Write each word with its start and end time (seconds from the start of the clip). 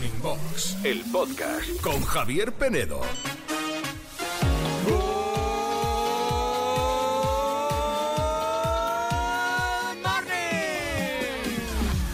Morning 0.00 0.22
Box, 0.22 0.76
el 0.82 1.02
podcast 1.12 1.80
con 1.82 2.02
Javier 2.02 2.52
Penedo. 2.52 3.02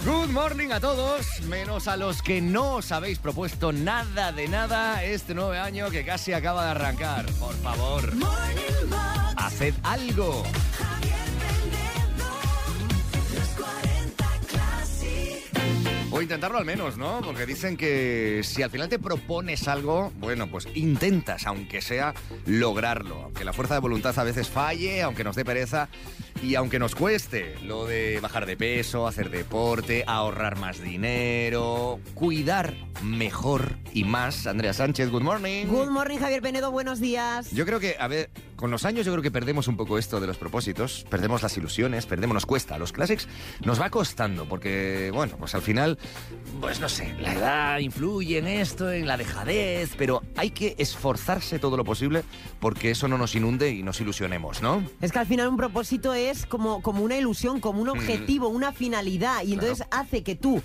Good 0.05 0.31
morning 0.31 0.71
a 0.73 0.81
todos, 0.81 1.27
menos 1.43 1.87
a 1.87 1.97
los 1.97 2.23
que 2.23 2.41
no 2.41 2.75
os 2.75 2.91
habéis 2.91 3.21
propuesto 3.21 3.71
nada 3.71 4.33
de 4.33 4.49
nada 4.49 5.05
este 5.05 5.35
nuevo 5.35 5.53
año 5.53 5.89
que 5.89 6.05
casi 6.05 6.33
acaba 6.33 6.65
de 6.65 6.71
arrancar. 6.73 7.27
Por 7.39 7.55
favor, 7.55 8.13
haced 9.37 9.75
algo. 9.85 10.43
Intentarlo 16.27 16.59
al 16.59 16.65
menos, 16.65 16.97
¿no? 16.97 17.21
Porque 17.25 17.47
dicen 17.47 17.77
que 17.77 18.41
si 18.43 18.63
al 18.63 18.71
final 18.71 18.89
te 18.89 18.99
propones 18.99 19.69
algo, 19.69 20.13
bueno, 20.19 20.49
pues 20.51 20.67
intentas, 20.75 21.47
aunque 21.47 21.81
sea, 21.81 22.15
lograrlo. 22.47 23.23
Aunque 23.23 23.45
la 23.45 23.53
fuerza 23.53 23.75
de 23.75 23.81
voluntad 23.81 24.19
a 24.19 24.25
veces 24.25 24.49
falle, 24.49 25.03
aunque 25.03 25.23
nos 25.25 25.37
dé 25.37 25.45
pereza 25.45 25.89
y 26.43 26.55
aunque 26.55 26.79
nos 26.79 26.95
cueste 26.95 27.57
lo 27.63 27.87
de 27.87 28.21
bajar 28.21 28.47
de 28.47 28.57
peso, 28.57 29.07
hacer 29.07 29.31
deporte, 29.31 30.05
ahorrar 30.07 30.59
más 30.59 30.81
dinero, 30.81 32.01
cuidar 32.15 32.75
mejor 33.03 33.77
y 33.93 34.05
más. 34.05 34.47
Andrea 34.47 34.73
Sánchez, 34.73 35.11
good 35.11 35.23
morning. 35.23 35.67
Good 35.67 35.91
morning, 35.91 36.19
Javier 36.19 36.43
Penedo, 36.43 36.71
buenos 36.71 37.01
días. 37.01 37.51
Yo 37.51 37.65
creo 37.67 37.81
que, 37.81 37.97
a 37.99 38.09
ver, 38.09 38.31
con 38.57 38.71
los 38.71 38.85
años 38.85 39.07
yo 39.07 39.13
creo 39.13 39.23
que 39.23 39.31
perdemos 39.31 39.69
un 39.69 39.77
poco 39.77 39.99
esto 39.99 40.21
de 40.21 40.27
los 40.27 40.39
propósitos, 40.39 41.07
perdemos 41.11 41.43
las 41.43 41.57
ilusiones, 41.57 42.07
perdemos, 42.07 42.35
nos 42.35 42.47
cuesta. 42.47 42.79
Los 42.79 42.93
Classics 42.93 43.29
nos 43.65 43.81
va 43.81 43.91
costando 43.91 44.47
porque, 44.47 45.11
bueno, 45.13 45.37
pues 45.39 45.55
al 45.55 45.63
final, 45.63 45.99
pues 46.61 46.81
no 46.81 46.89
sé, 46.89 47.15
la 47.21 47.35
edad 47.35 47.79
influye 47.79 48.39
en 48.39 48.47
esto, 48.47 48.91
en 48.91 49.07
la 49.07 49.17
dejadez, 49.17 49.95
pero 49.97 50.23
hay 50.37 50.51
que 50.51 50.75
esforzarse 50.79 51.59
todo 51.59 51.77
lo 51.77 51.85
posible 51.85 52.23
porque 52.61 52.91
eso 52.91 53.09
no 53.09 53.19
nos 53.19 53.35
inunde 53.35 53.71
y 53.71 53.83
nos 53.83 54.01
ilusionemos, 54.01 54.63
¿no? 54.63 54.83
Es 55.01 55.13
que 55.13 55.19
al 55.19 55.27
final 55.27 55.49
un 55.49 55.57
propósito 55.57 56.15
es 56.15 56.26
como, 56.49 56.83
como 56.83 57.03
una 57.05 57.17
ilusión, 57.17 57.61
como 57.61 57.81
un 57.83 57.89
objetivo, 57.89 58.49
una 58.49 58.73
finalidad, 58.73 59.43
y 59.45 59.53
entonces 59.55 59.87
hace 59.91 60.23
que 60.23 60.35
tú 60.35 60.63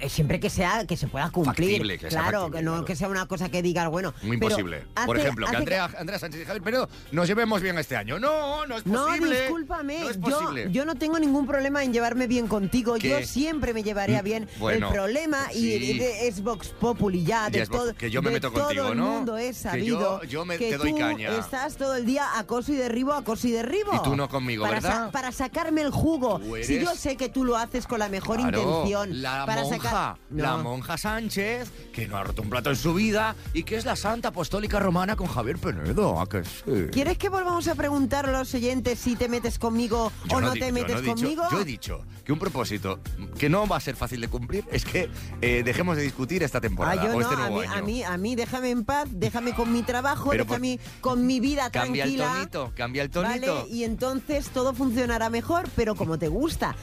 eh, 0.00 0.08
siempre 0.08 0.40
que 0.40 0.48
sea 0.48 0.86
que 0.86 0.96
se 0.96 1.06
pueda 1.06 1.28
cumplir 1.30 1.72
Factible, 1.72 1.98
que 1.98 2.08
claro 2.08 2.24
factible, 2.40 2.58
que 2.58 2.64
no 2.64 2.70
claro. 2.72 2.84
que 2.86 2.96
sea 2.96 3.08
una 3.08 3.26
cosa 3.26 3.50
que 3.50 3.60
digas 3.60 3.90
bueno 3.90 4.14
Muy 4.22 4.36
imposible. 4.36 4.84
Por 5.04 5.18
ejemplo, 5.18 5.46
que 5.46 5.54
Andrea, 5.56 5.90
Andrea 5.98 6.18
Sánchez 6.18 6.40
y 6.40 6.44
Javier 6.46 6.62
Penedo 6.62 6.88
nos 7.12 7.28
llevemos 7.28 7.60
bien 7.60 7.76
este 7.76 7.94
año. 7.94 8.18
No, 8.18 8.66
no 8.66 8.78
es 8.78 8.86
No, 8.86 9.04
posible. 9.06 9.38
discúlpame, 9.42 10.00
No 10.00 10.08
es 10.08 10.16
yo, 10.16 10.22
posible. 10.22 10.68
yo 10.72 10.86
no 10.86 10.94
tengo 10.94 11.18
ningún 11.18 11.46
problema 11.46 11.84
en 11.84 11.92
llevarme 11.92 12.26
bien 12.26 12.46
contigo, 12.48 12.94
¿Qué? 12.94 13.10
yo 13.10 13.26
siempre 13.26 13.74
me 13.74 13.82
llevaría 13.82 14.22
Mm, 14.22 14.24
bien. 14.24 14.48
bueno, 14.58 14.86
el 14.88 14.92
problema 14.94 15.52
y, 15.52 15.56
sí. 15.58 15.74
y 15.74 15.98
de- 15.98 16.26
es 16.28 16.42
Vox 16.42 16.68
Populi 16.68 17.22
ya, 17.24 17.50
de 17.50 17.60
es 17.60 17.68
todo, 17.68 17.94
que 17.94 18.10
yo 18.10 18.22
me 18.22 18.30
meto 18.30 18.50
todo 18.50 18.64
contigo, 18.64 18.88
el 18.92 18.96
¿no? 18.96 19.06
mundo 19.10 19.36
es 19.36 19.56
Que 19.58 19.62
sabido 19.62 20.22
yo- 20.22 20.28
yo 20.28 20.44
me- 20.46 20.56
que 20.56 20.70
te 20.70 20.78
doy 20.78 20.92
tú 20.92 20.98
caña. 20.98 21.36
estás 21.36 21.76
todo 21.76 21.96
el 21.96 22.06
día 22.06 22.38
acoso 22.38 22.72
y 22.72 22.76
derribo, 22.76 23.12
acoso 23.12 23.46
y 23.46 23.50
derribo. 23.52 23.92
Y 23.94 24.02
tú 24.02 24.16
no 24.16 24.26
conmigo, 24.30 24.64
para 24.64 24.78
¿verdad? 24.88 25.10
para 25.12 25.32
sacarme 25.32 25.82
el 25.82 25.90
jugo. 25.90 26.40
Si 26.62 26.80
yo 26.80 26.94
sé 26.94 27.16
que 27.16 27.28
tú 27.28 27.44
lo 27.44 27.56
haces 27.56 27.86
con 27.86 27.98
la 27.98 28.08
mejor 28.08 28.36
Claro, 28.38 28.58
intención. 28.60 29.22
La 29.22 29.46
para 29.46 29.62
monja, 29.62 29.76
sacar... 29.76 30.16
la 30.30 30.50
No. 30.56 30.62
monja 30.62 30.96
Sánchez, 30.98 31.70
que 31.92 32.06
no 32.08 32.16
ha 32.16 32.24
roto 32.24 32.42
un 32.42 32.50
plato 32.50 32.70
en 32.70 32.76
su 32.76 32.94
vida 32.94 33.34
y 33.52 33.62
que 33.64 33.76
es 33.76 33.84
la 33.84 33.96
santa 33.96 34.28
apostólica 34.28 34.78
romana 34.80 35.16
con 35.16 35.26
Javier 35.26 35.58
Penedo. 35.58 36.20
¿a 36.20 36.28
que 36.28 36.44
sí? 36.44 36.62
¿Quieres 36.92 37.18
que 37.18 37.28
volvamos 37.28 37.66
a 37.68 37.74
preguntar 37.74 38.26
a 38.28 38.32
los 38.32 38.52
oyentes 38.54 38.98
si 38.98 39.16
te 39.16 39.28
metes 39.28 39.58
conmigo 39.58 40.12
Yo 40.28 40.36
o 40.36 40.40
no, 40.40 40.52
te 40.52 40.60
yo 40.60 40.72
metes 40.72 40.96
he 40.96 41.02
dicho- 41.02 41.14
conmigo? 41.14 41.42
yo 41.50 41.60
he 41.60 41.64
dicho 41.64 42.04
que 42.24 42.32
un 42.32 42.38
propósito 42.38 43.00
que 43.38 43.48
no 43.48 43.66
va 43.66 43.76
a 43.76 43.80
ser 43.80 43.96
fácil 43.96 44.20
de 44.20 44.28
cumplir 44.28 44.64
es 44.72 44.84
que 44.84 45.08
eh, 45.40 45.62
dejemos 45.64 45.96
de 45.96 46.02
discutir 46.02 46.42
esta 46.42 46.60
temporada 46.60 47.00
Ah, 47.00 47.04
yo 47.06 47.10
o 47.10 47.14
no, 47.14 47.20
este 47.20 47.34
a 47.34 47.38
nuevo 47.38 47.56
mí, 47.60 47.64
año. 47.66 47.72
a 47.74 47.82
mí, 47.82 48.02
a 48.04 48.16
mí 48.16 48.34
déjame 48.36 48.70
en 48.70 48.84
paz, 48.84 49.08
déjame 49.10 49.54
con 49.54 49.72
mi 49.72 49.82
trabajo, 49.82 50.30
Pero 50.30 50.44
por- 50.46 50.60
déjame 50.60 50.80
con 51.00 51.26
mi 51.26 51.40
vida 51.40 51.70
Cambia 51.70 52.04
el 52.04 52.16
tranquila. 52.16 52.32
tonito, 52.50 52.72
cambia 52.76 53.02
el 53.02 53.10
tonito. 53.10 53.54
Vale, 53.54 53.68
y 53.70 53.84
entonces 53.84 54.48
todo 54.50 54.72
funcionará 54.76 55.30
mejor, 55.30 55.64
pero 55.74 55.94
como 55.94 56.18
te 56.18 56.28
gusta, 56.28 56.76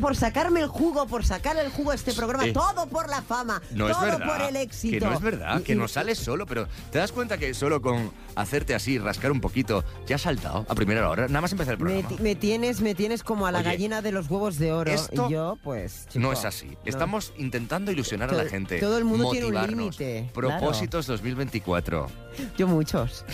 por 0.00 0.14
sacarme 0.14 0.60
el 0.60 0.68
jugo, 0.68 1.06
por 1.06 1.24
sacar 1.24 1.56
el 1.56 1.70
jugo 1.70 1.90
a 1.90 1.94
este 1.94 2.12
programa, 2.12 2.46
Eh, 2.46 2.52
todo 2.52 2.86
por 2.88 3.08
la 3.08 3.22
fama, 3.22 3.60
No 3.72 3.88
todo 3.88 4.04
es 4.06 4.12
verdad. 4.12 4.26
por 4.38 4.40
el 4.48 4.56
éxito. 4.56 4.98
Que 4.98 5.04
no 5.06 5.12
es 5.14 5.20
verdad, 5.20 5.62
que 5.62 5.72
y- 5.72 5.76
no 5.76 5.88
sales 5.88 6.18
solo, 6.18 6.46
pero 6.46 6.68
¿te 6.92 6.98
das 6.98 7.10
cuenta 7.12 7.38
que 7.38 7.54
solo 7.54 7.80
con 7.82 8.12
hacerte 8.36 8.74
así, 8.74 8.98
rascar 8.98 9.32
un 9.32 9.40
poquito, 9.40 9.84
ya 10.06 10.16
has 10.16 10.22
saltado 10.22 10.66
a 10.68 10.74
primera 10.74 11.08
hora? 11.08 11.26
Nada 11.28 11.40
más 11.40 11.52
empezar 11.52 11.74
el 11.74 11.80
Me, 11.80 11.90
programa. 12.02 12.08
ti- 12.16 12.22
me 12.22 12.34
tienes, 12.34 12.80
me 12.80 12.94
tienes 12.94 13.22
como 13.24 13.46
a 13.46 13.52
la 13.52 13.58
Oye, 13.60 13.68
gallina 13.70 14.02
de 14.02 14.12
los 14.12 14.30
huevos 14.30 14.58
de 14.58 14.72
oro. 14.72 14.90
esto 14.90 15.26
y 15.28 15.32
yo, 15.32 15.56
pues. 15.64 16.06
chico, 16.08 16.20
No 16.20 16.32
es 16.32 16.44
así. 16.44 16.66
no. 16.66 16.76
Estamos 16.84 17.32
intentando 17.38 17.90
ilusionar 17.90 18.30
a 18.30 18.34
la 18.34 18.44
gente. 18.44 18.78
todo 18.78 18.98
el 18.98 19.04
mundo 19.04 19.30
tiene 19.30 19.46
un 19.46 19.66
límite, 19.66 20.30
Propósitos 20.34 21.06
2024. 21.06 22.08
Yo 22.56 22.66
muchos. 22.68 23.24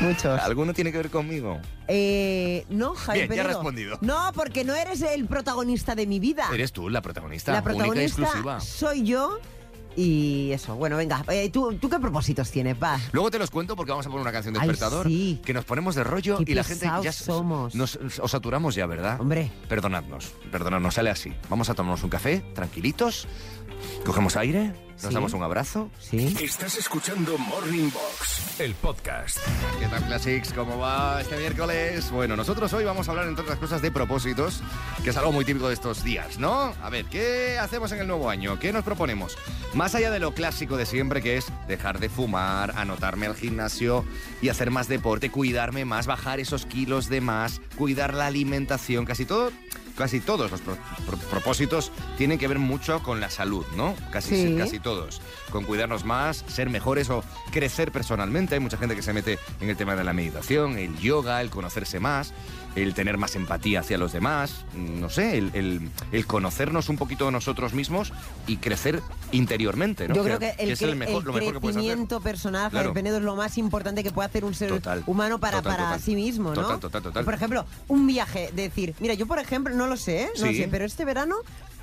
Muchos. 0.00 0.40
¿Alguno 0.40 0.72
tiene 0.74 0.90
que 0.92 0.98
ver 0.98 1.10
conmigo? 1.10 1.60
Eh, 1.88 2.64
no, 2.70 2.94
Javier 2.94 3.28
Bien, 3.28 3.36
ya 3.36 3.42
he 3.42 3.44
Penedo. 3.46 3.60
respondido. 3.60 3.98
No, 4.00 4.32
porque 4.34 4.64
no 4.64 4.74
eres 4.74 5.02
el 5.02 5.26
protagonista 5.26 5.94
de 5.94 6.06
mi 6.06 6.18
vida. 6.20 6.48
Eres 6.52 6.72
tú 6.72 6.88
la 6.88 7.02
protagonista, 7.02 7.52
La 7.52 7.58
única 7.58 7.72
y 7.72 7.76
protagonista 7.76 8.22
exclusiva. 8.22 8.60
soy 8.60 9.02
yo 9.04 9.38
y 9.96 10.50
eso. 10.52 10.74
Bueno, 10.74 10.96
venga, 10.96 11.24
eh, 11.28 11.50
¿tú, 11.50 11.74
¿tú 11.74 11.88
qué 11.88 12.00
propósitos 12.00 12.50
tienes? 12.50 12.76
Va. 12.82 12.98
Luego 13.12 13.30
te 13.30 13.38
los 13.38 13.50
cuento 13.50 13.76
porque 13.76 13.90
vamos 13.92 14.04
a 14.06 14.08
poner 14.08 14.22
una 14.22 14.32
canción 14.32 14.54
de 14.54 14.60
Ay, 14.60 14.66
despertador 14.68 15.06
sí. 15.06 15.40
que 15.44 15.52
nos 15.54 15.64
ponemos 15.64 15.94
de 15.94 16.02
rollo 16.02 16.38
Qué 16.38 16.50
y 16.50 16.54
la 16.54 16.64
gente 16.64 16.90
ya 17.02 17.12
somos. 17.12 17.74
Nos, 17.76 17.96
os 18.20 18.30
saturamos 18.30 18.74
ya, 18.74 18.86
¿verdad? 18.86 19.20
Hombre. 19.20 19.52
Perdonadnos, 19.68 20.32
perdonadnos, 20.50 20.94
sale 20.94 21.10
así. 21.10 21.32
Vamos 21.48 21.68
a 21.70 21.74
tomarnos 21.74 22.02
un 22.02 22.10
café, 22.10 22.40
tranquilitos, 22.54 23.28
cogemos 24.04 24.36
aire, 24.36 24.72
nos 24.94 25.02
Sí. 25.08 25.14
damos 25.14 25.32
un 25.32 25.42
abrazo. 25.42 25.90
Sí. 25.98 26.36
Estás 26.40 26.76
escuchando 26.76 27.36
Morning 27.38 27.90
Box, 27.90 28.60
el 28.60 28.74
podcast. 28.74 29.38
¿Qué 29.80 29.86
tal, 29.86 30.04
Classics? 30.06 30.52
¿Cómo 30.52 30.78
va 30.78 31.20
este 31.20 31.36
miércoles? 31.36 32.10
Bueno, 32.10 32.36
nosotros 32.36 32.72
hoy 32.72 32.84
vamos 32.84 33.08
a 33.08 33.10
hablar, 33.10 33.26
entre 33.26 33.42
otras 33.42 33.58
cosas, 33.58 33.82
de 33.82 33.90
propósitos, 33.90 34.62
que 35.02 35.10
es 35.10 35.16
algo 35.16 35.32
muy 35.32 35.44
típico 35.44 35.68
de 35.68 35.74
estos 35.74 36.04
días, 36.04 36.38
¿no? 36.38 36.74
A 36.82 36.90
ver, 36.90 37.06
¿qué 37.06 37.58
hacemos 37.58 37.90
en 37.92 38.00
el 38.00 38.06
nuevo 38.06 38.30
año? 38.30 38.58
¿Qué 38.58 38.72
nos 38.72 38.84
proponemos? 38.84 39.36
Más 39.74 39.94
allá 39.96 40.10
de 40.12 40.20
lo 40.20 40.32
clásico 40.34 40.76
de 40.76 40.86
siempre, 40.86 41.20
que 41.20 41.36
es 41.36 41.46
dejar 41.66 41.98
de 41.98 42.08
fumar, 42.08 42.72
anotarme 42.76 43.26
al 43.26 43.34
gimnasio 43.34 44.04
y 44.40 44.48
hacer 44.48 44.70
más 44.70 44.86
deporte, 44.86 45.30
cuidarme 45.30 45.84
más, 45.84 46.06
bajar 46.06 46.38
esos 46.38 46.66
kilos 46.66 47.08
de 47.08 47.20
más, 47.20 47.60
cuidar 47.76 48.14
la 48.14 48.26
alimentación, 48.26 49.04
casi 49.04 49.24
todo... 49.24 49.50
Casi 49.96 50.20
todos 50.20 50.50
los 50.50 50.60
pro- 50.60 50.76
pro- 51.06 51.18
propósitos 51.30 51.92
tienen 52.18 52.38
que 52.38 52.48
ver 52.48 52.58
mucho 52.58 53.00
con 53.02 53.20
la 53.20 53.30
salud, 53.30 53.64
¿no? 53.76 53.94
Casi, 54.10 54.34
Sí. 54.48 54.56
casi 54.58 54.80
todos. 54.80 55.20
Con 55.50 55.64
cuidarnos 55.64 56.04
más, 56.04 56.44
ser 56.48 56.68
mejores 56.68 57.10
o 57.10 57.22
crecer 57.52 57.92
personalmente. 57.92 58.54
Hay 58.56 58.60
mucha 58.60 58.76
gente 58.76 58.96
que 58.96 59.02
se 59.02 59.12
mete 59.12 59.38
en 59.60 59.70
el 59.70 59.76
tema 59.76 59.94
de 59.94 60.02
la 60.04 60.12
meditación, 60.12 60.78
el 60.78 60.98
yoga, 60.98 61.40
el 61.40 61.50
conocerse 61.50 62.00
más, 62.00 62.32
el 62.74 62.92
tener 62.92 63.18
más 63.18 63.36
empatía 63.36 63.80
hacia 63.80 63.96
los 63.96 64.12
demás, 64.12 64.64
mm, 64.74 64.98
no 65.00 65.08
sé, 65.10 65.38
el, 65.38 65.50
el- 65.54 65.90
el 66.10 66.26
conocernos 66.26 66.88
un 66.88 66.96
poquito 66.96 67.30
nosotros 67.30 67.72
mismos 67.72 68.12
y 68.48 68.56
crecer 68.56 69.00
interiormente, 69.30 70.08
¿no? 70.08 70.14
Yo 70.16 70.24
creo 70.24 70.38
que 70.40 70.54
el, 70.58 70.70
es 70.72 70.82
el, 70.82 70.96
mejor, 70.96 71.22
el 71.22 71.26
lo 71.26 71.32
mejor 71.34 71.52
que 71.54 71.60
puedes 71.60 71.76
hacer. 71.76 71.86
crecimiento 71.88 72.20
personal, 72.20 72.70
Claro. 72.70 72.92
Penedo, 72.92 73.18
es 73.18 73.22
lo 73.22 73.36
más 73.36 73.58
importante 73.58 74.02
que 74.02 74.10
puede 74.10 74.26
hacer 74.26 74.44
un 74.44 74.54
ser 74.54 74.70
Total, 74.70 75.02
humano 75.06 75.38
para, 75.38 75.58
total, 75.58 75.72
para 75.76 75.84
total. 75.90 76.00
sí 76.00 76.16
mismo, 76.16 76.48
¿no? 76.48 76.62
Total, 76.62 76.80
total, 76.80 77.02
total. 77.02 77.24
Por 77.24 77.34
ejemplo, 77.34 77.64
un 77.88 78.06
viaje, 78.08 78.50
decir, 78.54 78.94
mira, 79.00 79.14
yo 79.14 79.26
por 79.26 79.38
ejemplo, 79.38 79.74
no 79.74 79.83
lo 79.86 79.96
sé, 79.96 80.22
¿eh? 80.24 80.30
no 80.38 80.46
Sí. 80.46 80.56
sé, 80.56 80.68
pero 80.70 80.84
este 80.84 81.04
verano, 81.04 81.36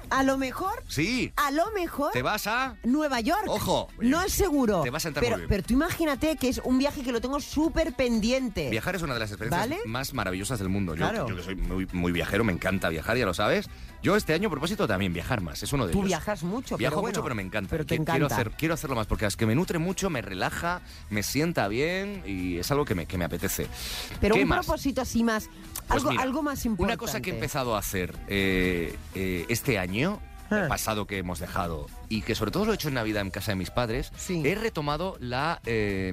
a 0.09 0.23
lo 0.23 0.37
mejor, 0.37 0.83
Sí, 0.87 1.31
a 1.37 1.51
lo 1.51 1.71
mejor... 1.71 2.11
te 2.11 2.21
vas 2.21 2.45
a... 2.47 2.75
Nueva 2.83 3.21
York. 3.21 3.45
Ojo. 3.47 3.87
No 3.99 4.21
es 4.21 4.33
seguro. 4.33 4.81
Te 4.81 4.89
va 4.89 4.97
a 4.97 4.99
sentar 4.99 5.23
pero, 5.23 5.37
muy 5.37 5.41
bien. 5.43 5.49
pero 5.49 5.63
tú 5.63 5.73
imagínate 5.73 6.35
que 6.35 6.49
es 6.49 6.59
un 6.65 6.77
viaje 6.79 7.01
que 7.01 7.11
lo 7.13 7.21
tengo 7.21 7.39
súper 7.39 7.93
pendiente. 7.93 8.69
Viajar 8.69 8.95
es 8.95 9.01
una 9.03 9.13
de 9.13 9.21
las 9.21 9.31
experiencias 9.31 9.69
¿Vale? 9.69 9.79
más 9.85 10.13
maravillosas 10.13 10.59
del 10.59 10.67
mundo. 10.69 10.93
Yo, 10.95 10.97
Claro. 11.07 11.27
yo 11.29 11.35
que 11.37 11.43
soy 11.43 11.55
muy, 11.55 11.87
muy 11.93 12.11
viajero, 12.11 12.43
me 12.43 12.51
encanta 12.51 12.89
viajar, 12.89 13.15
ya 13.17 13.25
lo 13.25 13.33
sabes. 13.33 13.69
Yo 14.03 14.15
este 14.15 14.33
año, 14.33 14.47
a 14.47 14.51
propósito, 14.51 14.87
también 14.87 15.13
viajar 15.13 15.41
más. 15.41 15.61
Es 15.61 15.71
uno 15.73 15.85
de 15.85 15.93
Tú 15.93 15.99
ellos. 15.99 16.07
viajas 16.07 16.43
mucho, 16.43 16.75
Viajo 16.77 16.95
pero 16.95 17.01
mucho, 17.07 17.21
bueno, 17.21 17.23
pero 17.23 17.35
me 17.35 17.41
encanta. 17.43 17.69
pero 17.69 17.85
te 17.85 18.03
Quiero, 18.03 18.25
hacer, 18.25 18.51
quiero 18.51 18.73
hacerlo 18.73 18.95
más 18.95 19.05
porque 19.07 19.25
es 19.27 19.35
que 19.37 19.45
me 19.45 19.53
nutre 19.53 19.77
mucho, 19.77 20.09
me 20.09 20.21
relaja, 20.21 20.81
me 21.11 21.21
sienta 21.23 21.67
bien 21.67 22.23
y 22.25 22.57
es 22.57 22.71
algo 22.71 22.83
que 22.85 22.95
me, 22.95 23.05
que 23.05 23.17
me 23.17 23.25
apetece. 23.25 23.67
Pero 24.19 24.35
¿Qué 24.35 24.41
un 24.43 24.49
más? 24.49 24.65
propósito 24.65 25.01
así 25.01 25.23
más, 25.23 25.49
Pues 25.87 25.99
algo, 25.99 26.09
mira, 26.11 26.23
algo 26.23 26.41
más 26.43 26.65
importante. 26.65 26.93
Una 26.93 26.97
cosa 26.97 27.21
que 27.21 27.29
he 27.29 27.33
empezado 27.33 27.75
a 27.75 27.79
hacer 27.79 28.15
eh, 28.27 28.95
eh, 29.13 29.45
este 29.49 29.77
año. 29.77 30.19
El 30.51 30.67
pasado 30.67 31.07
que 31.07 31.17
hemos 31.17 31.39
dejado, 31.39 31.87
y 32.09 32.21
que 32.21 32.35
sobre 32.35 32.51
todo 32.51 32.65
lo 32.65 32.71
he 32.71 32.75
hecho 32.75 32.89
en 32.89 32.95
Navidad 32.95 33.21
en 33.23 33.31
casa 33.31 33.51
de 33.51 33.55
mis 33.55 33.69
padres, 33.71 34.11
Sí. 34.17 34.41
he 34.45 34.55
retomado 34.55 35.15
la, 35.19 35.61
eh, 35.65 36.11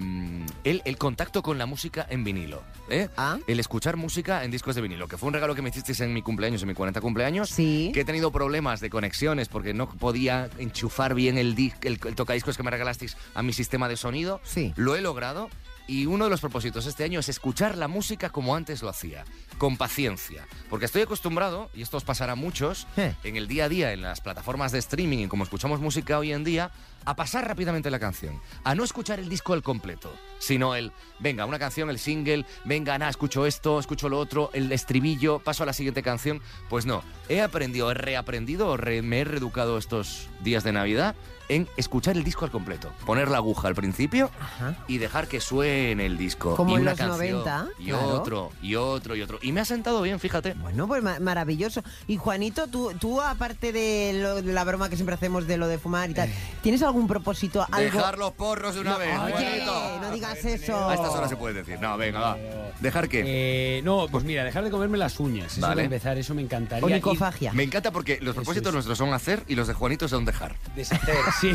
el, 0.64 0.82
el 0.84 0.96
contacto 0.98 1.42
con 1.42 1.58
la 1.58 1.66
música 1.66 2.06
en 2.08 2.24
vinilo. 2.24 2.62
¿eh? 2.90 3.08
Ah. 3.16 3.38
El 3.46 3.60
escuchar 3.60 3.96
música 3.96 4.44
en 4.44 4.50
discos 4.50 4.74
de 4.74 4.80
vinilo, 4.82 5.08
que 5.08 5.16
fue 5.18 5.26
un 5.28 5.34
regalo 5.34 5.54
que 5.54 5.62
me 5.62 5.68
hicisteis 5.70 6.00
en 6.00 6.12
mi 6.14 6.22
cumpleaños, 6.22 6.62
en 6.62 6.68
mi 6.68 6.74
40 6.74 7.00
cumpleaños. 7.00 7.48
Sí. 7.50 7.90
Que 7.92 8.00
he 8.00 8.04
tenido 8.04 8.30
problemas 8.32 8.80
de 8.80 8.90
conexiones 8.90 9.48
porque 9.48 9.74
no 9.74 9.88
podía 9.88 10.48
enchufar 10.58 11.14
bien 11.14 11.38
el, 11.38 11.56
el, 11.82 11.98
el 12.04 12.14
tocadiscos 12.14 12.56
que 12.56 12.62
me 12.62 12.70
regalasteis 12.70 13.16
a 13.34 13.42
mi 13.42 13.52
sistema 13.52 13.88
de 13.88 13.96
sonido. 13.96 14.40
Sí. 14.44 14.72
Lo 14.76 14.96
he 14.96 15.00
logrado 15.00 15.48
y 15.88 16.06
uno 16.06 16.24
de 16.24 16.30
los 16.30 16.40
propósitos 16.40 16.86
este 16.86 17.02
año 17.02 17.18
es 17.18 17.28
escuchar 17.28 17.76
la 17.76 17.88
música 17.88 18.30
como 18.30 18.54
antes 18.54 18.82
lo 18.82 18.88
hacía, 18.88 19.24
con 19.58 19.76
paciencia. 19.76 20.46
Porque 20.70 20.84
estoy 20.84 21.02
acostumbrado, 21.02 21.70
y 21.74 21.82
esto 21.82 21.96
os 21.96 22.04
pasará 22.04 22.32
a 22.32 22.36
muchos, 22.36 22.86
Eh. 22.96 23.14
en 23.24 23.36
el 23.36 23.48
día 23.48 23.64
a 23.64 23.68
día, 23.68 23.92
en 23.92 24.02
las 24.02 24.20
plataformas 24.20 24.70
de 24.70 24.78
streaming 24.78 25.18
y 25.18 25.26
como 25.28 25.42
escuchamos 25.44 25.80
música 25.80 26.18
hoy 26.18 26.32
en 26.32 26.44
día, 26.44 26.70
a 27.04 27.16
pasar 27.16 27.48
rápidamente 27.48 27.90
la 27.90 27.98
canción, 27.98 28.38
a 28.64 28.74
no 28.74 28.84
escuchar 28.84 29.18
el 29.18 29.28
disco 29.30 29.54
al 29.54 29.62
completo, 29.62 30.12
sino 30.38 30.74
el, 30.74 30.92
venga, 31.20 31.46
una 31.46 31.58
canción, 31.58 31.88
el 31.88 31.98
single, 31.98 32.44
venga, 32.66 32.98
nada, 32.98 33.10
escucho 33.10 33.46
esto, 33.46 33.80
escucho 33.80 34.10
lo 34.10 34.18
otro, 34.18 34.50
el 34.52 34.70
estribillo, 34.72 35.38
paso 35.38 35.62
a 35.62 35.66
la 35.66 35.72
siguiente 35.72 36.02
canción. 36.02 36.42
Pues 36.68 36.84
no, 36.84 37.02
he 37.30 37.40
aprendido, 37.40 37.90
he 37.90 37.94
reaprendido, 37.94 38.76
re- 38.76 39.00
me 39.00 39.20
he 39.20 39.24
reeducado 39.24 39.78
estos 39.78 40.28
días 40.42 40.64
de 40.64 40.72
Navidad 40.72 41.14
en 41.48 41.68
escuchar 41.76 42.16
el 42.16 42.24
disco 42.24 42.44
al 42.44 42.50
completo, 42.50 42.90
poner 43.06 43.28
la 43.28 43.38
aguja 43.38 43.68
al 43.68 43.74
principio 43.74 44.30
Ajá. 44.40 44.76
y 44.86 44.98
dejar 44.98 45.28
que 45.28 45.40
suene 45.40 46.06
el 46.06 46.16
disco. 46.18 46.56
Como 46.56 46.70
y 46.72 46.74
en 46.74 46.80
una 46.82 46.90
los 46.92 46.98
canción, 46.98 47.42
90, 47.44 47.68
y 47.78 47.84
claro. 47.86 48.08
otro, 48.08 48.52
y 48.62 48.74
otro, 48.74 49.16
y 49.16 49.22
otro. 49.22 49.38
Y 49.42 49.52
me 49.52 49.60
ha 49.60 49.64
sentado 49.64 50.02
bien, 50.02 50.18
fíjate. 50.20 50.54
Bueno, 50.54 50.86
pues 50.86 51.02
ma- 51.02 51.18
maravilloso. 51.20 51.82
Y 52.06 52.16
Juanito, 52.16 52.66
tú, 52.68 52.92
tú 53.00 53.20
aparte 53.20 53.72
de, 53.72 54.12
lo- 54.20 54.42
de 54.42 54.52
la 54.52 54.64
broma 54.64 54.88
que 54.88 54.96
siempre 54.96 55.14
hacemos 55.14 55.46
de 55.46 55.56
lo 55.56 55.68
de 55.68 55.78
fumar 55.78 56.10
y 56.10 56.14
tal, 56.14 56.30
¿tienes 56.62 56.82
algún 56.82 57.06
propósito? 57.06 57.66
Algo... 57.70 57.96
Dejar 57.98 58.18
los 58.18 58.32
porros 58.32 58.74
de 58.74 58.80
una 58.80 58.90
No, 58.92 58.98
vez. 58.98 59.18
oye, 59.18 59.32
Juanito. 59.32 59.98
no 60.02 60.10
digas 60.12 60.44
eso. 60.44 60.88
A 60.88 60.94
estas 60.94 61.10
horas 61.12 61.30
se 61.30 61.36
puede 61.36 61.54
decir. 61.54 61.78
No, 61.80 61.96
venga, 61.96 62.20
va. 62.20 62.36
¿Dejar 62.80 63.08
qué? 63.08 63.22
Eh, 63.26 63.82
no, 63.82 64.06
pues 64.10 64.24
mira, 64.24 64.44
dejar 64.44 64.64
de 64.64 64.70
comerme 64.70 64.98
las 64.98 65.18
uñas. 65.18 65.52
Eso 65.52 65.60
Vale. 65.62 65.74
para 65.74 65.84
empezar, 65.84 66.18
eso 66.18 66.34
me 66.34 66.42
encantaría. 66.42 66.84
Onicofagia. 66.84 67.52
Me 67.52 67.62
encanta 67.62 67.90
porque 67.90 68.18
los 68.20 68.34
propósitos 68.34 68.68
es. 68.68 68.74
nuestros 68.74 68.98
son 68.98 69.12
hacer 69.12 69.42
y 69.48 69.54
los 69.54 69.66
de 69.66 69.74
Juanito 69.74 70.08
son 70.08 70.24
dejar. 70.24 70.54
Deshacer, 70.76 71.16
sí. 71.40 71.52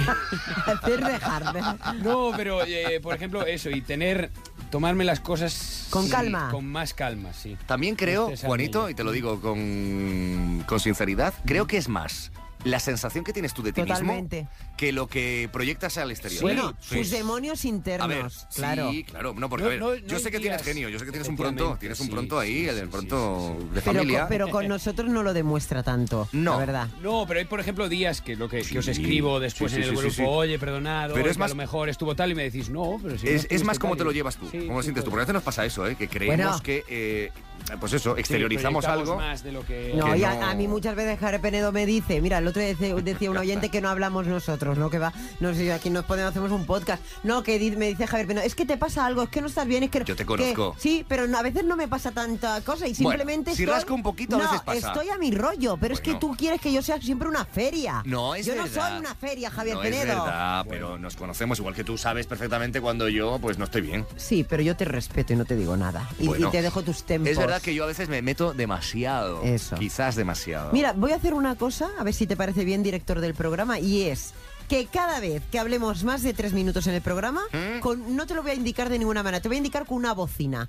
Hacer 0.65 1.03
dejar. 1.03 1.53
de- 1.53 1.61
No, 2.03 2.31
pero 2.35 2.63
eh, 2.65 2.99
por 3.01 3.15
ejemplo, 3.15 3.45
eso, 3.45 3.69
y 3.69 3.81
tener. 3.81 4.31
Tomarme 4.71 5.03
las 5.03 5.19
cosas. 5.19 5.87
Con 5.91 6.05
sí, 6.05 6.11
calma. 6.11 6.49
Con 6.49 6.65
más 6.65 6.93
calma, 6.95 7.31
sí. 7.33 7.55
También 7.67 7.95
creo, 7.95 8.23
Este 8.23 8.33
es 8.35 8.41
Juanito, 8.43 8.89
y 8.89 8.95
te 8.95 9.03
lo 9.03 9.11
digo 9.11 9.39
con, 9.39 10.63
con 10.67 10.79
sinceridad, 10.79 11.33
creo 11.45 11.67
que 11.67 11.77
es 11.77 11.87
más 11.89 12.31
la 12.63 12.79
sensación 12.79 13.23
que 13.23 13.33
tienes 13.33 13.53
tú 13.53 13.61
de 13.61 13.73
ti 13.73 13.81
Totalmente. 13.81 14.43
mismo 14.43 14.49
que 14.77 14.91
lo 14.91 15.07
que 15.07 15.49
proyectas 15.53 15.97
al 15.99 16.09
exterior. 16.11 16.41
Bueno, 16.41 16.73
Sí. 16.79 16.97
sus 16.97 17.11
demonios 17.11 17.63
internos, 17.63 18.03
A 18.03 18.07
ver, 18.07 18.25
claro. 18.55 18.91
sí, 18.91 19.03
claro, 19.03 19.33
no, 19.37 19.47
porque 19.49 19.63
No, 19.63 19.67
a 19.67 19.69
ver, 19.71 19.79
no- 19.79 19.95
yo 20.07 20.19
sé 20.19 20.31
que 20.31 20.39
tienes 20.39 20.63
genio, 20.63 20.89
yo 20.89 20.97
sé 20.97 21.05
que 21.05 21.11
tienes 21.11 21.27
un 21.29 21.35
pronto, 21.37 21.77
tienes 21.79 21.99
un 21.99 22.07
sí, 22.07 22.11
pronto 22.11 22.39
ahí, 22.39 22.63
sí, 22.63 22.69
el 22.69 22.89
pronto 22.89 23.55
sí, 23.55 23.61
sí, 23.61 23.67
de 23.75 23.81
Pero, 23.81 23.93
familia. 23.99 24.19
con, 24.21 24.29
pero 24.29 24.49
con 24.49 24.67
nosotros 24.67 25.09
no 25.11 25.21
lo 25.21 25.33
demuestra 25.33 25.83
tanto, 25.83 26.27
No. 26.31 26.53
la 26.53 26.57
verdad. 26.57 26.87
No, 27.01 27.25
pero 27.27 27.39
hay, 27.39 27.45
por 27.45 27.59
ejemplo, 27.59 27.87
días 27.87 28.21
que 28.21 28.35
lo 28.35 28.49
que, 28.49 28.63
que 28.63 28.79
os 28.79 28.87
escribo 28.87 29.39
después 29.39 29.71
sí, 29.71 29.75
sí, 29.77 29.83
en 29.83 29.89
el 29.89 29.95
sí, 29.95 30.01
grupo, 30.01 30.15
sí, 30.15 30.21
sí. 30.21 30.27
oye, 30.27 30.57
perdonad, 30.59 31.09
Pero 31.11 31.21
oye, 31.21 31.29
es 31.31 31.37
más- 31.37 31.51
a 31.51 31.53
lo 31.53 31.57
mejor 31.57 31.89
estuvo 31.89 32.15
tal 32.15 32.31
y 32.31 32.35
me 32.35 32.43
decís, 32.43 32.69
no, 32.69 32.99
pero 33.01 33.17
si 33.17 33.27
no 33.27 33.31
Es, 33.31 33.63
más 33.63 33.77
como 33.77 33.93
tal 33.93 33.99
te 33.99 34.03
lo 34.05 34.11
llevas 34.11 34.37
tú, 34.37 34.49
Sí, 34.49 34.59
cómo 34.65 34.77
lo 34.79 34.83
sientes 34.83 35.03
tú. 35.03 35.11
Porque 35.11 35.21
a 35.21 35.25
veces 35.25 35.33
nos 35.35 35.43
pasa 35.43 35.65
eso, 35.65 35.85
¿eh? 35.87 35.95
que 35.95 36.07
creemos 36.07 36.37
Bueno. 36.45 36.63
que, 36.63 36.83
eh, 36.89 37.31
pues 37.79 37.93
eso, 37.93 38.17
exteriorizamos 38.17 38.83
algo. 38.85 39.15
más 39.17 39.43
de 39.43 39.51
lo 39.51 39.63
que... 39.65 39.93
No, 39.95 40.11
Que 40.13 40.17
y 40.17 40.23
a, 40.23 40.33
no- 40.35 40.45
a 40.47 40.55
mí 40.55 40.67
muchas 40.67 40.95
veces 40.95 41.19
Javier 41.19 41.39
Penedo 41.41 41.71
me 41.71 41.85
dice, 41.85 42.19
mira, 42.21 42.39
el 42.39 42.47
otro 42.47 42.61
día 42.61 42.75
decía 43.03 43.29
un 43.31 43.37
oyente 43.37 43.69
que 43.69 43.79
no 43.79 43.89
hablamos 43.89 44.25
nosotros, 44.27 44.62
¿no? 44.77 44.89
Que 44.89 44.99
va, 44.99 45.11
no 45.39 45.53
sé, 45.53 45.71
aquí 45.73 45.89
nos 45.89 46.05
podemos, 46.05 46.31
hacemos 46.31 46.51
un 46.51 46.65
podcast. 46.65 47.03
No, 47.23 47.43
que 47.43 47.59
me 47.77 47.87
dice 47.87 48.07
Javier 48.07 48.27
Penedo, 48.27 48.45
es 48.45 48.55
que 48.55 48.65
te 48.65 48.77
pasa 48.77 49.05
algo, 49.05 49.23
es 49.23 49.29
que 49.29 49.41
no 49.41 49.47
estás 49.47 49.67
bien, 49.67 49.83
es 49.83 49.89
que... 49.91 49.99
Yo 49.99 50.15
te 50.15 50.15
que- 50.15 50.25
conozco. 50.25 50.75
sí, 50.79 51.05
pero 51.07 51.27
no- 51.27 51.37
a 51.37 51.41
veces 51.41 51.63
no 51.65 51.75
me 51.75 51.87
pasa 51.87 52.11
tanta 52.11 52.61
cosa 52.61 52.87
y 52.87 52.93
Bueno, 52.93 53.09
simplemente 53.11 53.55
si 53.55 53.63
estoy- 53.63 53.75
rasco 53.75 53.93
un 53.93 54.03
poquito, 54.03 54.35
a 54.35 54.39
no, 54.39 54.45
veces 54.45 54.61
pasa. 54.61 54.87
estoy 54.87 55.09
a 55.09 55.17
mi 55.17 55.31
rollo, 55.31 55.77
pero 55.77 55.93
es 55.93 56.01
que 56.01 56.15
tú 56.15 56.35
quieres 56.37 56.61
que 56.61 56.71
yo 56.71 56.81
sea 56.81 56.99
siempre 57.01 57.27
una 57.27 57.45
feria. 57.45 58.01
No, 58.05 58.35
es 58.35 58.45
Yo 58.45 58.55
no 58.55 58.67
soy 58.67 58.97
una 58.99 59.15
feria, 59.15 59.49
Javier 59.51 59.75
no 59.75 59.81
Penedo. 59.81 60.01
es 60.01 60.07
verdad, 60.07 60.65
pero 60.69 60.97
nos 60.97 61.15
conocemos 61.15 61.59
igual 61.59 61.73
que 61.75 61.83
tú 61.83 61.97
sabes 61.97 62.27
perfectamente 62.27 62.79
cuando 62.81 63.09
yo 63.09 63.39
pues 63.39 63.57
no 63.57 63.65
estoy 63.65 63.81
bien. 63.81 64.05
Sí, 64.15 64.45
pero 64.47 64.61
yo 64.63 64.75
te 64.75 64.85
respeto 64.85 65.33
y 65.33 65.35
no 65.35 65.45
te 65.45 65.55
digo 65.55 65.75
nada. 65.77 66.07
Y, 66.19 66.29
y 66.29 66.45
te 66.51 66.61
dejo 66.61 66.81
tus 66.83 67.03
tempos. 67.03 67.29
Es 67.31 67.37
verdad 67.37 67.61
que 67.61 67.73
yo 67.73 67.83
a 67.83 67.87
veces 67.87 68.09
me 68.09 68.21
meto 68.21 68.53
demasiado. 68.53 69.41
Eso. 69.43 69.75
Quizás 69.75 70.15
demasiado. 70.15 70.71
Mira, 70.71 70.93
voy 70.93 71.11
a 71.11 71.15
hacer 71.15 71.33
una 71.33 71.55
cosa, 71.55 71.89
a 71.99 72.03
ver 72.03 72.13
si 72.13 72.27
te 72.27 72.35
parece 72.35 72.63
bien, 72.65 72.83
director 72.83 73.19
del 73.21 73.33
programa, 73.33 73.79
y 73.79 74.03
es 74.03 74.33
que 74.67 74.87
cada 74.87 75.19
vez 75.19 75.43
que 75.51 75.59
hablemos 75.59 76.03
más 76.03 76.23
de 76.23 76.33
tres 76.33 76.53
minutos 76.53 76.87
en 76.87 76.93
el 76.93 77.01
programa, 77.01 77.43
¿Mm? 77.51 77.79
con, 77.79 78.15
no 78.15 78.25
te 78.27 78.33
lo 78.33 78.41
voy 78.41 78.51
a 78.51 78.55
indicar 78.55 78.89
de 78.89 78.99
ninguna 78.99 79.23
manera, 79.23 79.41
te 79.41 79.47
voy 79.47 79.55
a 79.55 79.59
indicar 79.59 79.85
con 79.85 79.97
una 79.97 80.13
bocina. 80.13 80.67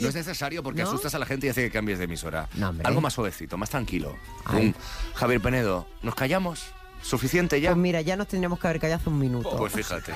No 0.00 0.08
es 0.08 0.14
necesario 0.14 0.62
porque 0.62 0.82
¿No? 0.82 0.88
asustas 0.88 1.14
a 1.14 1.18
la 1.18 1.26
gente 1.26 1.46
y 1.46 1.50
hace 1.50 1.62
que 1.62 1.70
cambies 1.70 1.98
de 1.98 2.04
emisora. 2.04 2.48
No. 2.54 2.74
Algo 2.84 3.00
más 3.00 3.14
suavecito, 3.14 3.56
más 3.56 3.70
tranquilo. 3.70 4.16
Ay. 4.44 4.74
Javier 5.14 5.40
Penedo, 5.40 5.86
¿nos 6.02 6.14
callamos? 6.14 6.72
¿Suficiente 7.02 7.60
ya? 7.60 7.70
Pues 7.70 7.78
mira, 7.80 8.00
ya 8.00 8.16
nos 8.16 8.28
tendríamos 8.28 8.58
que 8.58 8.66
haber 8.66 8.80
callado 8.80 9.00
hace 9.00 9.08
un 9.10 9.18
minuto. 9.18 9.56
Pues 9.56 9.72
fíjate. 9.72 10.12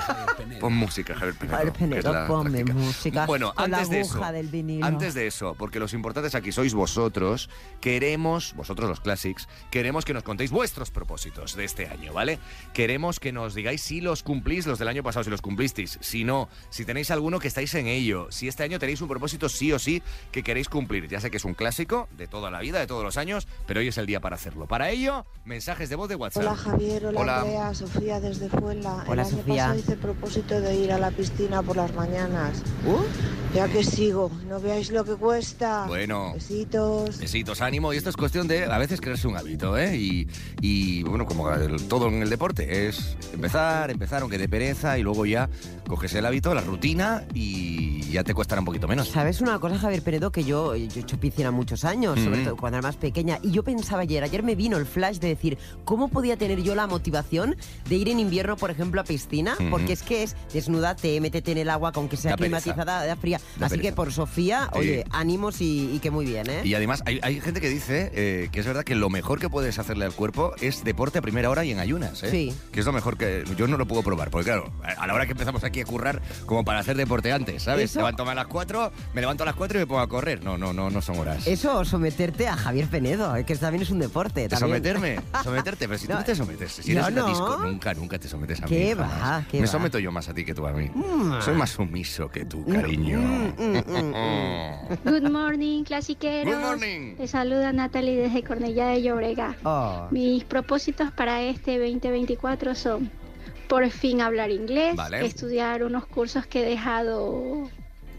Pon 0.61 0.73
música, 0.75 1.14
Javier 1.14 1.37
Penedo. 1.37 1.56
Javier 1.56 2.26
ponme 2.26 2.64
práctica. 2.64 2.75
música 2.75 3.26
Bueno, 3.26 3.55
con 3.55 3.70
la 3.70 3.79
antes 3.79 3.90
de 3.90 4.00
eso. 4.00 4.14
aguja 4.14 4.32
del 4.32 4.49
vinilo. 4.49 4.87
Antes 4.87 5.14
de 5.14 5.26
eso, 5.26 5.55
porque 5.55 5.79
los 5.79 5.94
importantes 5.94 6.34
aquí 6.34 6.52
sois 6.52 6.75
vosotros, 6.75 7.49
queremos, 7.81 8.55
vosotros 8.55 8.88
los 8.88 9.00
Classics, 9.00 9.49
queremos 9.70 10.05
que 10.05 10.14
nos 10.14 10.23
contéis 10.23 10.50
vuestros 10.50 10.90
propósitos 10.90 11.56
de 11.56 11.64
este 11.64 11.88
año, 11.88 12.12
¿vale? 12.12 12.38
Queremos 12.73 13.20
que 13.20 13.32
nos 13.32 13.55
digáis 13.55 13.82
si 13.82 14.00
los 14.00 14.23
cumplís, 14.23 14.67
los 14.67 14.78
del 14.78 14.88
año 14.88 15.02
pasado, 15.02 15.25
si 15.25 15.31
los 15.31 15.43
cumplisteis, 15.43 15.99
si 16.00 16.25
no, 16.25 16.49
si 16.70 16.85
tenéis 16.85 17.11
alguno 17.11 17.38
que 17.38 17.49
estáis 17.49 17.75
en 17.75 17.87
ello, 17.87 18.28
si 18.31 18.49
este 18.49 18.62
año 18.64 18.78
tenéis 18.78 19.00
un 19.00 19.08
propósito 19.08 19.49
sí 19.49 19.73
o 19.73 19.78
sí 19.78 20.02
que 20.31 20.43
queréis 20.43 20.69
cumplir. 20.69 21.08
Ya 21.08 21.20
sé 21.20 21.31
que 21.31 21.37
es 21.38 21.44
un 21.44 21.55
clásico 21.55 22.08
de 22.17 22.26
toda 22.26 22.50
la 22.50 22.61
vida, 22.61 22.78
de 22.81 22.87
todos 22.87 23.05
los 23.05 23.17
años, 23.17 23.46
pero 23.67 23.81
hoy 23.81 23.88
es 23.88 23.99
el 23.99 24.06
día 24.06 24.20
para 24.20 24.37
hacerlo. 24.37 24.67
Para 24.67 24.90
ello, 24.90 25.26
mensajes 25.44 25.88
de 25.88 25.96
voz 25.96 26.08
de 26.08 26.17
WhatsApp. 26.17 26.43
Hola 26.43 26.71
Javier, 26.72 27.04
hola, 27.06 27.20
Hola. 27.20 27.40
Andrea, 27.40 27.74
Sofía 27.74 28.19
desde 28.20 28.48
Fuenla. 28.48 29.04
Hola, 29.06 29.22
El 29.22 29.28
año 29.28 29.36
Sofía. 29.36 29.54
pasado 29.64 29.78
hice 29.78 29.96
propósito 29.96 30.60
de 30.60 30.74
ir 30.74 30.90
a 30.92 30.98
la 30.98 31.10
piscina 31.10 31.62
por 31.62 31.76
las 31.76 31.94
mañanas. 31.94 32.62
Uh, 32.86 33.41
Ya 33.54 33.69
que 33.69 33.84
sigo, 33.84 34.31
no 34.49 34.58
veáis 34.60 34.90
lo 34.90 35.04
que 35.04 35.12
cuesta. 35.14 35.84
Bueno. 35.87 36.32
Besitos. 36.32 37.19
Besitos, 37.19 37.60
ánimo. 37.60 37.93
Y 37.93 37.99
esto 37.99 38.08
es 38.08 38.16
cuestión 38.16 38.49
de 38.49 38.64
a 38.64 38.78
veces 38.78 38.99
crearse 38.99 39.28
un 39.28 39.37
hábito, 39.37 39.76
¿eh? 39.76 39.94
Y, 39.94 40.26
y, 40.62 41.02
bueno, 41.02 41.26
como 41.26 41.50
el- 41.52 41.87
todo 41.87 42.08
en 42.08 42.22
el 42.22 42.31
deporte, 42.31 42.88
es 42.88 43.14
empezar, 43.34 43.90
empezar, 43.90 44.22
aunque 44.22 44.38
de 44.38 44.49
pereza, 44.49 44.99
y 44.99 45.02
luego 45.02 45.26
ya 45.26 45.50
coges 45.87 46.14
el 46.14 46.25
hábito, 46.25 46.54
la 46.54 46.62
rutina, 46.62 47.25
y 47.34 48.00
ya 48.10 48.25
te 48.25 48.32
costará 48.32 48.62
un 48.62 48.64
poquito 48.64 48.88
menos. 48.88 49.08
¿Sabes 49.08 49.43
una 49.43 49.58
cosa, 49.58 49.78
Javier 49.78 50.00
Penedo? 50.02 50.32
Que 50.32 50.44
yo, 50.44 50.75
yo 50.75 51.00
he 51.00 51.02
hecho 51.02 51.20
piscina 51.20 51.50
muchos 51.50 51.84
años, 51.84 52.19
sobre 52.20 52.44
todo 52.44 52.56
cuando 52.56 52.78
era 52.78 52.88
más 52.88 52.96
pequeña, 52.96 53.38
y 53.43 53.50
yo 53.50 53.62
pensaba 53.62 54.00
ayer, 54.02 54.25
ayer 54.25 54.43
me 54.43 54.54
vino 54.54 54.78
el 54.78 54.87
flash 54.87 55.19
de 55.19 55.28
decir, 55.28 55.58
¿cómo 55.84 56.08
podía 56.08 56.38
tener 56.38 56.62
yo 56.62 56.75
la 56.75 56.87
motivación 56.87 57.56
de 57.87 57.96
ir 57.96 58.08
en 58.08 58.19
invierno, 58.19 58.56
por 58.56 58.70
ejemplo, 58.70 59.02
a 59.02 59.04
piscina? 59.04 59.56
Mm. 59.58 59.69
Porque 59.69 59.93
es 59.93 60.02
que 60.02 60.22
es 60.22 60.37
desnúdate, 60.54 61.20
métete 61.20 61.52
en 61.52 61.58
el 61.58 61.69
agua, 61.69 61.93
con 61.93 62.08
que 62.08 62.16
sea 62.16 62.34
climatizada, 62.34 63.04
da 63.04 63.16
fría. 63.16 63.40
Da 63.58 63.66
Así 63.66 63.78
que 63.78 63.92
por 63.92 64.12
Sofía, 64.12 64.68
Sí. 64.72 64.78
oye, 64.78 65.04
ánimos 65.10 65.60
y, 65.60 65.94
y 65.94 65.98
que 66.00 66.10
muy 66.10 66.24
bien, 66.24 66.48
¿eh? 66.48 66.62
Y 66.64 66.74
además 66.74 67.02
hay, 67.06 67.20
hay 67.22 67.40
gente 67.40 67.60
que 67.60 67.68
dice 67.68 68.10
eh, 68.14 68.48
que 68.52 68.60
es 68.60 68.66
verdad 68.66 68.84
que 68.84 68.94
lo 68.94 69.10
mejor 69.10 69.38
que 69.38 69.48
puedes 69.48 69.78
hacerle 69.78 70.04
al 70.04 70.12
cuerpo 70.12 70.54
es 70.60 70.84
deporte 70.84 71.18
a 71.18 71.22
primera 71.22 71.50
hora 71.50 71.64
y 71.64 71.70
en 71.70 71.78
ayunas, 71.78 72.22
¿eh? 72.22 72.30
Sí. 72.30 72.54
Que 72.72 72.80
es 72.80 72.86
lo 72.86 72.92
mejor 72.92 73.16
que... 73.16 73.44
Yo 73.56 73.66
no 73.68 73.76
lo 73.76 73.86
puedo 73.86 74.02
probar, 74.02 74.30
porque 74.30 74.46
claro, 74.46 74.72
a 74.82 75.02
a 75.02 75.06
la 75.06 75.14
hora 75.14 75.26
que 75.26 75.32
empezamos 75.32 75.64
aquí 75.64 75.80
a 75.80 75.84
currar, 75.84 76.22
como 76.46 76.64
para 76.64 76.78
hacer 76.80 76.96
deporte 76.96 77.32
antes, 77.32 77.62
¿sabes? 77.64 77.90
Eso- 77.90 77.99
Levanto 78.00 78.28
a 78.28 78.34
las 78.34 78.46
4, 78.46 78.92
me 79.14 79.20
levanto 79.20 79.42
a 79.42 79.46
las 79.46 79.54
4 79.56 79.78
y 79.78 79.80
me 79.82 79.87
pongo 79.87 80.00
a 80.00 80.08
correr. 80.08 80.42
No, 80.42 80.56
no, 80.58 80.72
no, 80.72 80.90
no 80.90 81.02
son 81.02 81.18
horas. 81.18 81.46
Eso 81.46 81.78
o 81.78 81.84
someterte 81.84 82.49
a 82.49 82.56
Javier 82.56 82.87
Penedo, 82.88 83.34
eh, 83.37 83.44
que 83.44 83.54
también 83.56 83.82
es 83.82 83.90
un 83.90 83.99
deporte. 83.99 84.42
¿De 84.42 84.49
también. 84.49 84.68
someterme? 84.82 85.20
Someterte, 85.44 85.87
pero 85.88 85.99
si 85.99 86.06
tú 86.06 86.12
No. 86.12 86.18
no 86.20 86.25
te 86.25 86.34
sometes, 86.34 86.72
si 86.72 86.92
eres 86.92 87.11
No, 87.12 87.26
disco, 87.28 87.58
nunca, 87.62 87.94
nunca 87.94 88.18
te 88.18 88.28
sometes 88.28 88.62
a 88.62 88.66
¿Qué 88.66 88.87
mí. 88.88 88.94
va? 88.94 89.08
jamás. 89.08 89.46
¿Qué 89.49 89.58
Me 89.61 89.66
va? 89.66 89.72
someto 89.72 89.99
yo 89.99 90.11
más 90.12 90.28
a 90.28 90.34
ti 90.34 90.44
que 90.44 90.54
tú 90.54 90.66
a 90.66 90.72
mí. 90.72 90.90
Soy 91.40 91.54
más 91.54 91.70
sumiso 91.70 92.28
que 92.28 92.44
tú, 92.44 92.64
cariño. 92.66 93.20
Mm, 93.32 95.04
Good 95.04 95.30
morning, 95.30 95.84
clasiqueros. 95.84 96.54
Good 96.54 96.62
morning. 96.64 97.14
Les 97.18 97.30
saluda 97.30 97.72
Natalie 97.72 98.16
desde 98.16 98.42
Cornellá 98.42 98.88
de 98.88 99.02
Llobrega. 99.02 99.56
Oh. 99.64 100.08
Mis 100.10 100.44
propósitos 100.44 101.10
para 101.12 101.42
este 101.42 101.78
2024 101.78 102.74
son 102.74 103.10
por 103.68 103.88
fin 103.90 104.20
hablar 104.20 104.50
inglés, 104.50 104.96
Vale. 104.96 105.24
estudiar 105.24 105.82
unos 105.82 106.04
cursos 106.06 106.46
que 106.46 106.62
he 106.62 106.68
dejado 106.68 107.70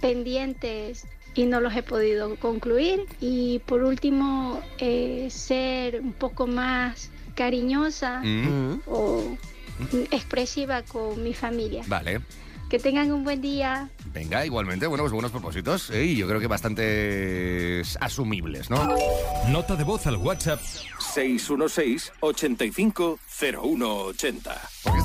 pendientes 0.02 1.06
y 1.36 1.46
no 1.46 1.60
los 1.62 1.76
he 1.76 1.84
podido 1.84 2.36
concluir 2.38 3.06
y 3.22 3.60
por 3.66 3.84
último 3.84 4.60
eh, 4.80 5.28
ser 5.30 6.02
un 6.02 6.14
poco 6.14 6.48
más 6.48 7.10
cariñosa 7.36 8.20
Mm, 8.24 8.48
Mm. 8.74 8.82
o 8.88 9.24
expresiva 10.12 10.84
con 10.84 11.24
mi 11.24 11.34
familia. 11.34 11.84
Vale. 11.88 12.22
Que 12.74 12.80
tengan 12.80 13.12
un 13.12 13.24
buen 13.24 13.40
día. 13.40 13.88
Venga, 14.12 14.44
igualmente, 14.48 14.88
bueno, 14.88 15.04
pues 15.04 15.14
buenos 15.14 15.30
propósitos. 15.30 15.92
¿eh? 15.92 16.06
Y 16.06 16.16
yo 16.16 16.28
creo 16.28 16.40
que 16.40 16.48
bastante 16.48 17.84
asumibles, 18.00 18.72
¿no? 18.72 18.96
Nota 19.50 19.76
de 19.76 19.84
voz 19.84 20.08
al 20.08 20.18
WhatsApp 20.18 20.60
616 20.60 22.14
85 22.20 23.20
0180. 23.28 24.62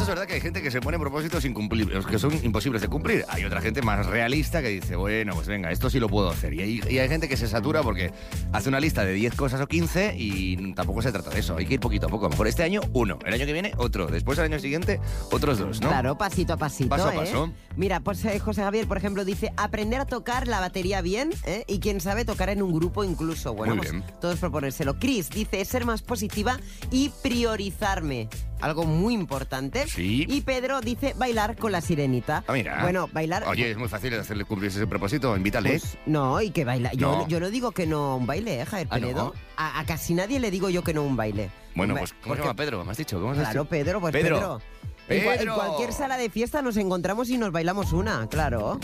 Es 0.08 0.12
verdad 0.12 0.26
que 0.26 0.32
hay 0.32 0.40
gente 0.40 0.62
que 0.62 0.70
se 0.70 0.80
pone 0.80 0.98
propósitos 0.98 1.44
incumplibles, 1.44 2.06
que 2.06 2.18
son 2.18 2.32
imposibles 2.42 2.80
de 2.80 2.88
cumplir. 2.88 3.26
Hay 3.28 3.44
otra 3.44 3.60
gente 3.60 3.82
más 3.82 4.06
realista 4.06 4.62
que 4.62 4.70
dice, 4.70 4.96
bueno, 4.96 5.34
pues 5.34 5.46
venga, 5.48 5.70
esto 5.70 5.90
sí 5.90 6.00
lo 6.00 6.08
puedo 6.08 6.30
hacer. 6.30 6.54
Y 6.54 6.62
hay, 6.62 6.80
y 6.88 6.96
hay 6.96 7.10
gente 7.10 7.28
que 7.28 7.36
se 7.36 7.46
satura 7.46 7.82
porque 7.82 8.10
hace 8.54 8.70
una 8.70 8.80
lista 8.80 9.04
de 9.04 9.12
10 9.12 9.34
cosas 9.34 9.60
o 9.60 9.66
15 9.66 10.14
y 10.16 10.72
tampoco 10.72 11.02
se 11.02 11.12
trata 11.12 11.28
de 11.28 11.40
eso. 11.40 11.58
Hay 11.58 11.66
que 11.66 11.74
ir 11.74 11.80
poquito 11.80 12.06
a 12.06 12.08
poco. 12.08 12.24
A 12.24 12.28
lo 12.28 12.30
mejor 12.30 12.46
este 12.46 12.62
año 12.62 12.80
uno, 12.94 13.18
el 13.26 13.34
año 13.34 13.44
que 13.44 13.52
viene 13.52 13.74
otro, 13.76 14.06
después 14.06 14.38
el 14.38 14.46
año 14.46 14.58
siguiente 14.58 14.98
otros 15.30 15.58
dos, 15.58 15.82
¿no? 15.82 15.88
Claro, 15.88 16.16
pasito 16.16 16.54
a 16.54 16.56
pasito. 16.56 16.88
Paso 16.88 17.08
a 17.08 17.14
¿eh? 17.14 17.18
paso. 17.18 17.52
Mira, 17.76 18.00
pues 18.00 18.24
eh, 18.24 18.38
José 18.38 18.62
Javier, 18.62 18.88
por 18.88 18.96
ejemplo, 18.96 19.26
dice 19.26 19.52
aprender 19.58 20.00
a 20.00 20.06
tocar 20.06 20.48
la 20.48 20.58
batería 20.58 21.02
bien 21.02 21.34
¿eh? 21.44 21.64
y 21.68 21.80
quién 21.80 22.00
sabe 22.00 22.24
tocar 22.24 22.48
en 22.48 22.62
un 22.62 22.72
grupo 22.72 23.04
incluso. 23.04 23.52
Bueno, 23.52 23.74
Muy 23.74 23.80
pues 23.84 23.92
bien. 23.92 24.04
todos 24.22 24.38
proponérselo. 24.38 24.98
Chris 24.98 25.28
dice 25.28 25.62
ser 25.66 25.84
más 25.84 26.00
positiva 26.00 26.58
y 26.90 27.10
priorizarme. 27.22 28.30
Algo 28.60 28.84
muy 28.84 29.14
importante. 29.14 29.86
Sí. 29.98 30.26
Y 30.28 30.40
Pedro 30.42 30.80
dice 30.80 31.12
bailar 31.16 31.56
con 31.56 31.72
la 31.72 31.80
sirenita. 31.80 32.44
Ah, 32.46 32.52
mira. 32.52 32.82
Bueno, 32.82 33.08
bailar. 33.12 33.42
Oye, 33.48 33.72
es 33.72 33.76
muy 33.76 33.88
fácil 33.88 34.14
hacerle 34.14 34.44
cumplir 34.44 34.70
ese 34.70 34.86
propósito, 34.86 35.36
invítale. 35.36 35.70
Pues, 35.70 35.98
no, 36.06 36.40
y 36.40 36.50
que 36.50 36.64
baila. 36.64 36.92
Yo 36.92 37.10
No. 37.10 37.28
yo 37.28 37.40
no 37.40 37.50
digo 37.50 37.72
que 37.72 37.86
no 37.86 38.16
un 38.16 38.26
baile, 38.26 38.60
¿eh, 38.60 38.64
Javier 38.64 38.88
Ah. 39.16 39.32
A, 39.56 39.80
a 39.80 39.84
casi 39.86 40.14
nadie 40.14 40.38
le 40.38 40.50
digo 40.52 40.70
yo 40.70 40.82
que 40.84 40.94
no 40.94 41.02
un 41.02 41.16
baile. 41.16 41.50
bueno, 41.74 41.94
Un 41.94 41.96
ba- 41.96 42.00
pues, 42.02 42.12
¿cómo 42.12 42.22
se 42.22 42.28
porque- 42.28 42.42
llama 42.42 42.54
Pedro? 42.56 42.84
¿Me 42.84 42.90
has 42.92 42.96
dicho? 42.96 43.18
¿Cómo 43.18 43.32
has 43.32 43.38
Claro, 43.38 43.50
dicho? 43.64 43.64
Pedro, 43.68 44.00
pues 44.00 44.12
Pedro. 44.12 44.36
Pedro. 44.36 44.62
En, 45.08 45.24
cua- 45.24 45.40
en 45.40 45.48
cualquier 45.48 45.92
sala 45.92 46.16
de 46.18 46.30
fiesta 46.30 46.62
nos 46.62 46.76
encontramos 46.76 47.28
y 47.30 47.38
nos 47.38 47.50
bailamos 47.52 47.92
una, 47.92 48.26
claro. 48.28 48.78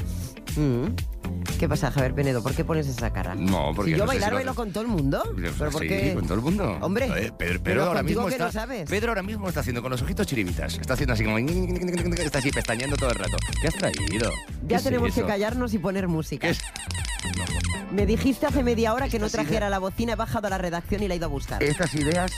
Mm. 0.57 0.87
¿Qué 1.59 1.69
pasa, 1.69 1.91
Javier 1.91 2.15
Penedo? 2.15 2.43
¿Por 2.43 2.55
qué 2.55 2.65
pones 2.65 2.87
esa 2.87 3.13
cara? 3.13 3.35
No, 3.35 3.73
porque 3.75 3.93
Si 3.93 3.99
yo 3.99 4.05
no 4.05 4.11
sé 4.11 4.17
si 4.17 4.21
bailar 4.21 4.31
lo 4.33 4.37
bailo 4.39 4.55
con 4.55 4.73
todo 4.73 4.83
el 4.83 4.89
mundo. 4.89 5.23
¿Pero 5.37 5.71
por 5.71 5.83
sí, 5.83 5.89
con 6.15 6.25
todo 6.25 6.35
el 6.35 6.41
mundo. 6.41 6.79
Hombre, 6.81 7.09
ver, 7.09 7.33
Pedro, 7.33 7.37
pero 7.37 7.61
Pedro 7.63 7.85
ahora 7.85 8.03
mismo 8.03 8.29
está. 8.29 8.51
sabes. 8.53 8.89
Pedro 8.91 9.11
ahora 9.11 9.23
mismo 9.23 9.49
está 9.49 9.61
haciendo 9.61 9.81
con 9.83 9.91
los 9.91 10.03
ojitos 10.03 10.27
chiribitas. 10.27 10.79
Está 10.79 10.95
haciendo 10.95 11.13
así 11.15 11.25
como. 11.25 11.39
Está 12.19 12.39
así 12.39 12.51
pestañeando 12.51 12.97
todo 12.97 13.11
el 13.11 13.17
rato. 13.17 13.37
¿Qué 13.61 13.69
has 13.69 13.75
traído? 13.75 14.31
¿Qué 14.31 14.67
Ya 14.69 14.77
es 14.79 14.85
tenemos 14.85 15.15
que 15.15 15.23
callarnos 15.23 15.73
y 15.75 15.79
poner 15.79 16.09
música. 16.09 16.47
¿Qué 16.47 16.51
es? 16.53 16.61
Me 17.93 18.07
dijiste 18.07 18.47
hace 18.47 18.63
media 18.63 18.93
hora 18.93 19.09
que 19.09 19.19
no 19.19 19.27
ideas- 19.27 19.33
trajera 19.33 19.71
la 19.71 19.79
bocina, 19.79 20.15
he 20.15 20.17
bajado 20.17 20.49
a 20.49 20.51
la 20.51 20.59
redacción 20.59 21.03
y 21.03 21.09
la 21.09 21.15
he 21.15 21.17
ido 21.19 21.27
a 21.27 21.31
buscar. 21.31 21.63
Estas 21.63 21.95
ideas. 21.95 22.33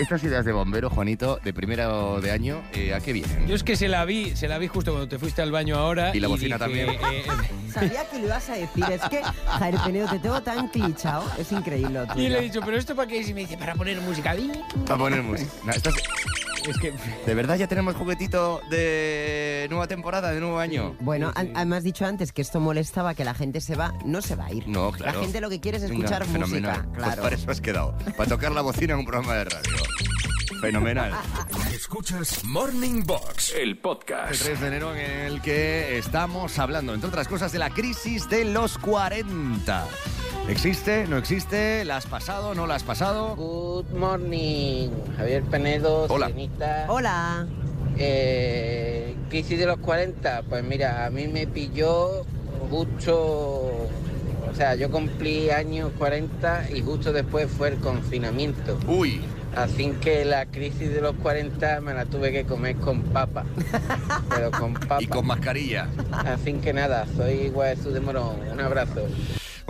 Estas 0.00 0.22
ideas 0.24 0.44
de 0.46 0.52
bombero, 0.52 0.88
Juanito, 0.88 1.38
de 1.44 1.52
primero 1.52 2.20
de 2.22 2.30
año, 2.30 2.62
eh, 2.72 2.94
¿a 2.94 3.00
qué 3.00 3.12
vienen? 3.12 3.46
Yo 3.46 3.54
es 3.54 3.62
que 3.62 3.76
se 3.76 3.86
la 3.86 4.04
vi, 4.06 4.34
se 4.34 4.48
la 4.48 4.56
vi 4.56 4.66
justo 4.66 4.92
cuando 4.92 5.08
te 5.08 5.18
fuiste 5.18 5.42
al 5.42 5.52
baño 5.52 5.76
ahora. 5.76 6.10
Y 6.16 6.20
la 6.20 6.28
bocina 6.28 6.56
dije, 6.56 6.86
también. 6.86 6.90
eh, 7.12 7.24
Sabía 7.74 8.08
que 8.08 8.18
lo 8.18 8.26
ibas 8.26 8.48
a 8.48 8.54
decir. 8.54 8.84
Es 8.90 9.02
que, 9.10 9.22
Javier 9.22 9.80
Penedo, 9.84 10.08
te 10.08 10.18
tengo 10.18 10.40
tan 10.42 10.68
clichado. 10.68 11.24
Es 11.38 11.52
increíble. 11.52 12.00
lo 12.06 12.18
y 12.20 12.28
le 12.28 12.38
he 12.38 12.42
dicho, 12.42 12.60
¿pero 12.64 12.78
esto 12.78 12.96
para 12.96 13.08
qué 13.08 13.20
es? 13.20 13.28
Y 13.28 13.34
me 13.34 13.40
dice, 13.40 13.58
para 13.58 13.74
poner 13.74 14.00
música. 14.00 14.34
Para 14.86 14.98
poner 14.98 15.22
música. 15.22 15.50
No, 15.64 15.70
estas- 15.72 15.94
Es 15.96 16.02
que. 16.80 16.92
¿De 17.26 17.34
verdad 17.34 17.56
ya 17.56 17.66
tenemos 17.66 17.94
juguetito 17.94 18.60
de 18.70 19.66
nueva 19.70 19.86
temporada, 19.86 20.30
de 20.32 20.40
nuevo 20.40 20.58
año? 20.58 20.96
Bueno, 21.00 21.32
an- 21.34 21.52
además 21.54 21.82
dicho 21.84 22.04
antes 22.06 22.32
que 22.32 22.42
esto 22.42 22.60
molestaba 22.60 23.14
que 23.14 23.24
la 23.24 23.34
gente 23.34 23.60
se 23.60 23.74
va, 23.76 23.94
no 24.04 24.22
se 24.22 24.36
va 24.36 24.46
a 24.46 24.52
ir. 24.52 24.66
No, 24.68 24.92
claro. 24.92 25.18
La 25.18 25.24
gente 25.24 25.40
lo 25.40 25.48
que 25.50 25.60
quiere 25.60 25.78
es 25.78 25.84
Venga, 25.84 25.94
escuchar 26.04 26.26
fenomenal. 26.26 26.70
música, 26.72 26.88
Pues 26.92 27.04
claro. 27.04 27.22
para 27.22 27.36
eso 27.36 27.50
has 27.50 27.60
quedado. 27.60 27.96
Para 28.16 28.28
tocar 28.28 28.52
la 28.52 28.60
bocina 28.62 28.94
en 28.94 29.00
un 29.00 29.04
programa 29.06 29.34
de 29.36 29.44
radio. 29.44 29.76
Fenomenal. 30.60 31.12
Escuchas 31.74 32.44
Morning 32.44 33.02
Box, 33.04 33.52
el 33.54 33.70
El 33.70 33.78
podcast. 33.78 34.42
3 34.42 34.60
de 34.60 34.66
enero 34.66 34.94
en 34.94 35.00
el 35.32 35.40
que 35.40 35.96
estamos 35.98 36.58
hablando, 36.58 36.92
entre 36.94 37.08
otras 37.08 37.26
cosas, 37.28 37.50
de 37.52 37.58
la 37.58 37.70
crisis 37.70 38.28
de 38.28 38.44
los 38.44 38.76
40. 38.78 39.86
¿Existe? 40.50 41.06
¿No 41.06 41.16
existe? 41.16 41.84
¿La 41.84 41.96
has 41.98 42.06
pasado? 42.06 42.56
¿No 42.56 42.66
la 42.66 42.74
has 42.74 42.82
pasado? 42.82 43.36
Good 43.36 43.90
morning, 43.96 44.88
Javier 45.16 45.44
Penedo, 45.44 46.06
Hola. 46.08 46.26
Sirenita. 46.26 46.86
Hola. 46.88 47.46
Eh, 47.96 49.14
crisis 49.28 49.56
de 49.60 49.66
los 49.66 49.78
40, 49.78 50.42
pues 50.48 50.64
mira, 50.64 51.06
a 51.06 51.10
mí 51.10 51.28
me 51.28 51.46
pilló 51.46 52.24
justo, 52.68 53.14
o 53.16 54.54
sea, 54.56 54.74
yo 54.74 54.90
cumplí 54.90 55.50
años 55.50 55.92
40 55.98 56.70
y 56.74 56.82
justo 56.82 57.12
después 57.12 57.48
fue 57.48 57.68
el 57.68 57.76
confinamiento. 57.78 58.76
Uy, 58.88 59.20
Así 59.56 59.90
que 60.00 60.24
la 60.24 60.46
crisis 60.46 60.92
de 60.92 61.00
los 61.00 61.14
40 61.16 61.80
me 61.80 61.92
la 61.94 62.06
tuve 62.06 62.30
que 62.32 62.44
comer 62.44 62.76
con 62.76 63.02
papa. 63.02 63.44
Pero 64.28 64.50
con 64.52 64.74
papa. 64.88 64.98
y 65.00 65.06
con 65.06 65.26
mascarilla. 65.26 65.88
Así 66.12 66.54
que 66.54 66.72
nada, 66.72 67.06
soy 67.16 67.48
Guaesú 67.50 67.90
de 67.90 68.00
Morón. 68.00 68.36
Un 68.52 68.60
abrazo. 68.60 69.06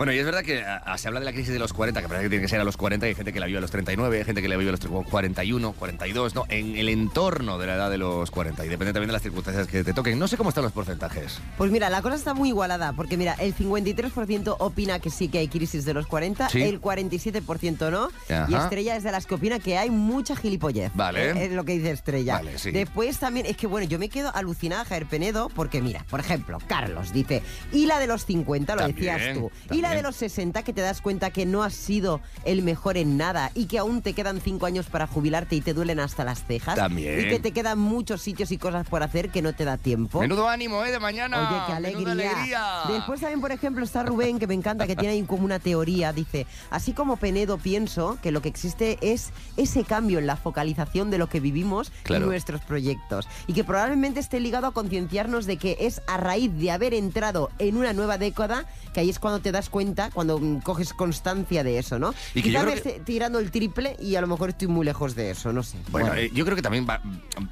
Bueno, 0.01 0.13
y 0.13 0.17
es 0.17 0.25
verdad 0.25 0.41
que 0.41 0.63
ah, 0.65 0.97
se 0.97 1.09
habla 1.09 1.19
de 1.19 1.27
la 1.27 1.31
crisis 1.31 1.53
de 1.53 1.59
los 1.59 1.73
40, 1.73 2.01
que 2.01 2.07
parece 2.07 2.23
que 2.23 2.29
tiene 2.31 2.41
que 2.41 2.49
ser 2.49 2.59
a 2.59 2.63
los 2.63 2.75
40, 2.75 3.05
y 3.05 3.09
hay 3.09 3.13
gente 3.13 3.31
que 3.31 3.39
la 3.39 3.45
vive 3.45 3.59
a 3.59 3.61
los 3.61 3.69
39, 3.69 4.17
hay 4.17 4.23
gente 4.23 4.41
que 4.41 4.47
la 4.47 4.57
vive 4.57 4.69
a 4.69 4.71
los 4.71 4.79
41, 5.07 5.73
42, 5.73 6.33
¿no? 6.33 6.45
En 6.49 6.75
el 6.75 6.89
entorno 6.89 7.59
de 7.59 7.67
la 7.67 7.75
edad 7.75 7.91
de 7.91 7.99
los 7.99 8.31
40, 8.31 8.65
y 8.65 8.67
depende 8.67 8.93
también 8.93 9.09
de 9.09 9.13
las 9.13 9.21
circunstancias 9.21 9.67
que 9.67 9.83
te 9.83 9.93
toquen. 9.93 10.17
No 10.17 10.27
sé 10.27 10.37
cómo 10.37 10.49
están 10.49 10.63
los 10.63 10.73
porcentajes. 10.73 11.37
Pues 11.55 11.69
mira, 11.69 11.91
la 11.91 12.01
cosa 12.01 12.15
está 12.15 12.33
muy 12.33 12.49
igualada, 12.49 12.93
porque 12.93 13.15
mira, 13.15 13.35
el 13.35 13.53
53% 13.53 14.55
opina 14.57 14.97
que 14.97 15.11
sí 15.11 15.27
que 15.27 15.37
hay 15.37 15.47
crisis 15.47 15.85
de 15.85 15.93
los 15.93 16.07
40, 16.07 16.49
Sí. 16.49 16.63
el 16.63 16.81
47% 16.81 17.91
no, 17.91 18.09
Ajá. 18.27 18.47
y 18.49 18.55
Estrella 18.55 18.95
es 18.95 19.03
de 19.03 19.11
las 19.11 19.27
que 19.27 19.35
opina 19.35 19.59
que 19.59 19.77
hay 19.77 19.91
mucha 19.91 20.35
gilipollez. 20.35 20.91
Vale. 20.95 21.29
¿eh? 21.29 21.45
Es 21.45 21.51
lo 21.51 21.63
que 21.63 21.73
dice 21.73 21.91
Estrella. 21.91 22.37
Vale, 22.37 22.57
sí. 22.57 22.71
Después 22.71 23.19
también, 23.19 23.45
es 23.45 23.55
que 23.55 23.67
bueno, 23.67 23.85
yo 23.87 23.99
me 23.99 24.09
quedo 24.09 24.35
alucinada, 24.35 24.83
Javier 24.83 25.05
Penedo, 25.05 25.49
porque 25.49 25.79
mira, 25.79 26.03
por 26.09 26.21
ejemplo, 26.21 26.57
Carlos 26.65 27.13
dice, 27.13 27.43
y 27.71 27.85
la 27.85 27.99
de 27.99 28.07
los 28.07 28.25
50, 28.25 28.73
lo 28.73 28.81
También, 28.81 29.15
decías 29.15 29.37
tú, 29.37 29.51
y 29.69 29.81
la 29.81 29.90
de 29.95 30.01
los 30.03 30.15
60, 30.15 30.63
que 30.63 30.73
te 30.73 30.81
das 30.81 31.01
cuenta 31.01 31.29
que 31.31 31.45
no 31.45 31.63
has 31.63 31.73
sido 31.73 32.21
el 32.45 32.61
mejor 32.63 32.97
en 32.97 33.17
nada, 33.17 33.51
y 33.53 33.65
que 33.65 33.77
aún 33.79 34.01
te 34.01 34.13
quedan 34.13 34.41
5 34.41 34.65
años 34.65 34.87
para 34.87 35.07
jubilarte 35.07 35.55
y 35.55 35.61
te 35.61 35.73
duelen 35.73 35.99
hasta 35.99 36.23
las 36.23 36.43
cejas, 36.45 36.75
También. 36.75 37.19
y 37.21 37.29
que 37.29 37.39
te 37.39 37.51
quedan 37.51 37.79
muchos 37.79 38.21
sitios 38.21 38.51
y 38.51 38.57
cosas 38.57 38.87
por 38.87 39.03
hacer 39.03 39.29
que 39.29 39.41
no 39.41 39.53
te 39.53 39.65
da 39.65 39.77
tiempo. 39.77 40.19
Menudo 40.19 40.47
ánimo, 40.49 40.83
¿eh? 40.85 40.91
De 40.91 40.99
mañana. 40.99 41.49
Oye, 41.49 41.61
qué 41.67 41.73
alegría. 41.73 42.81
Después 42.89 43.19
también, 43.21 43.41
por 43.41 43.51
ejemplo, 43.51 43.83
está 43.83 44.03
Rubén, 44.03 44.39
que 44.39 44.47
me 44.47 44.53
encanta, 44.53 44.87
que 44.87 44.95
tiene 44.95 45.13
ahí 45.15 45.21
como 45.23 45.43
una 45.45 45.59
teoría. 45.59 46.13
Dice, 46.13 46.45
así 46.69 46.93
como 46.93 47.17
Penedo 47.17 47.57
pienso 47.57 48.17
que 48.21 48.31
lo 48.31 48.41
que 48.41 48.49
existe 48.49 48.97
es 49.01 49.31
ese 49.57 49.83
cambio 49.83 50.19
en 50.19 50.27
la 50.27 50.35
focalización 50.35 51.09
de 51.11 51.17
lo 51.17 51.27
que 51.27 51.39
vivimos 51.39 51.91
Claro. 52.03 52.25
y 52.25 52.29
nuestros 52.29 52.61
proyectos. 52.61 53.27
Y 53.47 53.53
que 53.53 53.63
probablemente 53.63 54.19
esté 54.19 54.39
ligado 54.39 54.67
a 54.67 54.71
concienciarnos 54.73 55.45
de 55.45 55.57
que 55.57 55.77
es 55.81 56.01
a 56.07 56.17
raíz 56.17 56.51
de 56.57 56.71
haber 56.71 56.93
entrado 56.93 57.49
en 57.59 57.77
una 57.77 57.93
nueva 57.93 58.17
década 58.17 58.65
que 58.93 58.99
ahí 58.99 59.09
es 59.09 59.19
cuando 59.19 59.39
te 59.39 59.51
das 59.51 59.69
cuenta, 59.71 60.11
cuando 60.13 60.39
coges 60.63 60.93
constancia 60.93 61.63
de 61.63 61.79
eso, 61.79 61.97
¿no? 61.97 62.13
Y 62.35 62.43
que 62.43 62.51
yo 62.51 62.59
Quizá 62.59 62.59
creo 62.61 62.75
me 62.75 62.81
que- 62.81 62.89
esté 62.89 62.99
tirando 63.03 63.39
el 63.39 63.49
triple 63.49 63.95
y 63.99 64.15
a 64.15 64.21
lo 64.21 64.27
mejor 64.27 64.49
estoy 64.49 64.67
muy 64.67 64.85
lejos 64.85 65.15
de 65.15 65.31
eso, 65.31 65.51
no 65.51 65.63
sé. 65.63 65.77
Bueno, 65.89 66.13
eh, 66.13 66.29
yo 66.33 66.45
creo 66.45 66.55
que 66.55 66.61
también 66.61 66.85
va, 66.87 67.01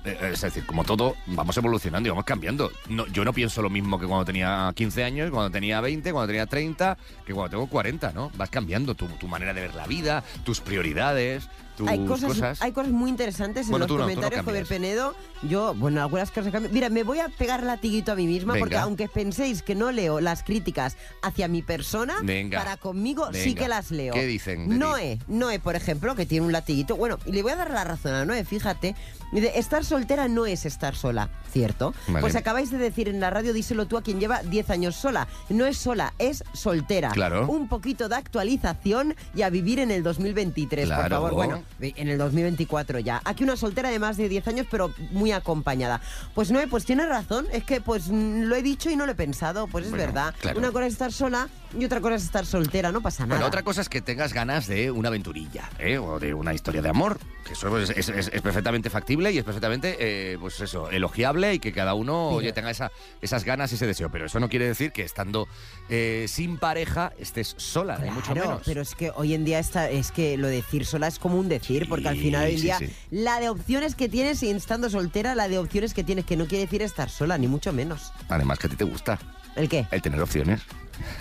eh, 0.06 0.32
es 0.34 0.42
decir, 0.42 0.66
como 0.68 0.84
todo, 0.84 1.16
vamos 1.26 1.58
evolucionando 1.58 2.08
y 2.08 2.12
vamos 2.12 2.26
cambiando. 2.26 2.72
No, 2.90 3.08
yo 3.08 3.26
no 3.26 3.34
pienso 3.34 3.62
lo 3.64 3.70
mismo 3.72 4.00
que 4.00 4.06
cuando 4.06 4.26
tenía 4.26 4.72
15 4.76 5.04
años, 5.04 5.32
cuando 5.32 5.50
tenía 5.50 5.82
20, 5.82 6.12
cuando 6.12 6.28
tenía 6.28 6.46
30, 6.46 6.98
que 7.26 7.34
cuando 7.34 7.50
tengo 7.52 7.68
40, 7.68 8.12
¿no? 8.12 8.30
Vas 8.36 8.50
cambiando 8.50 8.94
tu, 8.94 9.08
tu 9.08 9.28
manera 9.28 9.54
de 9.54 9.62
ver 9.62 9.74
la 9.76 9.88
vida, 9.88 10.24
tus 10.44 10.60
prioridades, 10.62 11.48
tus 11.80 11.88
hay 11.88 12.06
cosas, 12.06 12.62
hay 12.62 12.72
cosas 12.74 12.92
muy 12.92 13.10
interesantes 13.10 13.66
en 13.68 13.72
Bueno, 13.72 13.86
los 13.88 13.92
no, 13.92 13.98
no 14.00 14.04
comentarios, 14.04 14.44
Javier 14.46 14.66
cambias. 14.66 14.82
Penedo. 14.82 15.16
Yo, 15.44 15.74
bueno, 15.76 16.02
algunas 16.02 16.30
cosas 16.30 16.52
cambian. 16.52 16.74
Mira, 16.74 16.90
me 16.90 17.04
voy 17.04 17.20
a 17.20 17.30
pegar 17.30 17.64
latiguito 17.64 18.12
a 18.12 18.16
mí 18.16 18.28
misma 18.28 18.54
Venga. 18.54 18.64
porque 18.64 18.78
aunque 18.78 19.08
penséis 19.08 19.64
que 19.64 19.76
no 19.76 19.92
leo 19.92 20.20
las 20.20 20.44
críticas 20.44 20.98
hacia 21.22 21.48
mi 21.48 21.62
persona, 21.62 22.16
Venga. 22.22 22.60
para 22.60 22.76
conmigo 22.78 23.30
sí 23.34 23.56
que 23.56 23.68
las 23.70 23.92
leo. 23.92 24.14
¿Qué 24.14 24.26
dicen? 24.26 24.78
Noé, 24.78 25.20
Noé, 25.28 25.60
por 25.60 25.76
ejemplo, 25.78 26.16
que 26.16 26.26
tiene 26.26 26.46
un 26.46 26.52
latiguito. 26.52 26.98
Bueno, 26.98 27.18
y 27.26 27.32
le 27.32 27.42
voy 27.44 27.54
a 27.54 27.56
dar 27.56 27.72
la 27.72 27.86
razón 27.86 28.14
a 28.14 28.26
Noé, 28.26 28.44
fíjate. 28.44 28.96
Dice, 29.32 29.52
estar 29.60 29.84
soltera 29.86 30.28
no 30.28 30.46
es 30.46 30.66
estar 30.66 30.96
sola, 30.96 31.30
¿cierto? 31.52 31.94
Vale. 32.08 32.22
Pues 32.22 32.36
acabáis 32.36 32.72
de 32.72 32.78
decir 32.78 33.08
en 33.10 33.20
la 33.20 33.30
radio, 33.30 33.54
díselo 33.54 33.86
tú 33.86 33.98
a 33.98 34.02
quien 34.02 34.20
lleva 34.20 34.42
10 34.44 34.70
años 34.72 34.96
sola. 34.96 35.28
No 35.50 35.66
es 35.66 35.78
sola, 35.78 36.14
es 36.18 36.44
soltera. 36.54 37.10
Claro. 37.12 37.48
Un 37.48 37.68
poquito 37.68 38.10
de 38.10 38.16
actualización 38.16 39.16
y 39.36 39.44
a 39.44 39.50
vivir 39.50 39.80
en 39.80 39.92
el 39.92 40.02
2023, 40.04 40.90
por 40.90 41.10
favor. 41.10 41.34
Bueno, 41.34 41.64
en 41.80 42.08
el 42.10 42.18
2024 42.18 43.00
ya. 43.00 43.22
Aquí 43.26 43.44
una 43.44 43.56
soltera 43.56 43.90
de 43.90 44.00
más 44.00 44.18
de 44.18 44.30
10 44.30 44.48
años, 44.48 44.68
pero 44.72 44.94
muy 45.12 45.32
acompañada. 45.32 46.02
Pues 46.34 46.52
no, 46.52 46.60
pues 46.70 46.86
tiene 46.86 47.06
razón. 47.06 47.46
Es 47.52 47.64
que 47.64 47.82
pues 47.82 48.10
mm, 48.10 48.44
lo 48.44 48.56
he 48.56 48.62
dicho 48.64 48.90
y 48.90 48.96
no 48.96 49.06
lo 49.06 49.12
he 49.12 49.16
pensado. 49.16 49.68
Pues 49.68 49.86
es 49.86 49.92
Bueno, 49.92 50.06
verdad. 50.06 50.34
claro. 50.42 50.60
Una 50.60 50.72
cosa 50.72 50.86
es 50.88 50.94
estar 50.94 51.12
sola 51.12 51.50
y 51.78 51.86
otra 51.86 52.02
cosa 52.02 52.16
es 52.16 52.24
estar 52.24 52.46
soltera. 52.46 52.92
No 52.92 53.02
pasa 53.02 53.24
nada. 53.26 53.36
Bueno, 53.36 53.48
otra 53.48 53.64
cosa 53.64 53.82
es 53.82 53.90
que 53.90 54.02
tengas 54.02 54.34
ganas 54.34 54.68
de 54.68 54.90
una 54.92 55.10
aventurilla, 55.10 55.70
¿eh? 55.78 55.98
O 55.98 56.20
de 56.20 56.34
una 56.34 56.54
historia 56.54 56.82
de 56.82 56.90
amor, 56.90 57.20
que 57.46 57.54
eso 57.54 57.78
es, 57.78 57.90
es- 57.92 58.10
es- 58.10 58.32
es 58.34 58.42
perfectamente 58.42 58.90
factible 58.90 59.19
y 59.32 59.38
es 59.38 59.44
perfectamente, 59.44 59.98
eh, 60.00 60.38
pues 60.40 60.60
eso, 60.62 60.90
elogiable 60.90 61.54
y 61.54 61.60
que 61.60 61.72
cada 61.74 61.94
uno, 61.94 62.30
oye, 62.30 62.54
tenga 62.54 62.72
esa, 62.72 62.92
esas 63.22 63.44
ganas 63.44 63.72
y 63.72 63.76
ese 63.76 63.86
deseo. 63.86 64.10
Pero 64.12 64.26
eso 64.28 64.40
no 64.40 64.48
quiere 64.50 64.66
decir 64.68 64.92
que 64.92 65.04
estando 65.04 65.48
eh, 65.90 66.26
sin 66.28 66.58
pareja 66.58 67.12
estés 67.20 67.56
sola, 67.58 67.98
ni 67.98 68.10
mucho 68.12 68.32
Claro, 68.34 68.50
menos. 68.50 68.64
pero 68.66 68.82
es 68.82 68.96
que 68.96 69.12
hoy 69.16 69.34
en 69.34 69.46
día 69.46 69.60
está, 69.60 69.90
es 69.90 70.12
que 70.12 70.38
lo 70.38 70.48
de 70.48 70.56
decir 70.58 70.86
sola 70.86 71.08
es 71.08 71.20
como 71.20 71.38
un 71.38 71.50
decir, 71.50 71.88
porque 71.90 72.08
al 72.08 72.18
final 72.18 72.46
hoy 72.46 72.54
en 72.54 72.58
sí, 72.58 72.64
día 72.64 72.78
sí. 72.80 72.90
la 73.12 73.40
de 73.40 73.50
opciones 73.50 73.96
que 73.96 74.08
tienes 74.10 74.42
y 74.44 74.50
estando 74.50 74.90
soltera, 74.90 75.36
la 75.36 75.48
de 75.48 75.58
opciones 75.58 75.94
que 75.94 76.04
tienes 76.04 76.26
que 76.26 76.38
no 76.38 76.46
quiere 76.48 76.66
decir 76.66 76.82
estar 76.82 77.10
sola, 77.10 77.38
ni 77.38 77.48
mucho 77.48 77.74
menos. 77.74 78.12
Además 78.30 78.60
que 78.60 78.68
a 78.68 78.70
ti 78.70 78.76
te 78.76 78.84
gusta. 78.86 79.18
¿El 79.60 79.68
qué? 79.68 79.86
El 79.92 80.02
tener 80.02 80.22
opciones. 80.22 80.62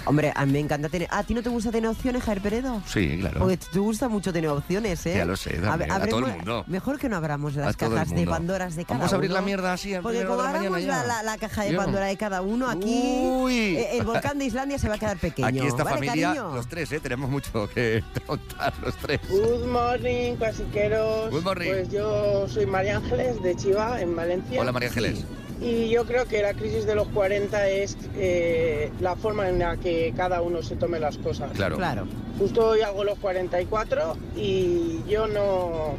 Hombre, 0.07 0.33
a 0.35 0.45
mí 0.45 0.53
me 0.53 0.59
encanta 0.59 0.89
tener... 0.89 1.07
¿A 1.11 1.23
ti 1.23 1.35
no 1.35 1.43
te 1.43 1.49
gusta 1.51 1.71
tener 1.71 1.89
opciones, 1.89 2.23
Javier 2.23 2.43
Peredo? 2.43 2.83
Sí, 2.87 3.19
claro. 3.21 3.39
Porque 3.41 3.57
te 3.59 3.79
gusta 3.79 4.09
mucho 4.09 4.33
tener 4.33 4.51
opciones, 4.51 5.05
¿eh? 5.07 5.15
Ya 5.17 5.25
lo 5.25 5.37
sé, 5.37 5.51
también, 5.59 5.91
a 5.93 6.05
todo 6.07 6.27
el 6.27 6.35
mundo. 6.37 6.65
Mejor 6.67 6.99
que 6.99 7.09
no 7.09 7.17
abramos 7.17 7.55
las 7.55 7.77
cajas 7.77 8.11
de. 8.11 8.25
Pandoras 8.27 8.75
de 8.75 8.85
cada 8.85 8.99
Vamos 8.99 9.13
a 9.13 9.17
abrir 9.17 9.31
uno. 9.31 9.41
la 9.41 9.47
mierda 9.47 9.73
así 9.73 9.95
Porque 10.03 10.25
como 10.25 10.41
abramos 10.41 10.83
la, 10.83 11.05
la- 11.05 11.23
la 11.23 11.39
caja 11.39 11.63
de. 11.63 11.75
Pandora 11.77 12.07
de 12.07 12.17
cada 12.17 12.43
uno, 12.43 12.69
aquí 12.69 13.21
Uy. 13.23 13.77
eh, 13.77 13.99
el 13.99 14.05
volcán 14.05 14.39
de 14.39 14.47
Islandia 14.47 14.79
se 14.79 14.89
va 14.89 14.97
a 14.97 14.99
quedar 14.99 15.17
pequeño. 15.19 15.47
Aquí 15.47 15.61
esta 15.61 15.85
¿Vale, 15.85 15.97
familia, 16.07 16.29
cariño? 16.35 16.55
los 16.55 16.69
tres, 16.69 16.91
¿eh? 16.93 17.01
Tenemos 17.01 17.31
mucho 17.31 17.69
que 17.73 18.03
contar, 18.27 18.73
los 18.83 18.97
tres. 18.97 19.21
Good 19.29 19.67
morning, 19.67 20.35
clasiqueros. 20.37 21.31
Good 21.31 21.43
morning. 21.45 21.69
Pues 21.71 21.89
yo 21.91 22.49
soy 22.49 22.67
María 22.67 22.97
Ángeles 22.97 23.41
de 23.43 23.55
Chiva, 23.55 24.01
en 24.01 24.15
Valencia. 24.17 24.61
Hola, 24.61 24.73
María 24.73 24.89
Ángeles. 24.89 25.25
Y 25.61 25.89
yo 25.89 26.05
creo 26.05 26.27
que 26.27 26.41
la 26.41 26.55
crisis 26.55 26.87
de 26.87 26.95
los 26.95 27.09
40 27.09 27.69
es 27.69 27.97
eh, 28.17 28.93
la 29.01 29.17
forma 29.17 29.49
en 29.49 29.59
la 29.59 29.77
que 29.77 30.13
cada 30.17 30.41
uno 30.41 30.63
se 30.63 30.77
tome 30.77 31.01
las 31.01 31.19
cosas. 31.19 31.51
Claro. 31.53 31.77
Claro. 31.77 32.07
Justo 32.39 32.69
hoy 32.69 32.83
hago 32.83 33.03
los 33.03 33.19
44 33.19 34.17
y 34.37 35.01
yo 35.09 35.27
no, 35.27 35.97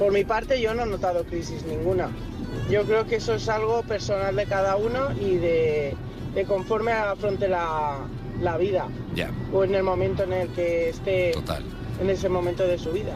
por 0.00 0.12
mi 0.12 0.24
parte, 0.24 0.60
yo 0.60 0.74
no 0.74 0.82
he 0.82 0.86
notado 0.86 1.24
crisis 1.24 1.62
ninguna. 1.64 2.08
Yo 2.68 2.82
creo 2.84 3.06
que 3.06 3.16
eso 3.16 3.34
es 3.34 3.48
algo 3.48 3.82
personal 3.82 4.34
de 4.34 4.46
cada 4.46 4.76
uno 4.76 5.12
y 5.20 5.36
de, 5.36 5.94
de 6.34 6.44
conforme 6.44 6.90
afronte 6.90 7.46
la, 7.46 7.98
la 8.42 8.56
vida 8.56 8.88
Ya, 9.14 9.30
o 9.52 9.62
en 9.62 9.74
el 9.76 9.84
momento 9.84 10.24
en 10.24 10.32
el 10.32 10.48
que 10.48 10.88
esté 10.88 11.30
total. 11.32 11.62
en 12.00 12.10
ese 12.10 12.28
momento 12.28 12.66
de 12.66 12.78
su 12.78 12.90
vida. 12.90 13.14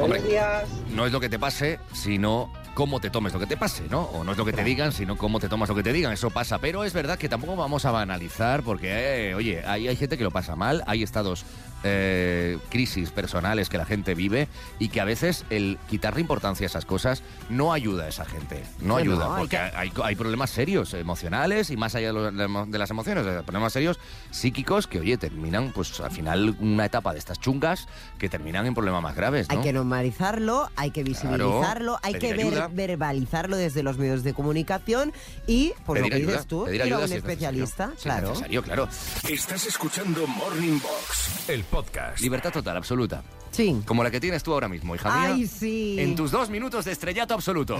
Hombre. 0.00 0.20
Buenos 0.20 0.28
días. 0.28 0.64
No 0.94 1.06
es 1.06 1.12
lo 1.12 1.18
que 1.18 1.28
te 1.28 1.38
pase, 1.40 1.80
sino 1.92 2.52
cómo 2.78 3.00
te 3.00 3.10
tomes 3.10 3.32
lo 3.32 3.40
que 3.40 3.46
te 3.46 3.56
pase, 3.56 3.88
¿no? 3.90 4.02
O 4.02 4.22
no 4.22 4.30
es 4.30 4.38
lo 4.38 4.44
que 4.44 4.52
te 4.52 4.62
digan, 4.62 4.92
sino 4.92 5.16
cómo 5.16 5.40
te 5.40 5.48
tomas 5.48 5.68
lo 5.68 5.74
que 5.74 5.82
te 5.82 5.92
digan. 5.92 6.12
Eso 6.12 6.30
pasa. 6.30 6.60
Pero 6.60 6.84
es 6.84 6.92
verdad 6.92 7.18
que 7.18 7.28
tampoco 7.28 7.56
vamos 7.56 7.84
a 7.84 7.90
banalizar 7.90 8.62
porque, 8.62 9.30
eh, 9.30 9.34
oye, 9.34 9.64
hay, 9.66 9.88
hay 9.88 9.96
gente 9.96 10.16
que 10.16 10.22
lo 10.22 10.30
pasa 10.30 10.54
mal, 10.54 10.84
hay 10.86 11.02
estados, 11.02 11.44
eh, 11.84 12.58
crisis 12.70 13.10
personales 13.10 13.68
que 13.68 13.78
la 13.78 13.84
gente 13.84 14.14
vive 14.14 14.48
y 14.78 14.88
que 14.88 15.00
a 15.00 15.04
veces 15.04 15.44
el 15.50 15.78
quitarle 15.88 16.20
importancia 16.20 16.64
a 16.64 16.68
esas 16.68 16.84
cosas 16.84 17.22
no 17.48 17.72
ayuda 17.72 18.04
a 18.04 18.08
esa 18.08 18.24
gente. 18.24 18.62
No 18.80 18.96
Que 18.96 19.04
no, 19.04 19.12
ayuda, 19.12 19.34
hay 19.34 19.40
porque 19.40 19.56
que- 19.56 19.76
hay, 19.76 19.92
hay 20.04 20.16
problemas 20.16 20.50
serios 20.50 20.94
emocionales 20.94 21.70
y 21.70 21.76
más 21.76 21.94
allá 21.94 22.08
de, 22.12 22.12
lo- 22.48 22.66
de 22.66 22.78
las 22.78 22.90
emociones, 22.90 23.24
de 23.24 23.42
problemas 23.42 23.72
serios 23.72 23.98
psíquicos 24.30 24.86
que, 24.86 25.00
oye, 25.00 25.16
terminan, 25.18 25.72
pues 25.74 26.00
al 26.00 26.10
final, 26.10 26.56
una 26.60 26.84
etapa 26.86 27.12
de 27.12 27.18
estas 27.18 27.38
chungas 27.40 27.86
que 28.18 28.28
terminan 28.28 28.66
en 28.66 28.74
problemas 28.74 29.02
más 29.02 29.14
graves, 29.14 29.48
¿no? 29.48 29.56
Hay 29.56 29.62
que 29.62 29.72
normalizarlo, 29.72 30.70
hay 30.76 30.90
que 30.90 31.02
visibilizarlo, 31.04 31.98
hay 32.02 32.14
que 32.14 32.32
ver- 32.34 32.68
verbalizarlo 32.72 33.56
desde 33.56 33.82
los 33.82 33.98
medios 33.98 34.22
de 34.22 34.34
comunicación 34.34 35.12
y, 35.46 35.72
por 35.86 35.96
lo 35.98 36.02
Pedir 36.02 36.10
que 36.10 36.16
ayuda, 36.16 36.32
dices 36.32 36.46
tú, 36.46 36.68
ir 36.68 36.82
a 36.82 36.84
un 36.84 36.88
si 36.88 36.94
es 36.94 37.00
necesario. 37.10 37.16
especialista, 37.18 37.86
Si 37.90 37.96
es 37.96 38.02
claro. 38.02 38.28
necesario, 38.30 38.62
claro. 38.62 38.88
Estás 39.28 39.66
escuchando 39.66 40.26
Morning 40.26 40.78
Box, 40.80 41.48
el 41.48 41.64
podcast. 41.70 42.20
Libertad 42.20 42.50
total, 42.52 42.76
absoluta. 42.76 43.22
Sí. 43.50 43.80
Como 43.86 44.02
la 44.04 44.10
que 44.10 44.20
tienes 44.20 44.42
tú 44.42 44.52
ahora 44.52 44.68
mismo, 44.68 44.94
hija 44.94 45.10
mía. 45.18 45.32
Ay, 45.34 45.46
sí. 45.46 45.96
En 45.98 46.14
tus 46.16 46.30
dos 46.30 46.50
minutos 46.50 46.84
de 46.84 46.92
estrellato 46.92 47.34
absoluto. 47.34 47.78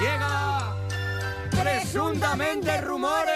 Llega 0.00 0.74
Presuntamente 1.62 2.80
Rumores. 2.80 3.30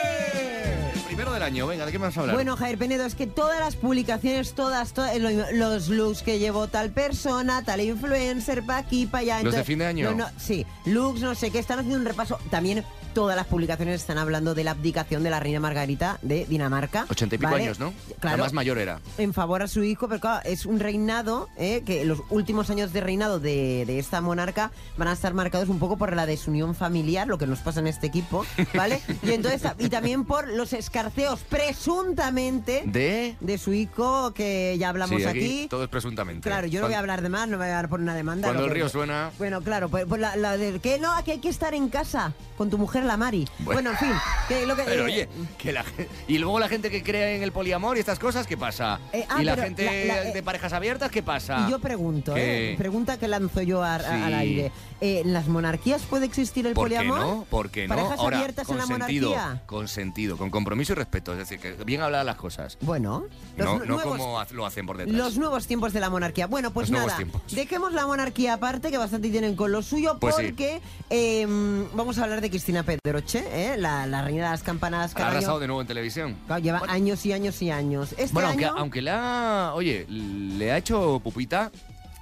Primero 1.06 1.32
del 1.32 1.42
año, 1.42 1.66
venga, 1.66 1.86
¿de 1.86 1.92
qué 1.92 1.98
vas 1.98 2.16
a 2.16 2.20
hablar? 2.22 2.34
Bueno, 2.34 2.56
Javier 2.56 2.78
Penedo, 2.78 3.04
es 3.04 3.14
que 3.14 3.26
todas 3.26 3.60
las 3.60 3.76
publicaciones, 3.76 4.54
todas, 4.54 4.92
todas 4.94 5.16
lo- 5.18 5.30
los 5.52 5.88
looks 5.88 6.22
que 6.22 6.38
llevó 6.38 6.66
tal 6.68 6.90
persona, 6.90 7.62
tal 7.62 7.80
influencer, 7.82 8.64
pa' 8.64 8.78
aquí, 8.78 9.06
pa' 9.06 9.18
allá. 9.18 9.34
¿Los 9.34 9.42
de 9.42 9.48
entonces- 9.60 9.66
fin 9.66 9.78
de 9.78 9.86
año? 9.86 10.10
No, 10.10 10.16
no, 10.16 10.26
sí, 10.38 10.66
looks, 10.86 11.20
no 11.20 11.34
sé 11.36 11.50
qué, 11.50 11.58
están 11.60 11.78
haciendo 11.78 11.98
un 12.00 12.04
repaso. 12.06 12.38
También 12.50 12.84
todas 13.14 13.36
las 13.36 13.46
publicaciones 13.46 14.00
están 14.00 14.18
hablando 14.18 14.54
de 14.54 14.64
la 14.64 14.72
abdicación 14.72 15.22
de 15.22 15.30
la 15.30 15.40
reina 15.40 15.60
Margarita 15.60 16.18
de 16.22 16.44
Dinamarca. 16.46 17.06
Ochenta 17.08 17.36
y 17.36 17.38
pico 17.38 17.50
¿vale? 17.52 17.64
años, 17.64 17.78
¿no? 17.78 17.94
Claro. 18.20 18.38
La 18.38 18.42
más 18.42 18.52
mayor 18.52 18.78
era. 18.78 19.00
en 19.18 19.32
favor 19.32 19.62
a 19.62 19.68
su 19.68 19.84
hijo, 19.84 20.08
pero 20.08 20.20
claro, 20.20 20.42
es 20.44 20.66
un 20.66 20.80
reinado 20.80 21.48
eh, 21.56 21.82
que 21.86 22.04
los 22.04 22.18
últimos 22.30 22.70
años 22.70 22.92
de 22.92 23.00
reinado 23.00 23.38
de, 23.40 23.84
de 23.86 23.98
esta 23.98 24.20
monarca 24.20 24.72
van 24.96 25.08
a 25.08 25.12
estar 25.12 25.32
marcados 25.32 25.68
un 25.68 25.78
poco 25.78 25.96
por 25.96 26.14
la 26.14 26.26
desunión 26.26 26.74
familiar, 26.74 27.28
lo 27.28 27.38
que 27.38 27.46
nos 27.46 27.60
pasa 27.60 27.80
en 27.80 27.86
este 27.86 28.06
equipo, 28.08 28.44
¿vale? 28.74 29.00
Y 29.22 29.30
entonces 29.30 29.62
y 29.78 29.88
también 29.88 30.24
por 30.24 30.48
los 30.48 30.72
escarceos 30.72 31.40
presuntamente 31.48 32.82
¿De? 32.86 33.36
de 33.40 33.58
su 33.58 33.72
hijo 33.72 34.34
que 34.34 34.76
ya 34.78 34.88
hablamos 34.88 35.20
sí, 35.20 35.24
aquí, 35.24 35.38
aquí. 35.38 35.66
todo 35.70 35.84
es 35.84 35.88
presuntamente. 35.88 36.48
Claro, 36.48 36.66
yo 36.66 36.80
no 36.80 36.86
voy 36.86 36.94
a 36.94 36.98
hablar 36.98 37.22
de 37.22 37.28
más, 37.28 37.48
no 37.48 37.58
voy 37.58 37.66
a 37.66 37.70
dar 37.70 37.88
por 37.88 38.00
una 38.00 38.14
demanda. 38.14 38.48
Cuando 38.48 38.64
el 38.64 38.70
río 38.70 38.88
suena... 38.88 39.30
Bueno, 39.38 39.60
claro, 39.62 39.88
pues, 39.88 40.04
pues 40.06 40.20
la, 40.20 40.34
la 40.36 40.56
de 40.56 40.80
que 40.80 40.98
no, 40.98 41.12
que 41.24 41.32
hay 41.32 41.38
que 41.38 41.48
estar 41.48 41.74
en 41.74 41.88
casa 41.88 42.32
con 42.58 42.70
tu 42.70 42.78
mujer 42.78 43.03
la 43.04 43.16
Mari. 43.16 43.46
Bueno. 43.60 43.74
Bueno, 43.74 43.90
en 43.90 43.96
fin, 43.98 44.12
que 44.48 44.66
lo 44.66 44.76
que 44.76 44.82
Pero 44.84 45.02
eh, 45.02 45.04
oye, 45.04 45.28
que 45.58 45.72
la 45.72 45.84
y 46.28 46.38
luego 46.38 46.58
la 46.58 46.68
gente 46.68 46.90
que 46.90 47.02
cree 47.02 47.36
en 47.36 47.42
el 47.42 47.52
poliamor 47.52 47.96
y 47.96 48.00
estas 48.00 48.18
cosas, 48.18 48.46
¿qué 48.46 48.56
pasa? 48.56 49.00
Eh, 49.12 49.26
ah, 49.28 49.42
y 49.42 49.44
la 49.44 49.56
gente 49.56 50.06
la- 50.06 50.24
la- 50.24 50.30
de 50.32 50.42
parejas 50.42 50.72
abiertas, 50.72 51.10
¿qué 51.10 51.22
pasa? 51.22 51.64
Y 51.66 51.70
yo 51.70 51.78
pregunto, 51.78 52.34
¿Qué? 52.34 52.72
¿eh? 52.72 52.76
pregunta 52.76 53.18
que 53.18 53.28
lanzo 53.28 53.62
yo 53.62 53.82
a- 53.82 53.96
a- 53.96 54.00
Sí. 54.00 54.06
al 54.24 54.34
aire. 54.34 54.72
Eh, 55.00 55.20
¿En 55.24 55.32
las 55.32 55.48
monarquías 55.48 56.02
puede 56.02 56.24
existir 56.26 56.66
el 56.66 56.72
¿Por 56.74 56.88
qué 56.88 56.96
poliamor? 56.96 57.20
no? 57.20 57.46
¿Por 57.50 57.70
qué 57.70 57.86
no? 57.86 57.94
¿Parejas 57.94 58.18
Ahora, 58.18 58.36
abiertas 58.38 58.68
en 58.70 58.78
la 58.78 58.86
sentido, 58.86 59.30
monarquía? 59.30 59.62
con 59.66 59.88
sentido, 59.88 60.36
con 60.38 60.50
compromiso 60.50 60.92
y 60.92 60.96
respeto. 60.96 61.32
Es 61.32 61.38
decir, 61.38 61.58
que 61.58 61.72
bien 61.84 62.00
hablar 62.00 62.24
las 62.24 62.36
cosas. 62.36 62.78
Bueno, 62.80 63.24
los 63.56 63.66
No, 63.66 63.72
nu- 63.74 63.78
no 63.80 63.94
nuevos, 63.96 64.16
como 64.18 64.44
lo 64.52 64.66
hacen 64.66 64.86
por 64.86 64.96
detrás. 64.96 65.16
los 65.16 65.36
nuevos 65.36 65.66
tiempos 65.66 65.92
de 65.92 66.00
la 66.00 66.08
monarquía. 66.10 66.46
Bueno, 66.46 66.72
pues 66.72 66.88
Los 66.90 67.00
nada, 67.06 67.18
dejemos 67.50 67.92
la 67.92 68.06
monarquía 68.06 68.54
aparte, 68.54 68.90
que 68.90 68.98
bastante 68.98 69.28
tienen 69.30 69.56
con 69.56 69.72
lo 69.72 69.82
suyo, 69.82 70.16
Pues 70.20 70.34
porque 70.36 70.80
eh, 71.10 71.46
vamos 71.94 72.18
a 72.18 72.24
hablar 72.24 72.40
de 72.40 72.50
Cristina 72.50 72.82
Pedroche, 73.02 73.44
¿eh? 73.52 73.76
la, 73.76 74.06
la 74.06 74.22
reina 74.22 74.44
de 74.44 74.50
las 74.50 74.62
campanadas 74.62 75.14
Ha 75.16 75.28
arrasado 75.28 75.58
de 75.60 75.66
nuevo 75.66 75.80
en 75.80 75.86
televisión. 75.86 76.36
Claro, 76.46 76.62
lleva 76.62 76.78
Bueno. 76.80 76.92
años 76.94 77.24
y 77.26 77.32
años 77.32 77.60
y 77.62 77.70
años. 77.70 78.12
Este 78.16 78.32
Bueno, 78.32 78.48
aunque, 78.50 78.64
año, 78.66 78.74
aunque 78.78 79.02
le 79.02 79.10
ha. 79.10 79.72
Oye, 79.74 80.06
le 80.08 80.72
ha 80.72 80.78
hecho 80.78 81.20
pupita. 81.22 81.70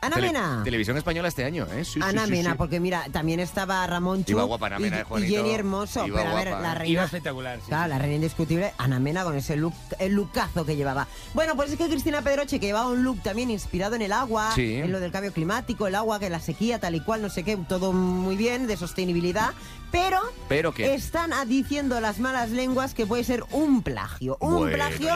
Ana 0.04 0.16
tele- 0.16 0.26
Mena. 0.32 0.62
Televisión 0.64 0.96
española 0.96 1.28
este 1.28 1.44
año, 1.44 1.64
¿eh? 1.72 1.84
Sí, 1.84 2.00
Ana 2.02 2.24
sí, 2.24 2.32
Mena, 2.32 2.50
sí. 2.50 2.56
porque 2.58 2.80
mira, 2.80 3.04
también 3.12 3.38
estaba 3.38 3.86
Ramón 3.86 4.24
Chu 4.24 4.32
Iba 4.32 4.42
guapa 4.42 4.66
Ana 4.66 4.78
y- 4.80 4.82
Mena, 4.82 5.00
y, 5.00 5.04
Juanito. 5.04 5.32
Jenny 5.32 5.50
Hermoso, 5.54 6.04
Iba 6.08 6.18
pero 6.18 6.30
a 6.30 6.34
ver, 6.34 6.48
guapa, 6.48 6.60
la. 6.62 6.68
Iba 6.70 6.78
reina... 6.80 7.04
espectacular. 7.04 7.58
sí, 7.60 7.66
Claro, 7.68 7.84
sí. 7.84 7.88
la 7.90 7.98
reina 8.00 8.14
indiscutible, 8.16 8.72
Ana 8.78 8.98
Mena 8.98 9.22
con 9.22 9.36
ese 9.36 9.54
look, 9.56 9.74
el 10.00 10.14
lookazo 10.14 10.66
que 10.66 10.74
llevaba. 10.74 11.06
Bueno, 11.34 11.54
pues 11.54 11.70
es 11.70 11.78
que 11.78 11.86
Cristina 11.88 12.20
Pedroche, 12.20 12.58
que 12.58 12.66
llevaba 12.66 12.88
un 12.88 13.04
look 13.04 13.22
también 13.22 13.48
inspirado 13.52 13.94
en 13.94 14.02
el 14.02 14.10
agua, 14.10 14.50
Sí. 14.56 14.74
en 14.74 14.90
lo 14.90 14.98
del 14.98 15.12
cambio 15.12 15.32
climático, 15.32 15.86
el 15.86 15.94
agua, 15.94 16.18
que 16.18 16.28
la 16.30 16.40
sequía, 16.40 16.80
tal 16.80 16.96
y 16.96 17.00
cual, 17.00 17.22
no 17.22 17.28
sé 17.28 17.44
qué, 17.44 17.56
todo 17.56 17.92
muy 17.92 18.34
bien, 18.34 18.66
de 18.66 18.76
sostenibilidad, 18.76 19.50
pero 19.92 20.18
Pero 20.48 20.72
que. 20.74 20.94
están 20.94 21.30
diciendo 21.48 22.00
las 22.00 22.18
malas 22.18 22.50
lenguas 22.50 22.94
que 22.94 23.06
puede 23.06 23.22
ser 23.24 23.44
un 23.52 23.82
plagio. 23.82 24.36
Un 24.40 24.54
Bueno, 24.56 24.74
plagio 24.74 25.08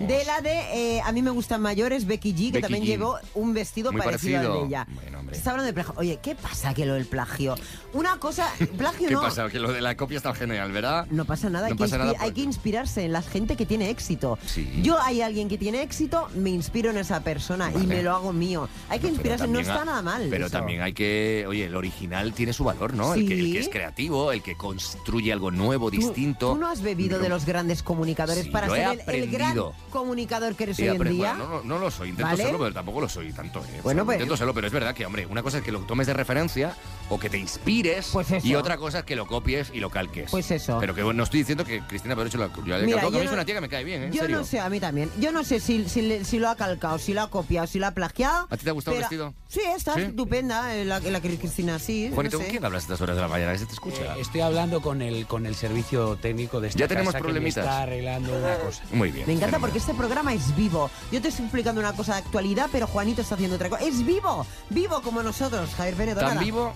de 0.00 0.24
la 0.24 0.40
de, 0.42 0.96
eh, 0.96 1.00
a 1.02 1.12
mí 1.12 1.22
me 1.22 1.30
gustan 1.30 1.62
mayores, 1.62 2.06
Becky 2.06 2.32
G, 2.34 2.36
que 2.36 2.50
Becky 2.52 2.60
también 2.62 2.82
G. 2.82 2.86
llevó 2.86 3.18
un 3.34 3.54
vestido 3.54 3.92
Muy 3.92 4.02
parecido, 4.02 4.34
parecido. 4.38 4.52
al 4.54 4.60
de 4.60 4.66
ella. 4.66 4.86
Bueno, 4.90 5.30
está 5.32 5.50
hablando 5.50 5.66
de 5.66 5.72
plagio. 5.72 5.94
Oye, 5.96 6.18
¿qué 6.22 6.34
pasa 6.34 6.74
que 6.74 6.84
lo 6.84 6.94
del 6.94 7.06
plagio? 7.06 7.54
Una 7.92 8.18
cosa, 8.18 8.52
plagio 8.76 9.08
¿Qué 9.08 9.14
no. 9.14 9.22
pasa? 9.22 9.48
Que 9.48 9.58
lo 9.60 9.72
de 9.72 9.80
la 9.80 9.96
copia 9.96 10.16
está 10.18 10.34
genial, 10.34 10.72
¿verdad? 10.72 11.06
No 11.10 11.24
pasa 11.24 11.48
nada, 11.48 11.66
hay, 11.66 11.72
No 11.72 11.76
que, 11.76 11.84
pasa 11.84 11.96
inspi- 11.96 11.98
nada 12.00 12.12
hay 12.20 12.28
por- 12.30 12.34
que 12.34 12.40
inspirarse 12.42 13.04
en 13.04 13.12
la 13.12 13.22
gente 13.22 13.56
que 13.56 13.64
tiene 13.66 13.90
éxito. 13.90 14.38
Sí. 14.46 14.80
Yo 14.82 15.00
hay 15.00 15.22
alguien 15.22 15.48
que 15.48 15.56
tiene 15.58 15.82
éxito, 15.82 16.28
me 16.34 16.50
inspiro 16.50 16.90
en 16.90 16.98
esa 16.98 17.20
persona 17.20 17.70
y 17.72 17.86
me 17.86 18.02
lo 18.02 18.12
hago 18.14 18.32
mío. 18.32 18.68
Hay 18.88 18.98
que 19.00 19.08
inspirarse, 19.08 19.46
no 19.46 19.60
está 19.60 19.82
ha- 19.82 19.84
nada 19.84 20.02
mal. 20.02 20.26
Pero 20.30 20.46
eso. 20.46 20.56
también 20.58 20.82
hay 20.82 20.92
que. 20.92 21.44
Oye, 21.48 21.66
el 21.66 21.76
original 21.76 22.32
tiene 22.32 22.52
su 22.52 22.64
valor, 22.64 22.94
¿no? 22.94 23.14
El, 23.14 23.26
que, 23.28 23.34
el 23.34 23.44
Sí. 23.46 23.52
que 23.52 23.58
es 23.60 23.68
creativo, 23.68 24.15
el 24.32 24.42
que 24.42 24.56
construye 24.56 25.32
algo 25.32 25.50
nuevo, 25.50 25.90
distinto. 25.90 26.52
¿Tú 26.52 26.56
no 26.58 26.68
has 26.68 26.80
bebido 26.82 27.18
de 27.18 27.28
los 27.28 27.44
grandes 27.44 27.82
comunicadores 27.82 28.44
Sí, 28.44 28.50
para 28.50 28.68
ser 28.68 29.00
el- 29.08 29.14
el, 29.24 29.30
gran 29.30 29.56
comunicador 29.90 30.54
que 30.54 30.64
eres 30.64 30.78
hoy 30.78 30.88
en 30.88 31.02
día? 31.04 31.34
bueno, 31.34 31.60
no, 31.64 31.78
lo 31.78 31.90
soy, 31.90 32.10
intento 32.10 32.30
¿Vale? 32.30 32.42
serlo, 32.42 32.58
pero 32.58 32.74
tampoco 32.74 33.00
lo 33.00 33.08
soy 33.08 33.32
tanto. 33.32 33.60
¿eh? 33.60 33.78
O 33.80 33.82
Bueno, 33.84 34.00
sea, 34.00 34.04
pues- 34.06 34.16
Intento 34.16 34.36
serlo, 34.36 34.54
pero 34.54 34.66
es 34.66 34.72
verdad 34.72 34.94
que, 34.94 35.06
hombre, 35.06 35.26
una 35.26 35.42
cosa 35.42 35.58
es 35.58 35.64
que 35.64 35.72
lo 35.72 35.80
tomes 35.80 36.06
de 36.06 36.14
referencia 36.14 36.74
o 37.08 37.18
que 37.18 37.30
te 37.30 37.38
inspires 37.38 38.08
Pues 38.12 38.30
eso. 38.30 38.46
y 38.46 38.54
otra 38.54 38.76
cosa 38.76 39.00
es 39.00 39.04
que 39.04 39.16
lo 39.16 39.26
copies 39.26 39.70
y 39.72 39.80
lo 39.80 39.90
calques. 39.90 40.30
Pues 40.30 40.50
eso. 40.50 40.78
Pero 40.80 40.94
que 40.94 41.02
bueno, 41.02 41.18
no 41.18 41.24
estoy 41.24 41.40
diciendo 41.40 41.64
que 41.64 41.80
Cristina 41.82 42.14
Pedroche 42.16 42.38
lo, 42.38 42.48
Mira, 42.48 42.78
calcado, 42.78 43.10
que 43.10 43.16
a 43.16 43.18
yo 43.18 43.18
es 43.20 43.26
no- 43.26 43.32
una 43.34 43.44
tía 43.44 43.54
que 43.54 43.60
me 43.60 43.68
cae 43.68 43.84
bien, 43.84 44.02
¿eh? 44.04 44.10
Yo 44.12 44.22
serio. 44.22 44.38
no 44.38 44.44
sé, 44.44 44.58
a 44.60 44.68
mí 44.68 44.80
también. 44.80 45.10
Yo 45.20 45.32
no 45.32 45.44
sé 45.44 45.60
si, 45.60 45.88
si, 45.88 46.02
le- 46.02 46.24
si 46.24 46.38
lo 46.38 46.48
ha 46.48 46.56
calcado, 46.56 46.98
si 46.98 47.12
lo 47.14 47.22
ha 47.22 47.30
copiado, 47.30 47.66
si 47.66 47.78
lo 47.78 47.86
ha 47.86 47.90
plagiado. 47.92 48.46
¿A 48.50 48.56
ti 48.56 48.64
te 48.64 48.70
ha 48.70 48.72
gustado 48.72 48.96
el 48.96 49.02
vestido? 49.02 49.34
Sí, 49.48 49.60
está 49.76 49.94
¿Sí? 49.94 50.00
estupenda 50.02 50.74
eh, 50.74 50.84
la, 50.84 51.00
la 51.00 51.20
que 51.20 51.36
Cristina, 51.36 51.78
sí. 51.78 52.10
Juanito, 52.14 52.36
no 52.36 52.40
¿con 52.40 52.46
sé. 52.46 52.50
quién 52.52 52.64
hablas 52.64 52.82
a 52.82 52.84
estas 52.84 53.00
horas 53.00 53.16
de 53.16 53.22
la 53.22 53.28
mañana? 53.28 53.52
¿Que 53.52 53.58
se 53.58 53.66
te 53.66 53.72
escucha? 53.72 54.05
Eh, 54.14 54.20
estoy 54.20 54.40
hablando 54.42 54.80
con 54.80 55.02
el, 55.02 55.26
con 55.26 55.46
el 55.46 55.54
servicio 55.54 56.16
técnico 56.16 56.60
de 56.60 56.68
esta 56.68 56.78
Ya 56.80 56.88
tenemos 56.88 57.12
casa 57.12 57.22
problemitas. 57.22 57.54
que 57.54 57.60
me 57.62 57.66
está 57.70 57.82
arreglando 57.82 58.36
una 58.38 58.54
cosa. 58.58 58.82
Muy 58.92 59.10
bien. 59.10 59.26
Me 59.26 59.32
encanta 59.32 59.58
porque 59.58 59.78
este 59.78 59.94
programa 59.94 60.32
es 60.34 60.54
vivo. 60.56 60.90
Yo 61.10 61.20
te 61.20 61.28
estoy 61.28 61.44
explicando 61.46 61.80
una 61.80 61.92
cosa 61.94 62.12
de 62.14 62.18
actualidad, 62.20 62.68
pero 62.70 62.86
Juanito 62.86 63.22
está 63.22 63.34
haciendo 63.34 63.56
otra 63.56 63.68
cosa. 63.68 63.82
Es 63.84 64.04
vivo, 64.04 64.46
vivo 64.70 65.00
como 65.02 65.22
nosotros, 65.22 65.70
Javier 65.76 65.94
Penedo. 65.96 66.20
Tan 66.20 66.28
nada. 66.30 66.40
vivo 66.40 66.72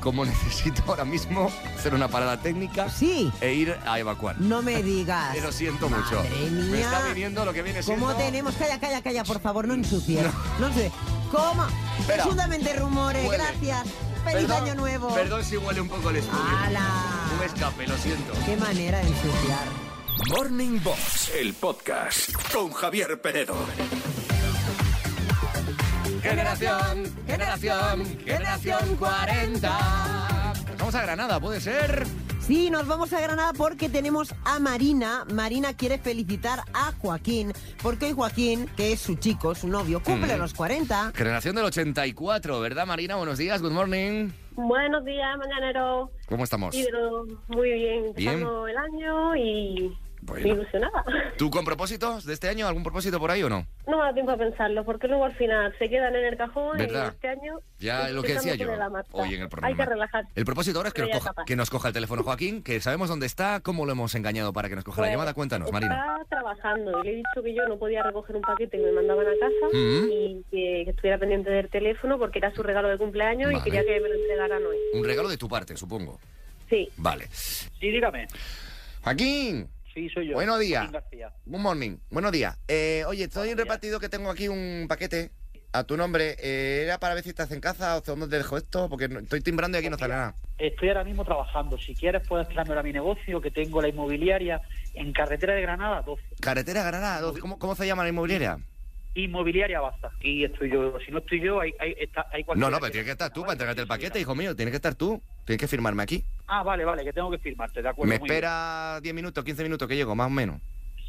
como 0.00 0.24
necesito 0.26 0.82
ahora 0.86 1.04
mismo 1.04 1.50
hacer 1.76 1.92
una 1.94 2.08
parada 2.08 2.40
técnica 2.40 2.88
Sí, 2.88 3.30
e 3.42 3.52
ir 3.52 3.76
a 3.86 3.98
evacuar. 3.98 4.40
no 4.40 4.62
me 4.62 4.82
digas. 4.82 5.34
Eh, 5.36 5.40
Lo 5.42 5.52
siento 5.52 5.88
mucho. 5.90 6.22
Mía. 6.22 6.70
Me 6.70 6.80
está 6.80 7.02
viniendo 7.08 7.44
lo 7.44 7.52
que 7.52 7.62
viene 7.62 7.82
siendo... 7.82 8.06
¿Cómo 8.06 8.16
tenemos? 8.18 8.54
Calla, 8.54 8.80
calla, 8.80 9.02
calla, 9.02 9.24
por 9.24 9.40
favor, 9.40 9.68
no 9.68 9.74
ensucies. 9.74 10.22
No, 10.58 10.68
ensucies. 10.68 10.92
¿Cómo? 11.30 11.64
Espera. 11.98 12.22
Presuntamente 12.24 12.72
rumores, 12.74 13.28
Huele. 13.28 13.44
gracias. 13.44 13.86
¡Feliz 14.24 14.46
Perdón, 14.46 14.62
año 14.64 14.74
nuevo! 14.74 15.14
Perdón 15.14 15.44
si 15.44 15.56
huele 15.56 15.80
un 15.80 15.88
poco 15.88 16.10
el 16.10 16.16
estudio. 16.16 16.42
¡Hala! 16.58 16.86
Un 17.38 17.44
escape, 17.44 17.86
lo 17.86 17.96
siento. 17.96 18.32
¡Qué 18.44 18.56
manera 18.56 18.98
de 18.98 19.08
ensuciar! 19.08 19.90
Morning 20.28 20.78
Box, 20.82 21.30
el 21.34 21.54
podcast 21.54 22.32
con 22.52 22.70
Javier 22.72 23.20
Penedo. 23.20 23.54
Generación, 26.22 27.14
generación, 27.26 28.18
generación 28.24 28.96
40. 28.96 30.52
Nos 30.68 30.78
vamos 30.78 30.94
a 30.94 31.02
Granada, 31.02 31.40
¿puede 31.40 31.60
ser? 31.60 32.06
Sí, 32.50 32.68
nos 32.68 32.84
vamos 32.88 33.12
a 33.12 33.20
Granada 33.20 33.52
porque 33.56 33.88
tenemos 33.88 34.34
a 34.44 34.58
Marina. 34.58 35.24
Marina 35.32 35.72
quiere 35.76 35.98
felicitar 35.98 36.58
a 36.74 36.90
Joaquín, 36.98 37.52
porque 37.80 38.06
hoy 38.06 38.12
Joaquín, 38.12 38.66
que 38.76 38.90
es 38.92 38.98
su 38.98 39.14
chico, 39.14 39.54
su 39.54 39.68
novio, 39.68 40.02
cumple 40.02 40.34
Mm. 40.34 40.38
los 40.40 40.52
40. 40.54 41.12
Generación 41.14 41.54
del 41.54 41.66
84, 41.66 42.58
¿verdad, 42.58 42.86
Marina? 42.88 43.14
Buenos 43.14 43.38
días, 43.38 43.62
good 43.62 43.70
morning. 43.70 44.30
Buenos 44.56 45.04
días, 45.04 45.38
mañanero. 45.38 46.10
¿Cómo 46.28 46.42
estamos? 46.42 46.74
Muy 47.46 47.70
bien, 47.70 48.12
Bien. 48.16 48.32
empezando 48.32 48.66
el 48.66 48.76
año 48.76 49.36
y 49.36 49.96
Bueno. 50.22 50.46
ilusionada. 50.46 51.04
¿Tú 51.38 51.50
con 51.50 51.64
propósitos 51.64 52.24
de 52.24 52.34
este 52.34 52.48
año? 52.48 52.66
¿Algún 52.68 52.82
propósito 52.82 53.18
por 53.18 53.30
ahí 53.30 53.42
o 53.42 53.48
no? 53.48 53.66
No 53.86 53.98
me 53.98 54.04
da 54.04 54.12
tiempo 54.12 54.32
a 54.32 54.36
pensarlo, 54.36 54.84
porque 54.84 55.08
luego 55.08 55.24
al 55.24 55.34
final 55.34 55.74
se 55.78 55.88
quedan 55.88 56.14
en 56.14 56.24
el 56.24 56.36
cajón 56.36 56.76
¿Verdad? 56.78 57.06
y 57.06 57.14
este 57.14 57.28
año... 57.28 57.58
Ya 57.78 58.08
es 58.08 58.12
lo 58.14 58.22
que 58.22 58.34
decía 58.34 58.54
yo 58.56 58.68
hoy 59.12 59.34
en 59.34 59.42
el 59.42 59.48
programa. 59.48 59.68
Hay 59.68 59.74
que 59.74 59.86
relajar. 59.86 60.24
El 60.34 60.44
propósito 60.44 60.78
ahora 60.78 60.88
es 60.88 60.94
que 60.94 61.02
nos, 61.02 61.10
coja, 61.10 61.34
que 61.46 61.56
nos 61.56 61.70
coja 61.70 61.88
el 61.88 61.94
teléfono 61.94 62.22
Joaquín, 62.22 62.62
que 62.62 62.80
sabemos 62.80 63.08
dónde 63.08 63.26
está, 63.26 63.60
cómo 63.60 63.86
lo 63.86 63.92
hemos 63.92 64.14
engañado 64.14 64.52
para 64.52 64.68
que 64.68 64.76
nos 64.76 64.84
coja 64.84 65.00
la 65.00 65.06
Pues, 65.06 65.12
llamada. 65.14 65.34
Cuéntanos, 65.34 65.72
Marina. 65.72 65.94
Está 66.22 66.36
trabajando 66.36 67.00
y 67.00 67.04
le 67.06 67.12
he 67.12 67.16
dicho 67.16 67.42
que 67.42 67.54
yo 67.54 67.66
no 67.66 67.78
podía 67.78 68.02
recoger 68.02 68.36
un 68.36 68.42
paquete 68.42 68.76
que 68.76 68.84
me 68.84 68.92
mandaban 68.92 69.26
a 69.26 69.30
casa 69.40 69.66
Mm. 69.72 70.08
y 70.10 70.44
que, 70.50 70.82
que 70.84 70.90
estuviera 70.90 71.18
pendiente 71.18 71.50
del 71.50 71.68
teléfono 71.70 72.18
porque 72.18 72.38
era 72.38 72.52
su 72.54 72.62
regalo 72.62 72.88
de 72.88 72.98
cumpleaños 72.98 73.46
Vale. 73.52 73.58
y 73.58 73.62
quería 73.62 73.84
que 73.84 74.00
me 74.00 74.08
lo 74.08 74.14
entregaran 74.14 74.62
hoy. 74.66 74.76
Un 74.92 75.04
regalo 75.04 75.28
de 75.28 75.38
tu 75.38 75.48
parte, 75.48 75.76
supongo. 75.76 76.20
Sí. 76.68 76.88
Vale. 76.98 77.26
Sí, 77.32 77.68
dígame. 77.90 78.26
Joaquín. 79.02 79.68
Sí, 79.94 80.08
soy 80.10 80.28
yo. 80.28 80.34
Buenos 80.34 80.58
días. 80.60 80.88
Good 81.46 81.58
morning. 81.58 81.96
Buenos 82.10 82.32
días. 82.32 82.56
Eh, 82.68 83.04
oye, 83.06 83.24
estoy 83.24 83.54
repartido 83.54 83.98
que 83.98 84.08
tengo 84.08 84.30
aquí 84.30 84.48
un 84.48 84.86
paquete 84.88 85.30
a 85.72 85.84
tu 85.84 85.96
nombre. 85.96 86.36
Eh, 86.40 86.82
¿Era 86.84 86.98
para 86.98 87.14
ver 87.14 87.22
si 87.24 87.30
estás 87.30 87.50
en 87.50 87.60
casa 87.60 87.96
o 87.96 88.00
dónde 88.00 88.28
te 88.28 88.36
dejo 88.38 88.56
esto? 88.56 88.88
Porque 88.88 89.08
no- 89.08 89.20
estoy 89.20 89.40
timbrando 89.40 89.76
y 89.78 89.80
aquí 89.80 89.90
no 89.90 89.98
sale 89.98 90.14
nada. 90.14 90.34
Estoy 90.58 90.88
ahora 90.88 91.04
mismo 91.04 91.24
trabajando. 91.24 91.78
Si 91.78 91.94
quieres, 91.94 92.22
puedes 92.26 92.48
traerme 92.48 92.78
a 92.78 92.82
mi 92.82 92.92
negocio, 92.92 93.40
que 93.40 93.50
tengo 93.50 93.80
la 93.82 93.88
inmobiliaria 93.88 94.60
en 94.94 95.12
carretera 95.12 95.54
de 95.54 95.62
Granada 95.62 96.02
12. 96.02 96.22
Carretera 96.40 96.82
Granada, 96.84 97.20
¿dónde- 97.20 97.40
¿cómo, 97.40 97.58
cómo 97.58 97.74
se 97.74 97.86
llama 97.86 98.02
la 98.04 98.10
inmobiliaria? 98.10 98.58
Inmobiliaria 99.14 99.80
basta. 99.80 100.10
Y 100.20 100.44
estoy 100.44 100.70
yo. 100.70 100.98
Si 101.04 101.10
no 101.10 101.18
estoy 101.18 101.40
yo, 101.40 101.60
hay, 101.60 101.72
hay, 101.80 101.94
está, 101.98 102.26
hay 102.32 102.44
No, 102.54 102.70
no, 102.70 102.78
pero 102.78 102.92
tienes 102.92 103.06
que 103.06 103.12
estar 103.12 103.32
tú 103.32 103.40
para 103.42 103.52
entregarte 103.52 103.82
el 103.82 103.88
paquete, 103.88 104.20
hijo 104.20 104.34
mío. 104.34 104.54
Tienes 104.54 104.70
que 104.72 104.76
estar 104.76 104.94
tú. 104.94 105.20
Tienes 105.44 105.60
que 105.60 105.66
firmarme 105.66 106.02
aquí. 106.02 106.24
Ah, 106.46 106.62
vale, 106.62 106.84
vale, 106.84 107.04
que 107.04 107.12
tengo 107.12 107.30
que 107.30 107.38
firmarte, 107.38 107.82
de 107.82 107.88
acuerdo. 107.88 108.08
Me 108.08 108.16
espera 108.16 109.00
10 109.02 109.14
minutos, 109.14 109.44
15 109.44 109.62
minutos 109.64 109.88
que 109.88 109.96
llego, 109.96 110.14
más 110.14 110.28
o 110.28 110.30
menos. 110.30 110.60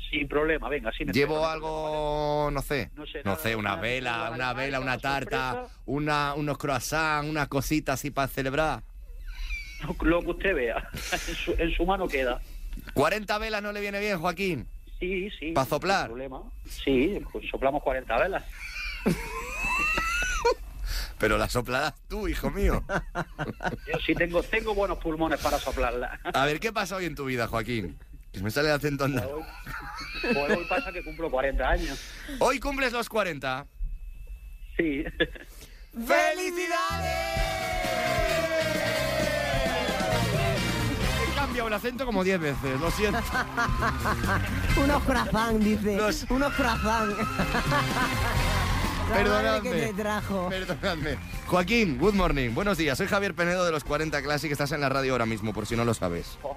Sin 0.09 0.27
problema, 0.27 0.67
venga, 0.67 0.91
sí 0.91 1.05
me 1.05 1.13
Llevo 1.13 1.35
espera, 1.35 1.53
algo, 1.53 2.49
no 2.51 2.61
sé, 2.61 2.91
No 2.95 3.05
sé, 3.05 3.21
no 3.23 3.37
sé, 3.37 3.55
una 3.55 3.69
nada, 3.69 3.81
vela, 3.81 4.11
nada, 4.11 4.35
una 4.35 4.53
vela, 4.53 4.79
una 4.81 4.97
tarta, 4.97 5.67
una, 5.85 6.33
unos 6.33 6.57
croissants, 6.57 7.29
una 7.29 7.47
cosita 7.47 7.93
así 7.93 8.11
para 8.11 8.27
celebrar. 8.27 8.83
Lo 10.01 10.21
que 10.21 10.31
usted 10.31 10.55
vea. 10.55 10.89
en, 10.93 11.35
su, 11.35 11.55
en 11.57 11.71
su 11.71 11.85
mano 11.85 12.07
queda. 12.07 12.41
40 12.93 13.37
velas 13.37 13.63
no 13.63 13.71
le 13.71 13.79
viene 13.79 13.99
bien, 13.99 14.19
Joaquín. 14.19 14.67
Sí, 15.01 15.29
sí. 15.31 15.51
¿Pa 15.51 15.65
soplar? 15.65 16.05
Problema. 16.05 16.43
Sí, 16.69 17.19
pues 17.31 17.49
soplamos 17.49 17.81
40 17.81 18.19
velas. 18.19 18.43
Pero 21.17 21.39
la 21.39 21.49
soplarás 21.49 21.95
tú, 22.07 22.27
hijo 22.27 22.51
mío. 22.51 22.83
Yo 23.91 23.99
sí 24.05 24.13
tengo, 24.13 24.43
tengo 24.43 24.75
buenos 24.75 24.99
pulmones 24.99 25.39
para 25.39 25.57
soplarla. 25.57 26.19
A 26.33 26.45
ver, 26.45 26.59
¿qué 26.59 26.71
pasa 26.71 26.97
hoy 26.97 27.05
en 27.05 27.15
tu 27.15 27.25
vida, 27.25 27.47
Joaquín? 27.47 27.97
Que 28.31 28.41
me 28.41 28.51
sale 28.51 28.69
el 28.69 28.75
acento 28.75 29.05
andaluz. 29.05 29.45
Pues 30.21 30.57
hoy 30.57 30.65
pasa 30.69 30.91
que 30.91 31.03
cumplo 31.03 31.31
40 31.31 31.67
años. 31.67 31.99
Hoy 32.39 32.59
cumples 32.59 32.93
los 32.93 33.09
40. 33.09 33.65
Sí. 34.77 35.03
He 35.93 36.35
cambiado 41.51 41.67
el 41.67 41.73
acento 41.73 42.05
como 42.05 42.23
10 42.23 42.39
veces, 42.39 42.79
lo 42.79 42.89
siento. 42.91 43.19
Unos 44.81 45.03
croissant, 45.03 45.59
dice. 45.59 45.97
Los- 45.97 46.25
Unos 46.29 46.53
croissant. 46.53 47.09
La 49.09 49.17
madre 49.17 49.23
Perdonadme. 49.25 49.69
que 49.71 49.87
te 49.87 49.93
trajo. 49.93 50.47
Perdonadme. 50.49 51.17
Joaquín, 51.47 51.97
good 51.97 52.13
morning. 52.13 52.51
Buenos 52.53 52.77
días. 52.77 52.97
Soy 52.97 53.07
Javier 53.07 53.33
Penedo 53.33 53.65
de 53.65 53.71
los 53.73 53.83
40 53.83 54.21
Classic. 54.21 54.49
Estás 54.49 54.71
en 54.71 54.79
la 54.79 54.87
radio 54.87 55.11
ahora 55.11 55.25
mismo, 55.25 55.51
por 55.53 55.65
si 55.65 55.75
no 55.75 55.83
lo 55.83 55.93
sabes. 55.93 56.37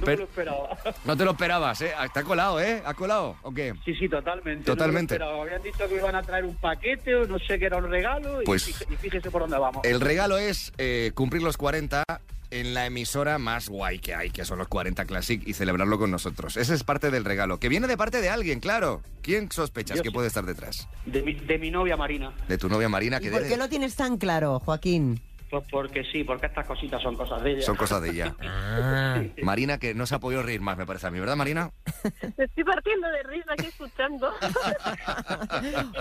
No 0.00 0.06
me 0.06 0.16
lo 0.16 0.24
esperaba. 0.24 0.76
No 1.04 1.16
te 1.16 1.24
lo 1.24 1.30
esperabas, 1.30 1.80
¿eh? 1.82 1.92
Te 2.12 2.20
ha 2.20 2.22
colado, 2.24 2.60
¿eh? 2.60 2.82
¿Ha 2.84 2.94
colado 2.94 3.36
o 3.42 3.52
qué? 3.52 3.72
Sí, 3.84 3.94
sí, 3.94 4.08
totalmente. 4.08 4.64
Totalmente. 4.64 5.18
No. 5.18 5.42
Habían 5.42 5.62
dicho 5.62 5.78
que 5.78 5.94
me 5.94 6.00
iban 6.00 6.16
a 6.16 6.22
traer 6.22 6.44
un 6.44 6.56
paquete 6.56 7.14
o 7.14 7.26
no 7.26 7.38
sé 7.38 7.58
qué 7.58 7.66
era 7.66 7.76
un 7.76 7.88
regalo. 7.88 8.42
y 8.42 8.44
Pues- 8.44 8.68
y, 8.90 8.96
fíjese 8.96 9.30
por 9.30 9.42
dónde 9.42 9.58
vamos. 9.58 9.84
El 9.84 10.00
regalo 10.00 10.36
es 10.38 10.72
eh, 10.78 11.12
cumplir 11.14 11.42
los 11.42 11.56
40 11.56 12.02
en 12.50 12.74
la 12.74 12.86
emisora 12.86 13.38
más 13.38 13.68
guay 13.68 13.98
que 13.98 14.14
hay, 14.14 14.30
que 14.30 14.44
son 14.44 14.58
los 14.58 14.68
40 14.68 15.04
Classic, 15.04 15.42
y 15.46 15.52
celebrarlo 15.54 15.98
con 15.98 16.10
nosotros. 16.10 16.56
Ese 16.56 16.74
es 16.74 16.82
parte 16.84 17.10
del 17.10 17.24
regalo, 17.24 17.58
que 17.60 17.68
viene 17.68 17.86
de 17.86 17.96
parte 17.96 18.20
de 18.20 18.28
alguien, 18.30 18.60
claro. 18.60 19.02
¿Quién 19.22 19.50
sospechas 19.52 19.98
Yo 19.98 20.02
que 20.02 20.08
sí. 20.08 20.14
puede 20.14 20.28
estar 20.28 20.44
detrás? 20.44 20.88
De 21.06 21.22
mi, 21.22 21.34
de 21.34 21.58
mi 21.58 21.70
novia 21.70 21.96
Marina. 21.96 22.32
De 22.48 22.58
tu 22.58 22.68
novia 22.68 22.88
Marina, 22.88 23.18
¿Y 23.18 23.24
que 23.24 23.30
por 23.30 23.40
debe- 23.42 23.48
qué 23.48 23.56
lo 23.56 23.68
tienes 23.68 23.94
tan 23.96 24.16
claro, 24.18 24.58
Joaquín? 24.60 25.20
Pues 25.50 25.64
porque 25.68 26.04
sí, 26.12 26.22
porque 26.22 26.46
estas 26.46 26.64
cositas 26.64 27.02
son 27.02 27.16
cosas 27.16 27.42
de 27.42 27.50
ella. 27.54 27.62
son 27.62 27.74
cosas 27.76 28.00
de 28.02 28.10
ella. 28.10 28.34
Marina, 29.42 29.78
que 29.78 29.94
no 29.94 30.06
se 30.06 30.14
ha 30.14 30.20
podido 30.20 30.42
reír 30.44 30.60
más, 30.60 30.78
me 30.78 30.86
parece 30.86 31.08
a 31.08 31.10
mí, 31.10 31.18
¿verdad, 31.18 31.34
Marina? 31.36 31.70
Me 32.38 32.44
estoy 32.44 32.62
partiendo 32.64 33.08
de 33.08 33.22
risa 33.24 33.52
aquí 33.52 33.66
escuchando. 33.66 34.30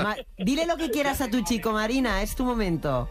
Ma- 0.04 0.16
dile 0.38 0.66
lo 0.68 0.78
que 0.78 0.90
quieras 0.92 1.22
a 1.22 1.30
tu 1.30 1.42
chico, 1.44 1.72
Marina, 1.74 2.22
es 2.22 2.36
tu 2.36 2.46
momento. 2.46 3.10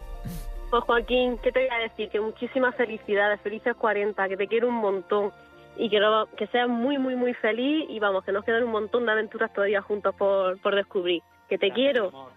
Pues 0.69 0.83
Joaquín, 0.83 1.37
¿qué 1.41 1.51
te 1.51 1.61
voy 1.65 1.69
a 1.75 1.79
decir? 1.79 2.09
Que 2.09 2.19
muchísimas 2.19 2.75
felicidades, 2.75 3.41
felices 3.41 3.75
40, 3.75 4.27
que 4.29 4.37
te 4.37 4.47
quiero 4.47 4.67
un 4.67 4.75
montón 4.75 5.31
y 5.77 5.89
que, 5.89 5.99
lo- 5.99 6.27
que 6.37 6.45
seas 6.47 6.67
muy, 6.69 6.97
muy, 6.97 7.15
muy 7.15 7.33
feliz 7.35 7.85
y 7.89 7.99
vamos, 7.99 8.23
que 8.23 8.31
nos 8.31 8.43
quedan 8.45 8.63
un 8.63 8.71
montón 8.71 9.05
de 9.05 9.11
aventuras 9.13 9.51
todavía 9.53 9.81
juntos 9.81 10.13
por, 10.15 10.59
por 10.61 10.75
descubrir. 10.75 11.21
Que 11.47 11.57
te 11.57 11.71
quiero 11.71 12.09
Amor. 12.09 12.31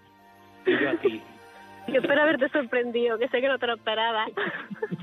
Y 0.64 0.78
yo 0.80 0.90
a 0.90 0.94
ti. 0.96 1.22
y 1.88 1.96
espero 1.96 2.22
haberte 2.22 2.48
sorprendido, 2.48 3.18
que 3.18 3.28
sé 3.28 3.40
que 3.40 3.48
no 3.48 3.58
te 3.58 3.66
lo 3.66 3.74
esperaba. 3.74 4.26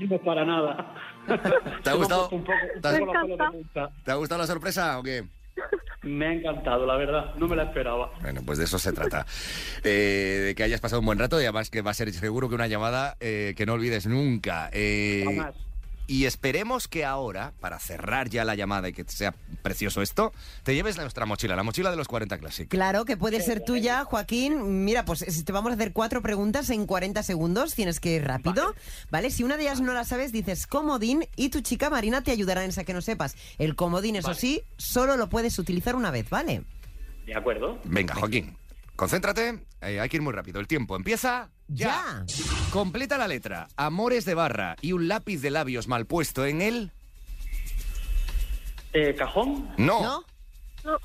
No 0.00 0.18
para 0.18 0.44
nada. 0.44 0.94
¿Te 1.82 1.90
ha 1.90 1.94
gustado? 1.94 2.28
Un 2.30 2.42
poco, 2.44 2.52
un 2.74 2.80
¿Te 2.80 2.88
ha- 2.88 2.98
poco 2.98 3.12
los 3.12 3.22
pelos 3.22 3.38
de 3.38 3.58
punta. 3.58 3.90
¿Te 4.04 4.10
ha 4.10 4.14
gustado 4.14 4.40
la 4.40 4.46
sorpresa 4.46 4.98
o 4.98 5.02
qué? 5.02 5.22
Me 6.02 6.26
ha 6.26 6.32
encantado, 6.32 6.86
la 6.86 6.96
verdad. 6.96 7.34
No 7.36 7.46
me 7.46 7.56
la 7.56 7.64
esperaba. 7.64 8.10
Bueno, 8.22 8.40
pues 8.44 8.58
de 8.58 8.64
eso 8.64 8.78
se 8.78 8.92
trata. 8.92 9.26
Eh, 9.82 10.42
de 10.46 10.54
que 10.54 10.62
hayas 10.62 10.80
pasado 10.80 11.00
un 11.00 11.06
buen 11.06 11.18
rato 11.18 11.40
y 11.40 11.44
además 11.44 11.70
que 11.70 11.80
va 11.80 11.92
a 11.92 11.94
ser 11.94 12.12
seguro 12.12 12.48
que 12.48 12.54
una 12.54 12.66
llamada 12.66 13.16
eh, 13.20 13.54
que 13.56 13.64
no 13.64 13.74
olvides 13.74 14.06
nunca. 14.06 14.68
Eh, 14.72 15.22
Jamás. 15.24 15.54
Y 16.10 16.24
esperemos 16.24 16.88
que 16.88 17.04
ahora, 17.04 17.52
para 17.60 17.78
cerrar 17.78 18.28
ya 18.28 18.44
la 18.44 18.56
llamada 18.56 18.88
y 18.88 18.92
que 18.92 19.04
sea 19.06 19.32
precioso 19.62 20.02
esto, 20.02 20.32
te 20.64 20.74
lleves 20.74 20.96
nuestra 20.98 21.24
mochila, 21.24 21.54
la 21.54 21.62
mochila 21.62 21.92
de 21.92 21.96
los 21.96 22.08
40 22.08 22.36
Classic. 22.38 22.68
Claro 22.68 23.04
que 23.04 23.16
puede 23.16 23.40
ser 23.40 23.60
tuya, 23.60 24.04
Joaquín. 24.04 24.84
Mira, 24.84 25.04
pues 25.04 25.20
si 25.20 25.44
te 25.44 25.52
vamos 25.52 25.70
a 25.70 25.74
hacer 25.76 25.92
cuatro 25.92 26.20
preguntas 26.20 26.68
en 26.70 26.86
40 26.86 27.22
segundos, 27.22 27.76
tienes 27.76 28.00
que 28.00 28.16
ir 28.16 28.24
rápido, 28.24 28.74
¿vale? 29.10 29.30
Si 29.30 29.44
una 29.44 29.56
de 29.56 29.62
ellas 29.62 29.80
no 29.80 29.92
la 29.92 30.04
sabes, 30.04 30.32
dices 30.32 30.66
comodín 30.66 31.26
y 31.36 31.50
tu 31.50 31.60
chica 31.60 31.90
Marina 31.90 32.22
te 32.24 32.32
ayudará 32.32 32.64
en 32.64 32.70
esa 32.70 32.82
que 32.82 32.92
no 32.92 33.02
sepas. 33.02 33.36
El 33.58 33.76
comodín, 33.76 34.16
eso 34.16 34.28
Vale. 34.28 34.40
sí, 34.40 34.62
solo 34.78 35.16
lo 35.16 35.28
puedes 35.28 35.60
utilizar 35.60 35.94
una 35.94 36.10
vez, 36.10 36.28
¿vale? 36.28 36.64
De 37.24 37.36
acuerdo. 37.36 37.78
Venga, 37.84 38.16
Joaquín, 38.16 38.56
concéntrate. 38.96 39.60
eh, 39.82 40.00
hay 40.00 40.08
que 40.08 40.16
ir 40.16 40.22
muy 40.22 40.32
rápido. 40.32 40.58
El 40.58 40.66
tiempo 40.66 40.96
empieza 40.96 41.50
ya. 41.72 42.24
Completa 42.72 43.16
la 43.18 43.28
letra. 43.28 43.68
Amores 43.76 44.24
de 44.24 44.34
barra 44.34 44.76
y 44.80 44.92
un 44.92 45.08
lápiz 45.08 45.38
de 45.40 45.50
labios 45.50 45.88
mal 45.88 46.06
puesto 46.06 46.44
en 46.46 46.62
el... 46.62 46.90
Eh, 48.92 49.14
¿Cajón? 49.16 49.68
No. 49.76 50.02
¿No? 50.02 50.24
No, 50.84 50.98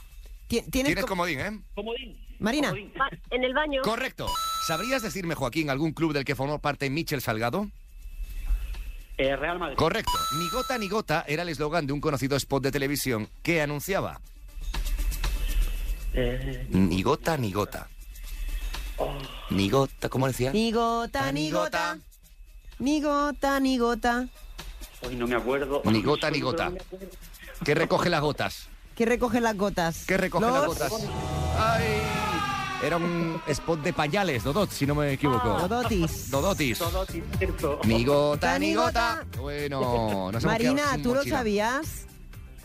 Ti- 0.48 0.62
¿Tienes, 0.62 0.72
Tienes 0.72 1.04
co- 1.04 1.10
comodín, 1.10 1.40
¿eh? 1.40 1.60
Comodín. 1.76 2.18
Marina. 2.40 2.70
Comodín. 2.70 2.92
va- 3.00 3.10
en 3.30 3.44
el 3.44 3.54
baño. 3.54 3.82
Correcto. 3.84 4.28
¿Sabrías 4.68 5.02
decirme, 5.04 5.36
Joaquín, 5.36 5.70
algún 5.70 5.92
club 5.92 6.14
del 6.14 6.26
que 6.26 6.36
formó 6.36 6.60
parte 6.60 6.90
Michel 6.90 7.22
Salgado? 7.22 7.70
Eh, 9.18 9.36
Real 9.36 9.60
Madrid. 9.60 9.78
Correcto. 9.78 10.12
Ni 10.40 10.50
gota 10.50 10.78
ni 10.78 10.88
gota 10.90 11.24
era 11.28 11.44
el 11.44 11.50
eslogan 11.50 11.86
de 11.88 11.94
un 11.94 12.02
conocido 12.02 12.36
spot 12.38 12.64
de 12.64 12.72
televisión 12.72 13.30
que 13.44 13.62
anunciaba 13.62 14.20
Eh, 16.14 16.66
ni 16.70 17.02
gota 17.04 17.38
ni 17.38 17.52
gota. 17.52 17.88
Ni 19.50 19.70
gota, 19.70 20.10
¿cómo 20.10 20.28
decía? 20.28 20.52
Ni 20.52 20.72
gota, 20.72 21.32
ni 21.32 21.52
gota. 21.52 21.98
Ni 22.80 23.02
gota, 23.02 23.60
ni 23.60 23.78
gota. 23.78 24.28
hoy 25.06 25.16
no 25.16 25.28
me 25.28 25.36
acuerdo. 25.36 25.82
Ni 25.86 26.02
gota 26.02 26.30
ni 26.32 26.40
gota. 26.42 26.72
¿Qué 27.64 27.76
recoge 27.76 28.10
las 28.10 28.22
gotas? 28.22 28.68
¿Qué 28.96 29.06
recoge 29.06 29.42
las 29.42 29.56
gotas? 29.58 30.06
¿Qué 30.06 30.18
recoge 30.18 30.46
Los- 30.46 30.54
las 30.80 30.90
gotas? 30.92 31.10
¡Ay! 31.58 31.86
Era 32.84 32.98
un 32.98 33.42
spot 33.48 33.82
de 33.82 33.94
pañales, 33.94 34.44
Dodot, 34.44 34.70
si 34.70 34.86
no 34.86 34.96
me 34.96 35.14
equivoco. 35.14 35.48
Dodotis. 35.48 36.30
Dodotis. 36.30 36.80
Dodotis, 36.80 37.24
cierto. 37.38 37.80
Ni 37.86 38.04
gota, 38.04 38.60
ni 38.60 38.74
gota. 38.76 39.26
Bueno, 39.38 40.32
nos 40.32 40.44
Marina, 40.44 40.98
¿tú 41.02 41.16
lo 41.16 41.24
sabías? 41.24 42.06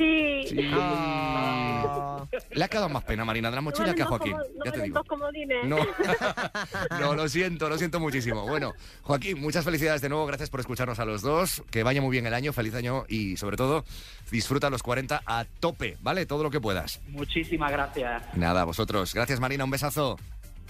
Sí. 0.00 0.44
Sí. 0.48 0.70
Ah. 0.72 2.24
Le 2.52 2.64
ha 2.64 2.68
quedado 2.68 2.88
más 2.88 3.04
pena, 3.04 3.24
Marina, 3.24 3.50
de 3.50 3.56
la 3.56 3.60
mochila 3.60 3.94
que 3.94 4.02
a 4.02 4.06
Joaquín. 4.06 4.36
Ya 4.64 4.72
te 4.72 4.82
digo. 4.82 5.02
No. 5.64 5.76
no, 7.00 7.14
lo 7.14 7.28
siento, 7.28 7.68
lo 7.68 7.76
siento 7.76 8.00
muchísimo. 8.00 8.46
Bueno, 8.46 8.72
Joaquín, 9.02 9.40
muchas 9.40 9.64
felicidades 9.64 10.00
de 10.00 10.08
nuevo. 10.08 10.26
Gracias 10.26 10.48
por 10.48 10.60
escucharnos 10.60 10.98
a 10.98 11.04
los 11.04 11.20
dos. 11.20 11.62
Que 11.70 11.82
vaya 11.82 12.00
muy 12.00 12.12
bien 12.12 12.26
el 12.26 12.34
año, 12.34 12.52
feliz 12.52 12.74
año 12.74 13.04
y 13.08 13.36
sobre 13.36 13.56
todo 13.58 13.84
disfruta 14.30 14.70
los 14.70 14.82
40 14.82 15.22
a 15.26 15.44
tope, 15.60 15.98
¿vale? 16.00 16.24
Todo 16.24 16.42
lo 16.42 16.50
que 16.50 16.60
puedas. 16.60 17.00
Muchísimas 17.08 17.70
gracias. 17.70 18.22
Nada, 18.34 18.64
vosotros. 18.64 19.12
Gracias, 19.12 19.38
Marina, 19.38 19.64
un 19.64 19.70
besazo. 19.70 20.16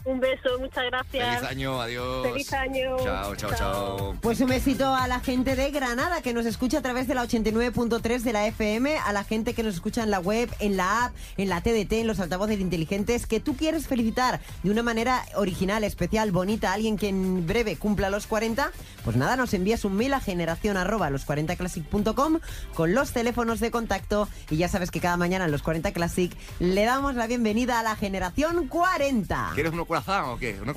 Un 0.04 0.20
beso, 0.20 0.58
muchas 0.58 0.84
gracias. 0.86 1.38
Feliz 1.38 1.50
año, 1.50 1.80
adiós. 1.80 2.26
Feliz 2.26 2.52
año. 2.52 2.96
Chao, 3.02 3.36
chao, 3.36 3.50
chao. 3.56 4.16
Pues 4.20 4.40
un 4.40 4.48
besito 4.48 4.94
a 4.94 5.06
la 5.08 5.20
gente 5.20 5.56
de 5.56 5.70
Granada 5.70 6.22
que 6.22 6.32
nos 6.32 6.46
escucha 6.46 6.78
a 6.78 6.82
través 6.82 7.06
de 7.06 7.14
la 7.14 7.24
89.3 7.24 8.20
de 8.20 8.32
la 8.32 8.46
FM, 8.46 8.96
a 8.96 9.12
la 9.12 9.24
gente 9.24 9.54
que 9.54 9.62
nos 9.62 9.74
escucha 9.74 10.02
en 10.02 10.10
la 10.10 10.18
web, 10.20 10.50
en 10.58 10.76
la 10.76 11.06
app, 11.06 11.14
en 11.36 11.48
la 11.48 11.60
TDT, 11.60 11.92
en 11.92 12.06
los 12.06 12.20
altavoces 12.20 12.60
inteligentes, 12.60 13.26
que 13.26 13.40
tú 13.40 13.56
quieres 13.56 13.86
felicitar 13.86 14.40
de 14.62 14.70
una 14.70 14.82
manera 14.82 15.24
original, 15.34 15.84
especial, 15.84 16.32
bonita, 16.32 16.70
a 16.70 16.74
alguien 16.74 16.96
que 16.96 17.08
en 17.08 17.46
breve 17.46 17.76
cumpla 17.76 18.10
los 18.10 18.26
40, 18.26 18.72
pues 19.04 19.16
nada, 19.16 19.36
nos 19.36 19.54
envías 19.54 19.84
un 19.84 19.96
mail 19.96 20.14
a 20.14 20.20
generación 20.20 20.76
arroba 20.76 21.10
los 21.10 21.26
40classic.com 21.26 22.40
con 22.74 22.94
los 22.94 23.12
teléfonos 23.12 23.60
de 23.60 23.70
contacto 23.70 24.28
y 24.48 24.56
ya 24.56 24.68
sabes 24.68 24.90
que 24.90 25.00
cada 25.00 25.16
mañana 25.16 25.44
en 25.44 25.50
los 25.50 25.62
40 25.62 25.92
Classic 25.92 26.32
le 26.58 26.84
damos 26.84 27.14
la 27.14 27.26
bienvenida 27.26 27.80
a 27.80 27.82
la 27.82 27.96
generación 27.96 28.68
40. 28.68 29.50
¿Quieres 29.54 29.72
unos 29.72 29.86
croissant 29.90 30.32
o 30.32 30.38
qué? 30.38 30.56
¿Unos 30.62 30.76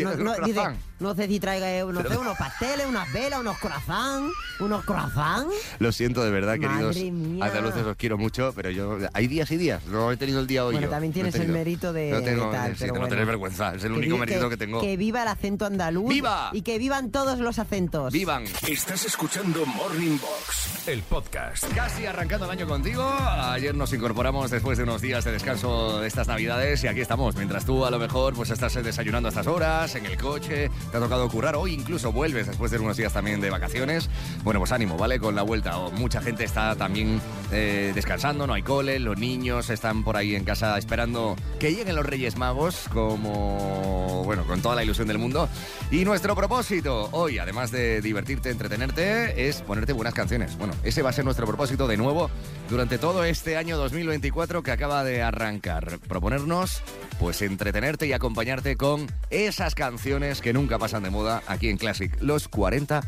Eh, 0.00 0.16
no, 0.18 0.34
dice. 0.46 0.60
No 1.00 1.14
sé 1.14 1.26
si 1.26 1.40
traiga 1.40 1.70
eh, 1.70 1.84
no 1.84 1.92
Pero- 2.02 2.10
sé, 2.10 2.16
unos 2.18 2.36
pasteles, 2.38 2.86
unas 2.86 3.12
velas, 3.12 3.40
unos 3.40 3.58
croissants, 3.58 4.32
unos 4.60 4.84
croissants. 4.84 5.54
Lo 5.78 5.92
siento 5.92 6.22
de 6.24 6.30
verdad, 6.30 6.56
Madre 6.56 6.68
queridos 6.68 6.96
mía. 6.96 7.44
andaluces, 7.44 7.82
os 7.84 7.96
quiero 7.96 8.18
mucho, 8.18 8.52
pero 8.54 8.70
yo... 8.70 8.98
Hay 9.12 9.26
días 9.26 9.50
y 9.50 9.56
días, 9.56 9.84
no 9.86 10.10
he 10.12 10.16
tenido 10.16 10.40
el 10.40 10.46
día 10.46 10.64
hoy 10.64 10.74
Bueno, 10.74 10.86
yo. 10.86 10.90
también 10.90 11.10
No 11.10 11.14
tienes 11.14 11.34
el 11.34 11.40
tenido. 11.42 11.58
mérito 11.58 11.92
de- 11.92 12.10
No 12.10 12.22
tengo, 12.22 12.46
de 12.46 12.52
tal, 12.56 12.72
sí, 12.72 12.76
pero 12.80 12.94
no 12.94 13.00
bueno. 13.00 13.08
tener 13.10 13.26
vergüenza, 13.26 13.74
es 13.74 13.84
el 13.84 13.92
Que 13.92 13.98
único 13.98 14.14
vi- 14.14 14.20
mérito 14.20 14.48
que, 14.48 14.56
tengo. 14.56 14.80
Que 14.80 14.96
viva 14.96 15.22
el 15.22 15.28
acento 15.28 15.66
andaluz. 15.66 16.08
¡Viva! 16.08 16.50
Y 16.52 16.62
que 16.62 16.78
vivan 16.78 17.10
todos 17.10 17.38
los 17.38 17.58
acentos. 17.58 18.12
¡Vivan! 18.12 18.44
Estás 18.66 19.04
escuchando 19.04 19.64
Morning 19.66 20.18
Box, 20.18 20.88
el 20.88 21.02
podcast. 21.02 21.64
Casi 21.74 22.06
arrancando 22.06 22.46
el 22.46 22.52
año 22.52 22.66
contigo. 22.66 23.02
Ayer 23.28 23.74
nos 23.74 23.92
incorporamos 23.92 24.50
después 24.50 24.78
de 24.78 24.84
unos 24.84 25.00
días 25.02 25.24
de 25.24 25.32
descanso 25.32 26.00
de 26.00 26.08
estas 26.08 26.26
navidades 26.28 26.82
y 26.84 26.88
aquí 26.88 27.00
estamos. 27.00 27.36
Mientras 27.36 27.64
tú 27.64 27.84
a 27.84 27.90
lo 27.90 27.98
mejor 27.98 28.34
pues 28.34 28.50
estás 28.50 28.74
desayunando 28.74 29.28
a 29.28 29.30
estas 29.30 29.46
horas, 29.46 29.94
en 29.94 30.06
el 30.06 30.16
coche, 30.16 30.70
te 30.90 30.96
ha 30.96 31.00
tocado 31.00 31.28
currar. 31.28 31.56
Hoy 31.56 31.74
incluso 31.74 32.12
vuelves 32.12 32.46
después 32.46 32.70
de 32.70 32.78
unos 32.78 32.96
días 32.96 33.12
también 33.12 33.40
de 33.40 33.50
vacaciones. 33.50 34.08
Bueno, 34.44 34.60
pues 34.60 34.72
ánimo, 34.72 34.96
¿vale? 34.96 35.18
Con 35.18 35.34
la 35.34 35.42
vuelta. 35.42 35.78
O 35.78 35.90
mucha 35.90 36.20
gente 36.20 36.44
está 36.44 36.76
también 36.76 37.20
eh, 37.52 37.92
descansando, 37.94 38.46
no 38.46 38.54
hay 38.54 38.62
cole, 38.62 38.98
los 38.98 39.18
niños 39.18 39.70
están 39.70 40.04
por 40.04 40.16
ahí 40.16 40.34
en 40.34 40.44
casa 40.44 40.76
esperando 40.78 41.36
que 41.58 41.74
lleguen 41.74 41.96
los 41.96 42.06
Reyes 42.06 42.36
Magos 42.36 42.86
como, 42.92 44.22
bueno, 44.24 44.44
con 44.44 44.60
toda 44.62 44.74
la 44.74 44.84
ilusión 44.84 45.08
del 45.08 45.18
mundo. 45.18 45.48
Y 45.90 46.04
nuestro 46.04 46.34
propósito 46.34 47.08
hoy, 47.12 47.38
además 47.38 47.70
de 47.70 48.00
divertirte, 48.00 48.50
entretenerte, 48.50 49.48
es 49.48 49.62
ponerte 49.62 49.92
buenas 49.92 50.14
canciones. 50.14 50.56
Bueno, 50.58 50.74
ese 50.82 51.02
va 51.02 51.10
a 51.10 51.12
ser 51.12 51.24
nuestro 51.24 51.46
propósito 51.46 51.86
de 51.86 51.96
nuevo 51.96 52.30
durante 52.68 52.98
todo 52.98 53.24
este 53.24 53.56
año 53.56 53.76
2024 53.76 54.62
que 54.62 54.70
acaba 54.70 55.04
de 55.04 55.22
arrancar. 55.22 55.98
Proponernos, 56.08 56.82
pues, 57.18 57.42
entretenerte 57.42 58.06
y 58.06 58.12
acompañarte 58.12 58.76
con 58.76 59.06
esas 59.30 59.74
canciones 59.74 60.40
que 60.40 60.52
nunca 60.52 60.75
pasan 60.78 61.02
de 61.02 61.10
moda 61.10 61.42
aquí 61.46 61.68
en 61.68 61.76
Classic, 61.76 62.12
los 62.20 62.48
40 62.48 63.02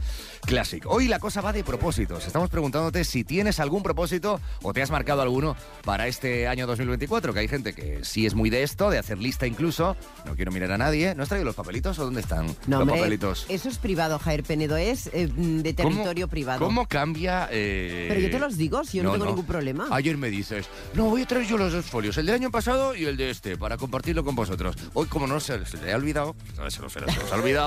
Classic. 0.46 0.85
Hoy 0.87 1.09
la 1.09 1.18
cosa 1.18 1.40
va 1.40 1.52
de 1.52 1.64
propósitos. 1.64 2.26
Estamos 2.26 2.48
preguntándote 2.48 3.04
si 3.04 3.24
tienes 3.24 3.61
algún 3.61 3.83
propósito 3.83 4.40
o 4.62 4.72
te 4.72 4.83
has 4.83 4.90
marcado 4.90 5.20
alguno 5.22 5.57
para 5.85 6.07
este 6.07 6.46
año 6.48 6.66
2024, 6.66 7.35
que 7.35 7.40
hay 7.40 7.48
gente 7.48 7.74
que 7.74 8.04
sí 8.04 8.24
es 8.26 8.35
muy 8.35 8.48
de 8.50 8.62
esto, 8.62 8.88
de 8.90 8.98
hacer 8.98 9.18
lista 9.18 9.46
incluso. 9.46 9.96
No 10.24 10.35
quiero 10.37 10.52
mirar 10.52 10.72
a 10.72 10.78
nadie. 10.78 11.14
¿No 11.14 11.22
has 11.22 11.28
traído 11.28 11.44
los 11.44 11.54
papelitos 11.57 11.98
o 11.98 12.04
dónde 12.04 12.20
están 12.20 12.46
No, 12.66 12.78
los 12.78 12.81
hombre, 12.83 12.96
papelitos? 12.98 13.46
eso 13.48 13.68
es 13.68 13.78
privado, 13.78 14.18
Jair 14.18 14.42
Penedo, 14.44 14.76
es 14.76 15.09
eh, 15.12 15.28
de 15.35 15.74
¿Cómo- 15.74 15.88
territorio 15.90 16.28
privado. 16.28 16.64
¿Cómo 16.64 16.87
cambia? 16.87 17.48
eh, 17.50 18.07
Pero 18.09 18.20
yo 18.20 18.31
te 18.31 18.38
los 18.38 18.57
digo, 18.57 18.85
si 18.85 18.98
yo 18.98 19.02
no, 19.02 19.12
tengo 19.12 19.26
ningún 19.26 19.44
problema. 19.46 19.88
Ayer 19.90 20.16
me 20.16 20.31
dices, 20.31 20.66
no, 20.94 21.07
voy 21.11 21.22
a 21.22 21.26
traer 21.26 21.46
yo 21.46 21.59
los 21.59 21.72
dos 21.72 21.85
folios, 21.87 22.16
el 22.18 22.26
del 22.26 22.37
año 22.37 22.50
pasado 22.50 22.94
y 22.94 23.04
el 23.04 23.16
de 23.16 23.31
este, 23.31 23.57
para 23.57 23.76
compartirlo 23.76 24.24
con 24.24 24.35
vosotros. 24.35 24.76
Hoy, 24.94 25.07
como 25.09 25.26
no 25.26 25.40
se, 25.40 25.64
se 25.66 25.76
le 25.78 25.92
ha 25.92 25.96
olvidado, 25.96 26.37
se, 26.68 26.81
lo- 26.81 26.88
se 26.88 27.00
lo- 27.00 27.09
se 27.09 27.18
los 27.20 27.33
ha 27.33 27.37
olvidado, 27.37 27.58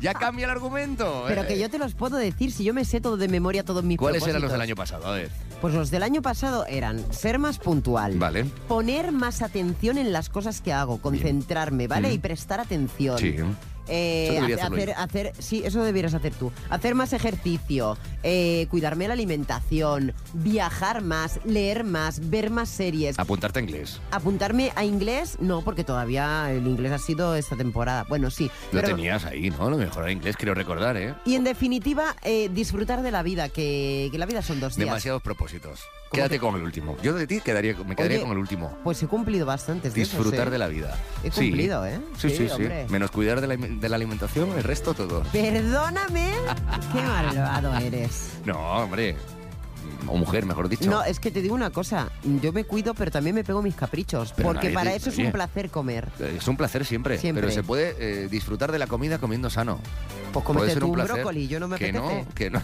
ya 0.00 0.14
cambia 0.14 0.44
el 0.44 0.50
argumento. 0.50 1.24
Pero 1.28 1.42
eh. 1.42 1.46
que 1.46 1.58
yo 1.58 1.70
te 1.70 1.78
los 1.78 1.94
puedo 1.94 2.16
decir, 2.16 2.52
si 2.52 2.64
yo 2.64 2.74
me 2.74 2.84
sé 2.84 3.00
todo 3.00 3.16
de 3.16 3.28
memoria, 3.28 3.64
todos 3.64 3.84
mis 3.84 3.98
¿Cuáles 3.98 4.26
eran 4.26 4.42
los 4.42 4.52
del 4.52 4.60
año 4.60 4.76
pasado? 4.76 5.06
A 5.06 5.12
ver. 5.12 5.30
Pues 5.60 5.74
los 5.74 5.90
del 5.90 6.02
año 6.02 6.22
pasado 6.22 6.66
eran 6.66 7.12
ser 7.12 7.38
más 7.38 7.58
puntual, 7.58 8.18
Vale. 8.18 8.44
poner 8.68 9.10
más 9.12 9.42
atención 9.42 9.96
en 9.96 10.12
las 10.12 10.28
cosas 10.28 10.60
que 10.60 10.72
hago, 10.72 10.98
concentrarme, 10.98 11.88
¿vale? 11.88 12.08
Mm. 12.08 12.12
Y 12.12 12.18
prestar 12.18 12.60
atención. 12.60 13.18
Sí. 13.18 13.36
Eh, 13.88 14.56
hacer, 14.62 14.90
hacer, 14.96 15.32
sí, 15.38 15.62
eso 15.64 15.82
deberías 15.82 16.14
hacer 16.14 16.34
tú. 16.34 16.52
Hacer 16.70 16.94
más 16.94 17.12
ejercicio, 17.12 17.96
eh, 18.22 18.66
cuidarme 18.70 19.06
la 19.08 19.14
alimentación, 19.14 20.12
viajar 20.32 21.02
más, 21.02 21.40
leer 21.44 21.84
más, 21.84 22.28
ver 22.30 22.50
más 22.50 22.68
series. 22.68 23.18
Apuntarte 23.18 23.58
a 23.58 23.62
inglés. 23.62 24.00
Apuntarme 24.10 24.72
a 24.74 24.84
inglés, 24.84 25.38
no, 25.40 25.62
porque 25.62 25.84
todavía 25.84 26.50
el 26.52 26.66
inglés 26.66 26.92
ha 26.92 26.98
sido 26.98 27.34
esta 27.36 27.56
temporada. 27.56 28.04
Bueno, 28.08 28.30
sí. 28.30 28.50
Lo 28.72 28.80
pero- 28.80 28.94
tenías 28.96 29.24
ahí, 29.24 29.50
¿no? 29.50 29.70
Lo 29.70 29.76
mejor 29.76 30.08
en 30.08 30.18
inglés, 30.18 30.36
quiero 30.36 30.54
recordar, 30.54 30.96
¿eh? 30.96 31.14
Y 31.24 31.34
en 31.34 31.44
definitiva, 31.44 32.16
eh, 32.22 32.48
disfrutar 32.52 33.02
de 33.02 33.10
la 33.10 33.22
vida, 33.22 33.48
que, 33.48 34.08
que 34.10 34.18
la 34.18 34.26
vida 34.26 34.42
son 34.42 34.60
dos 34.60 34.76
días. 34.76 34.86
Demasiados 34.86 35.22
propósitos. 35.22 35.80
¿Cómo 36.16 36.28
Quédate 36.28 36.38
con 36.40 36.54
el 36.56 36.62
último. 36.62 36.96
Yo 37.02 37.14
de 37.14 37.26
ti 37.26 37.40
quedaría, 37.40 37.74
me 37.86 37.94
quedaría 37.94 38.16
Oye, 38.18 38.24
con 38.26 38.32
el 38.32 38.38
último. 38.38 38.76
Pues 38.84 39.02
he 39.02 39.06
cumplido 39.06 39.46
bastantes 39.46 39.94
de 39.94 40.02
esos, 40.02 40.14
Disfrutar 40.18 40.48
¿eh? 40.48 40.50
de 40.50 40.58
la 40.58 40.68
vida. 40.68 40.96
He 41.22 41.30
Sí. 41.30 41.42
cumplido, 41.48 41.84
¿eh? 41.86 42.00
Sí, 42.18 42.30
sí, 42.30 42.36
sí. 42.46 42.50
hombre. 42.50 42.86
Menos 42.88 43.10
cuidar 43.10 43.40
de 43.40 43.46
la, 43.46 43.56
de 43.56 43.88
la 43.88 43.96
alimentación, 43.96 44.50
el 44.56 44.64
resto 44.64 44.94
todo. 44.94 45.22
Perdóname, 45.32 46.32
qué 46.92 47.02
malvado 47.02 47.76
eres. 47.76 48.30
No, 48.44 48.58
hombre. 48.58 49.16
O 50.08 50.16
mujer, 50.16 50.46
mejor 50.46 50.68
dicho. 50.68 50.88
No, 50.88 51.02
es 51.02 51.18
que 51.18 51.30
te 51.32 51.42
digo 51.42 51.54
una 51.54 51.70
cosa, 51.70 52.10
yo 52.40 52.52
me 52.52 52.64
cuido, 52.64 52.94
pero 52.94 53.10
también 53.10 53.34
me 53.34 53.42
pego 53.44 53.60
mis 53.62 53.74
caprichos, 53.74 54.32
Pero 54.36 54.48
porque 54.48 54.66
nadie 54.68 54.74
para 54.74 54.90
te- 54.90 54.96
eso 54.98 55.10
es 55.10 55.16
oye. 55.16 55.26
un 55.26 55.32
placer 55.32 55.70
comer. 55.70 56.08
Es 56.20 56.46
un 56.46 56.56
placer 56.56 56.84
siempre, 56.84 57.18
Siempre. 57.18 57.42
pero 57.42 57.52
se 57.52 57.62
puede 57.64 57.96
eh, 57.98 58.28
disfrutar 58.28 58.70
de 58.70 58.78
la 58.78 58.86
comida 58.86 59.18
comiendo 59.18 59.50
sano. 59.50 59.80
Pues 60.32 60.44
Puede 60.44 60.70
ser 60.70 60.78
tú 60.80 60.86
un 60.86 60.90
un 60.90 60.96
placer. 60.96 61.14
brócoli, 61.16 61.48
yo 61.48 61.58
no 61.58 61.66
me 61.68 61.76
que 61.78 61.88
apetece. 61.90 62.22
no, 62.24 62.34
que 62.34 62.50
no. 62.50 62.62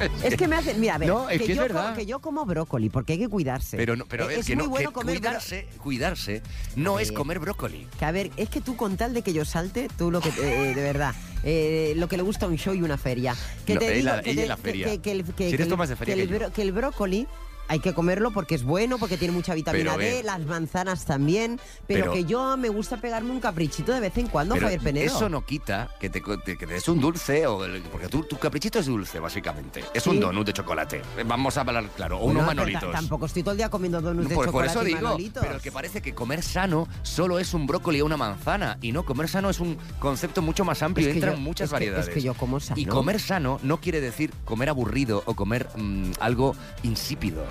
Es 0.24 0.36
que 0.36 0.48
me 0.48 0.56
hace, 0.56 0.74
mira, 0.74 0.96
a 0.96 0.98
ver, 0.98 1.08
No, 1.08 1.28
es 1.30 1.40
que 1.42 1.52
es 1.52 1.56
yo, 1.56 1.62
verdad. 1.62 1.90
co- 1.90 1.96
que 1.96 2.06
yo 2.06 2.18
como 2.20 2.44
brócoli, 2.44 2.88
porque 2.90 3.14
hay 3.14 3.18
que 3.18 3.28
cuidarse. 3.28 3.76
Pero, 3.76 3.96
no, 3.96 4.06
pero 4.06 4.24
a 4.26 4.32
Eh, 4.32 4.40
es 4.40 4.46
que 4.46 4.56
muy 4.56 4.64
no, 4.64 4.70
bueno 4.70 4.90
que 4.90 4.94
comer 4.94 5.18
cuidarse, 5.20 5.68
cuidarse 5.78 6.42
no 6.76 6.98
es 6.98 7.12
comer 7.12 7.38
brócoli. 7.38 7.86
Que 7.98 8.04
a 8.04 8.12
ver, 8.12 8.30
es 8.36 8.48
que 8.48 8.60
tú 8.60 8.76
con 8.76 8.96
tal 8.96 9.14
de 9.14 9.22
que 9.22 9.32
yo 9.32 9.44
salte, 9.44 9.88
tú 9.96 10.10
lo 10.10 10.20
que, 10.20 10.30
eh, 10.30 10.74
de 10.74 10.82
verdad, 10.82 11.14
eh, 11.44 11.94
lo 11.96 12.08
que 12.08 12.16
le 12.16 12.22
gusta 12.22 12.46
un 12.46 12.56
show 12.56 12.74
y 12.74 12.82
una 12.82 12.98
feria. 12.98 13.36
Que 13.66 13.76
te 13.76 13.98
ella- 13.98 14.20
digo 14.20 14.22
que 14.22 16.12
el, 16.14 16.28
bro- 16.28 16.52
que 16.52 16.62
el 16.62 16.72
brócoli 16.72 17.26
hay 17.68 17.80
que 17.80 17.94
comerlo 17.94 18.30
porque 18.32 18.54
es 18.54 18.64
bueno, 18.64 18.98
porque 18.98 19.16
tiene 19.16 19.32
mucha 19.32 19.54
vitamina 19.54 19.94
Pero 19.96 20.16
D, 20.16 20.22
las 20.22 20.40
manzanas 20.46 21.04
también, 21.04 21.58
pero, 21.86 22.00
Pero- 22.00 22.12
que 22.12 22.24
yo 22.24 22.56
me 22.56 22.68
gusta 22.68 22.98
pegarme 22.98 23.30
un 23.30 23.40
caprichito 23.40 23.92
de 23.92 24.00
vez 24.00 24.16
en 24.18 24.26
cuando, 24.28 24.56
Javier 24.58 24.80
Penedo. 24.80 25.06
eso 25.06 25.28
no 25.28 25.44
quita 25.46 25.88
que 26.00 26.10
te, 26.10 26.22
que 26.22 26.66
des 26.66 26.88
un 26.88 27.00
dulce, 27.00 27.46
o 27.46 27.64
el- 27.64 27.82
porque 27.82 28.08
tu, 28.08 28.22
tu 28.24 28.38
caprichito 28.38 28.78
es 28.78 28.86
dulce, 28.86 29.18
básicamente. 29.20 29.82
Es 29.94 30.06
un 30.06 30.20
donut 30.20 30.46
de 30.46 30.52
chocolate. 30.52 31.02
Vamos 31.26 31.56
a 31.56 31.60
hablar 31.62 31.88
claro, 31.96 32.18
o 32.18 32.26
unos 32.26 32.42
ta- 32.42 32.46
manolitos. 32.46 32.92
Tampoco 32.92 33.26
estoy 33.26 33.42
todo 33.42 33.52
el 33.52 33.58
día 33.58 33.68
comiendo 33.70 34.00
donuts 34.00 34.28
de 34.28 34.34
Pues 34.34 34.46
por 34.46 34.52
chocolate 34.66 34.72
eso 34.78 34.82
y 34.82 34.86
digo, 34.94 35.00
manolitos. 35.02 35.44
pero 35.46 35.60
que 35.60 35.72
parece 35.72 36.02
que 36.02 36.14
comer 36.14 36.42
sano 36.42 36.86
solo 37.02 37.38
es 37.38 37.54
un 37.54 37.66
brócoli 37.66 38.00
o 38.00 38.06
una 38.06 38.16
manzana. 38.16 38.78
Y 38.82 38.92
no, 38.92 39.04
comer 39.04 39.28
sano 39.28 39.48
es 39.50 39.60
un 39.60 39.78
concepto 39.98 40.42
mucho 40.42 40.64
más 40.64 40.82
amplio 40.82 41.06
Es 41.08 41.12
que 41.12 41.18
entran 41.18 41.36
yo- 41.36 41.40
muchas 41.40 41.66
es 41.66 41.70
que- 41.70 41.74
variedades. 41.74 42.08
es 42.08 42.14
que 42.14 42.20
yo 42.22 42.34
como 42.34 42.60
sano. 42.60 42.80
Y 42.80 42.86
comer 42.86 43.20
sano 43.20 43.58
no 43.62 43.80
quiere 43.80 44.00
decir 44.00 44.32
comer 44.44 44.68
aburrido 44.68 45.22
o 45.26 45.34
comer 45.34 45.68
mm, 45.76 46.12
algo 46.20 46.54
insípido. 46.82 47.44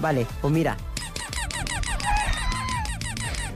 Vale, 0.00 0.26
pues 0.40 0.52
mira, 0.52 0.76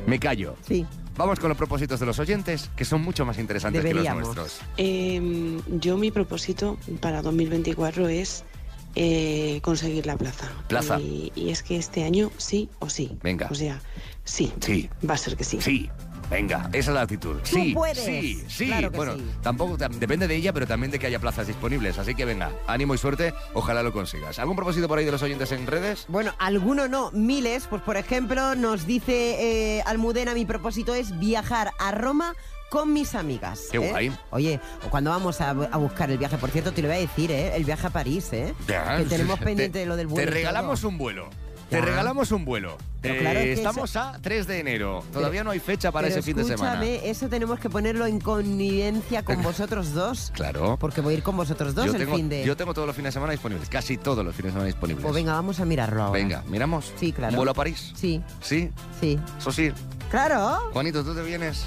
Me 0.07 0.19
callo. 0.19 0.57
sí. 0.67 0.87
Vamos 1.17 1.39
con 1.39 1.51
los 1.51 1.59
propósitos 1.59 2.01
de 2.01 2.07
los 2.07 2.19
oyentes, 2.19 2.71
que 2.75 2.87
son 2.87 3.03
mucho 3.03 3.27
más 3.27 3.39
interesantes 3.39 3.83
Deberíamos. 3.83 4.23
que 4.23 4.27
los 4.29 4.37
nuestros. 4.37 4.67
Eh, 4.79 5.61
yo 5.69 5.99
mi 5.99 6.11
propósito 6.11 6.79
para 7.01 7.21
2024 7.21 8.09
es 8.09 8.43
eh, 8.95 9.61
conseguir 9.63 10.07
la 10.07 10.17
plaza. 10.17 10.49
Plaza. 10.69 10.99
Y, 10.99 11.31
y 11.35 11.51
es 11.51 11.63
que 11.63 11.77
este 11.77 12.05
año 12.05 12.31
sí 12.39 12.71
o 12.79 12.89
sí. 12.89 13.19
Venga. 13.23 13.49
O 13.51 13.55
sea, 13.55 13.83
sí. 14.25 14.51
Sí. 14.61 14.89
Va 15.09 15.13
a 15.15 15.19
ser 15.19 15.37
que 15.37 15.45
sí. 15.45 15.59
Sí. 15.61 15.91
Venga, 16.31 16.69
esa 16.73 16.91
es 16.91 16.95
la 16.95 17.03
actitud. 17.03 17.37
Tú 17.39 17.45
Sí, 17.57 17.73
puedes. 17.75 17.99
sí, 17.99 18.45
sí. 18.49 18.67
Claro 18.69 18.91
bueno, 18.93 19.17
sí. 19.17 19.25
tampoco 19.43 19.77
tam- 19.77 19.91
depende 19.99 20.29
de 20.29 20.37
ella, 20.37 20.53
pero 20.53 20.67
también 20.67 20.93
de 20.93 20.99
que 21.01 21.09
haya 21.09 21.19
plazas 21.19 21.49
disponibles. 21.49 21.99
Así 21.99 22.15
que 22.15 22.25
venga, 22.25 22.53
ánimo 22.69 22.95
y 22.95 22.99
suerte. 22.99 23.35
Ojalá 23.53 23.83
lo 23.83 23.93
consigas. 23.93 24.39
¿Algún 24.39 24.55
propósito 24.55 24.87
por 24.87 24.99
ahí 24.99 25.05
de 25.05 25.11
los 25.11 25.23
oyentes 25.23 25.51
en 25.51 25.67
redes? 25.67 26.05
Bueno, 26.09 26.33
alguno 26.39 26.87
no, 26.87 27.11
miles. 27.11 27.67
Pues 27.69 27.83
por 27.83 27.97
ejemplo, 27.97 28.55
nos 28.55 28.87
dice 28.87 29.79
eh, 29.79 29.83
Almudena, 29.87 30.33
mi 30.35 30.45
propósito 30.45 30.95
es 30.95 31.19
viajar 31.19 31.73
a 31.81 31.91
Roma 31.91 32.35
con 32.71 32.93
mis 32.93 33.17
amigas. 33.17 33.63
Qué 33.73 33.79
¿eh? 33.79 33.91
guay. 33.91 34.13
Oye, 34.31 34.61
cuando 34.89 35.11
vamos 35.11 35.41
a, 35.41 35.51
a 35.51 35.77
buscar 35.79 36.13
el 36.13 36.19
viaje, 36.19 36.39
por 36.39 36.51
cierto, 36.51 36.71
te 36.73 36.81
lo 36.83 36.87
voy 36.87 36.99
a 36.99 37.01
decir, 37.01 37.33
¿eh? 37.33 37.57
El 37.57 37.65
viaje 37.65 37.89
a 37.89 37.91
París, 37.91 38.29
¿eh? 38.33 38.55
Ya, 38.69 38.99
que 38.99 39.05
tenemos 39.07 39.37
te- 39.41 39.45
pendiente 39.47 39.85
lo 39.85 39.97
del 39.97 40.07
vuelo. 40.07 40.29
Te 40.31 40.33
regalamos 40.33 40.85
un 40.85 40.97
vuelo. 40.97 41.29
Te 41.71 41.81
regalamos 41.81 42.33
un 42.33 42.45
vuelo. 42.45 42.77
Pero 43.01 43.15
Eh, 43.15 43.19
claro, 43.19 43.39
es 43.39 43.45
que 43.47 43.53
estamos 43.53 43.97
a 43.97 44.19
3 44.21 44.47
de 44.47 44.59
enero. 44.59 45.03
Todavía 45.13 45.43
no 45.45 45.53
hay 45.53 45.61
fecha 45.61 45.91
para 45.93 46.09
ese 46.09 46.21
fin 46.21 46.37
de 46.37 46.45
semana. 46.45 46.73
escúchame, 46.85 47.09
eso 47.09 47.29
tenemos 47.29 47.59
que 47.59 47.71
ponerlo 47.71 48.05
en 48.07 48.21
connivencia 48.21 49.23
con 49.25 49.41
vosotros 49.43 49.95
dos. 49.95 50.31
Claro. 50.35 50.77
Porque 50.79 51.01
voy 51.01 51.15
a 51.15 51.17
ir 51.19 51.23
con 51.23 51.37
vosotros 51.37 51.75
dos 51.75 51.87
yo, 51.87 51.93
el 51.93 51.99
tengo, 51.99 52.17
fin 52.17 52.29
de... 52.29 52.45
yo 52.45 52.57
tengo 52.57 52.75
todos 52.75 52.87
los 52.87 52.95
fines 52.97 53.11
de 53.11 53.13
semana 53.15 53.33
disponibles. 53.33 53.69
Casi 53.69 53.97
todos 53.97 54.25
los 54.25 54.35
fines 54.35 54.47
de 54.53 54.59
semana 54.59 54.67
disponibles. 54.67 55.03
Pues 55.03 55.15
venga, 55.15 55.33
vamos 55.33 55.61
a 55.61 55.65
mirarlo 55.65 56.03
ahora. 56.03 56.19
Venga, 56.19 56.43
¿miramos? 56.49 56.93
Sí, 56.99 57.13
claro. 57.13 57.31
¿Un 57.33 57.37
vuelo 57.37 57.53
a 57.53 57.55
París? 57.55 57.93
Sí, 57.95 58.21
¿Sí? 58.43 58.71
sí. 59.01 59.19
Eso 59.39 59.53
sí. 59.53 59.73
Claro. 60.11 60.59
Juanito, 60.73 61.05
¿tú 61.05 61.15
te 61.15 61.23
vienes? 61.23 61.65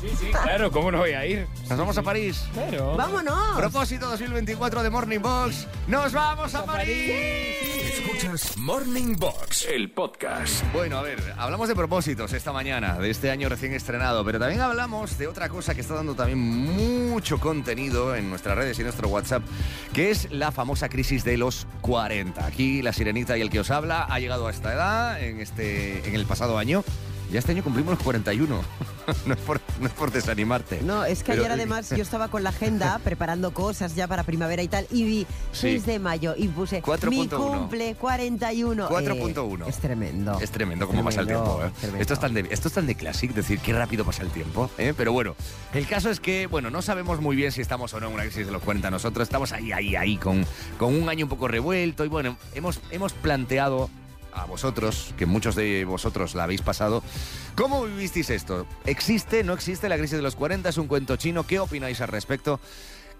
Sí, 0.00 0.08
sí, 0.20 0.26
claro, 0.30 0.70
¿cómo 0.70 0.92
no 0.92 0.98
voy 0.98 1.12
a 1.12 1.24
ir? 1.24 1.46
¿Nos 1.70 1.78
vamos 1.78 1.96
a 1.96 2.02
París? 2.02 2.44
Claro. 2.52 2.94
¡Vámonos! 2.96 3.56
Propósito 3.56 4.06
2024 4.10 4.82
de 4.82 4.90
Morning 4.90 5.20
Box. 5.20 5.66
¡Nos 5.88 6.12
vamos 6.12 6.54
a 6.54 6.64
París! 6.66 7.75
Escuchas 7.98 8.58
Morning 8.58 9.16
Box, 9.16 9.66
el 9.72 9.90
podcast. 9.90 10.62
Bueno, 10.74 10.98
a 10.98 11.02
ver, 11.02 11.18
hablamos 11.38 11.66
de 11.66 11.74
propósitos 11.74 12.30
esta 12.34 12.52
mañana, 12.52 12.98
de 12.98 13.08
este 13.08 13.30
año 13.30 13.48
recién 13.48 13.72
estrenado, 13.72 14.22
pero 14.22 14.38
también 14.38 14.60
hablamos 14.60 15.16
de 15.16 15.26
otra 15.26 15.48
cosa 15.48 15.74
que 15.74 15.80
está 15.80 15.94
dando 15.94 16.14
también 16.14 16.38
mucho 16.38 17.40
contenido 17.40 18.14
en 18.14 18.28
nuestras 18.28 18.54
redes 18.54 18.76
y 18.76 18.82
en 18.82 18.88
nuestro 18.88 19.08
WhatsApp, 19.08 19.42
que 19.94 20.10
es 20.10 20.30
la 20.30 20.52
famosa 20.52 20.90
crisis 20.90 21.24
de 21.24 21.38
los 21.38 21.66
40. 21.80 22.44
Aquí 22.44 22.82
la 22.82 22.92
sirenita 22.92 23.38
y 23.38 23.40
el 23.40 23.48
que 23.48 23.60
os 23.60 23.70
habla 23.70 24.04
ha 24.04 24.20
llegado 24.20 24.46
a 24.46 24.50
esta 24.50 24.74
edad 24.74 25.22
en, 25.22 25.40
este, 25.40 26.06
en 26.06 26.14
el 26.14 26.26
pasado 26.26 26.58
año. 26.58 26.84
Ya 27.32 27.38
este 27.40 27.52
año 27.52 27.62
cumplimos 27.64 27.94
los 27.94 28.02
41. 28.02 28.60
no, 29.26 29.34
es 29.34 29.40
por, 29.40 29.60
no 29.80 29.86
es 29.86 29.92
por 29.92 30.10
desanimarte. 30.12 30.80
No, 30.82 31.04
es 31.04 31.20
que 31.22 31.32
Pero- 31.32 31.42
ayer 31.42 31.52
además 31.52 31.90
yo 31.90 31.96
estaba 32.02 32.28
con 32.28 32.42
la 32.42 32.50
agenda 32.50 32.98
preparando 33.04 33.52
cosas 33.52 33.94
ya 33.94 34.06
para 34.06 34.22
primavera 34.22 34.62
y 34.62 34.68
tal 34.68 34.86
y 34.90 35.04
vi 35.04 35.26
Sí. 35.52 35.72
6 35.72 35.86
de 35.86 35.98
mayo 35.98 36.34
y 36.36 36.48
puse 36.48 36.82
4.1. 36.82 37.10
mi 37.10 37.28
cumple 37.28 37.94
41. 37.94 38.88
4.1. 38.88 39.60
Eh, 39.60 39.68
es 39.68 39.76
tremendo. 39.78 40.38
Es 40.40 40.50
tremendo 40.50 40.86
cómo 40.86 41.02
pasa 41.04 41.20
el 41.22 41.26
tiempo. 41.26 41.60
¿eh? 41.64 41.70
Esto, 41.98 42.14
es 42.14 42.20
tan 42.20 42.34
de, 42.34 42.46
esto 42.50 42.68
es 42.68 42.74
tan 42.74 42.86
de 42.86 42.94
classic, 42.94 43.32
decir 43.32 43.58
qué 43.60 43.72
rápido 43.72 44.04
pasa 44.04 44.22
el 44.22 44.30
tiempo. 44.30 44.70
¿eh? 44.78 44.94
Pero 44.96 45.12
bueno, 45.12 45.34
el 45.74 45.86
caso 45.86 46.10
es 46.10 46.20
que, 46.20 46.46
bueno, 46.46 46.70
no 46.70 46.82
sabemos 46.82 47.20
muy 47.20 47.36
bien 47.36 47.52
si 47.52 47.60
estamos 47.60 47.92
o 47.94 48.00
no 48.00 48.08
en 48.08 48.14
una 48.14 48.22
crisis 48.24 48.46
de 48.46 48.52
los 48.52 48.62
40 48.62 48.90
nosotros. 48.90 49.24
Estamos 49.26 49.52
ahí, 49.52 49.72
ahí, 49.72 49.96
ahí, 49.96 50.16
con, 50.16 50.46
con 50.78 50.94
un 50.94 51.08
año 51.08 51.24
un 51.26 51.30
poco 51.30 51.48
revuelto. 51.48 52.04
Y 52.04 52.08
bueno, 52.08 52.36
hemos, 52.54 52.80
hemos 52.90 53.12
planteado 53.12 53.90
a 54.36 54.44
vosotros, 54.44 55.14
que 55.16 55.26
muchos 55.26 55.54
de 55.54 55.84
vosotros 55.84 56.34
la 56.34 56.44
habéis 56.44 56.62
pasado, 56.62 57.02
¿cómo 57.56 57.84
vivisteis 57.84 58.30
esto? 58.30 58.66
¿Existe, 58.84 59.42
no 59.42 59.54
existe 59.54 59.88
la 59.88 59.96
crisis 59.96 60.16
de 60.16 60.22
los 60.22 60.36
40? 60.36 60.68
¿Es 60.68 60.76
un 60.76 60.86
cuento 60.86 61.16
chino? 61.16 61.46
¿Qué 61.46 61.58
opináis 61.58 62.00
al 62.00 62.08
respecto? 62.08 62.60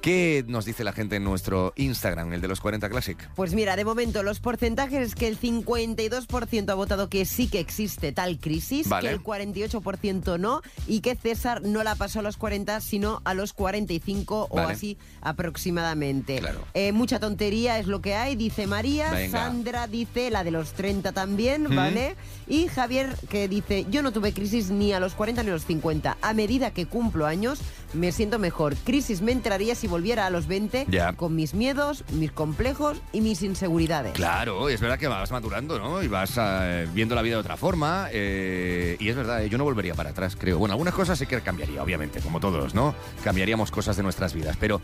¿Qué 0.00 0.44
nos 0.46 0.64
dice 0.64 0.84
la 0.84 0.92
gente 0.92 1.16
en 1.16 1.24
nuestro 1.24 1.72
Instagram, 1.76 2.32
el 2.32 2.40
de 2.40 2.46
los 2.46 2.60
40 2.60 2.88
Classic? 2.88 3.28
Pues 3.34 3.54
mira, 3.54 3.74
de 3.74 3.84
momento 3.84 4.22
los 4.22 4.38
porcentajes 4.38 5.00
es 5.08 5.14
que 5.16 5.26
el 5.26 5.38
52% 5.40 6.70
ha 6.70 6.74
votado 6.74 7.08
que 7.08 7.24
sí 7.24 7.48
que 7.48 7.58
existe 7.58 8.12
tal 8.12 8.38
crisis, 8.38 8.88
Vale. 8.88 9.08
que 9.08 9.14
el 9.14 9.22
48% 9.22 10.38
no 10.38 10.62
y 10.86 11.00
que 11.00 11.16
César 11.16 11.62
no 11.62 11.82
la 11.82 11.96
pasó 11.96 12.20
a 12.20 12.22
los 12.22 12.36
40 12.36 12.80
sino 12.80 13.20
a 13.24 13.34
los 13.34 13.52
45 13.52 14.48
Vale. 14.52 14.66
o 14.66 14.68
así 14.70 14.96
aproximadamente. 15.22 16.38
Claro. 16.38 16.60
Eh, 16.74 16.92
mucha 16.92 17.18
tontería 17.18 17.78
es 17.78 17.86
lo 17.86 18.00
que 18.00 18.14
hay, 18.14 18.36
dice 18.36 18.66
María, 18.66 19.10
Venga. 19.10 19.38
Sandra 19.38 19.86
dice 19.88 20.30
la 20.30 20.44
de 20.44 20.50
los 20.52 20.72
30 20.74 21.12
también. 21.12 21.74
¿vale? 21.74 22.16
Y 22.46 22.68
Javier 22.68 23.16
que 23.28 23.48
dice, 23.48 23.86
yo 23.90 24.02
no 24.02 24.12
tuve 24.12 24.32
crisis 24.32 24.70
ni 24.70 24.92
a 24.92 25.00
los 25.00 25.14
40 25.14 25.42
ni 25.42 25.48
a 25.50 25.52
los 25.52 25.64
50. 25.64 26.16
A 26.20 26.32
medida 26.32 26.70
que 26.72 26.86
cumplo 26.86 27.26
años, 27.26 27.58
me 27.96 28.12
siento 28.12 28.38
mejor. 28.38 28.76
Crisis 28.84 29.22
me 29.22 29.32
entraría 29.32 29.74
si 29.74 29.88
volviera 29.88 30.26
a 30.26 30.30
los 30.30 30.46
20 30.46 30.86
Ya. 30.88 31.12
con 31.14 31.34
mis 31.34 31.54
miedos, 31.54 32.04
mis 32.12 32.30
complejos 32.30 33.00
y 33.12 33.20
mis 33.20 33.42
inseguridades. 33.42 34.12
Claro, 34.12 34.68
es 34.68 34.80
verdad 34.80 34.98
que 34.98 35.08
vas 35.08 35.30
madurando, 35.32 35.78
¿no? 35.78 36.02
Y 36.02 36.08
vas 36.08 36.32
eh, 36.38 36.86
viendo 36.94 37.14
la 37.14 37.22
vida 37.22 37.34
de 37.36 37.40
otra 37.40 37.56
forma. 37.56 38.08
eh, 38.12 38.96
y 39.00 39.08
es 39.08 39.16
verdad, 39.16 39.42
eh, 39.44 39.48
yo 39.48 39.58
no 39.58 39.64
volvería 39.64 39.94
para 39.94 40.10
atrás, 40.10 40.36
creo. 40.38 40.58
Bueno, 40.58 40.72
algunas 40.74 40.94
cosas 40.94 41.18
sí 41.18 41.26
que 41.26 41.40
cambiaría, 41.40 41.82
obviamente, 41.82 42.20
como 42.20 42.40
todos, 42.40 42.74
¿no? 42.74 42.94
Cambiaríamos 43.24 43.70
cosas 43.70 43.96
de 43.96 44.02
nuestras 44.02 44.32
vidas. 44.34 44.56
Pero 44.60 44.80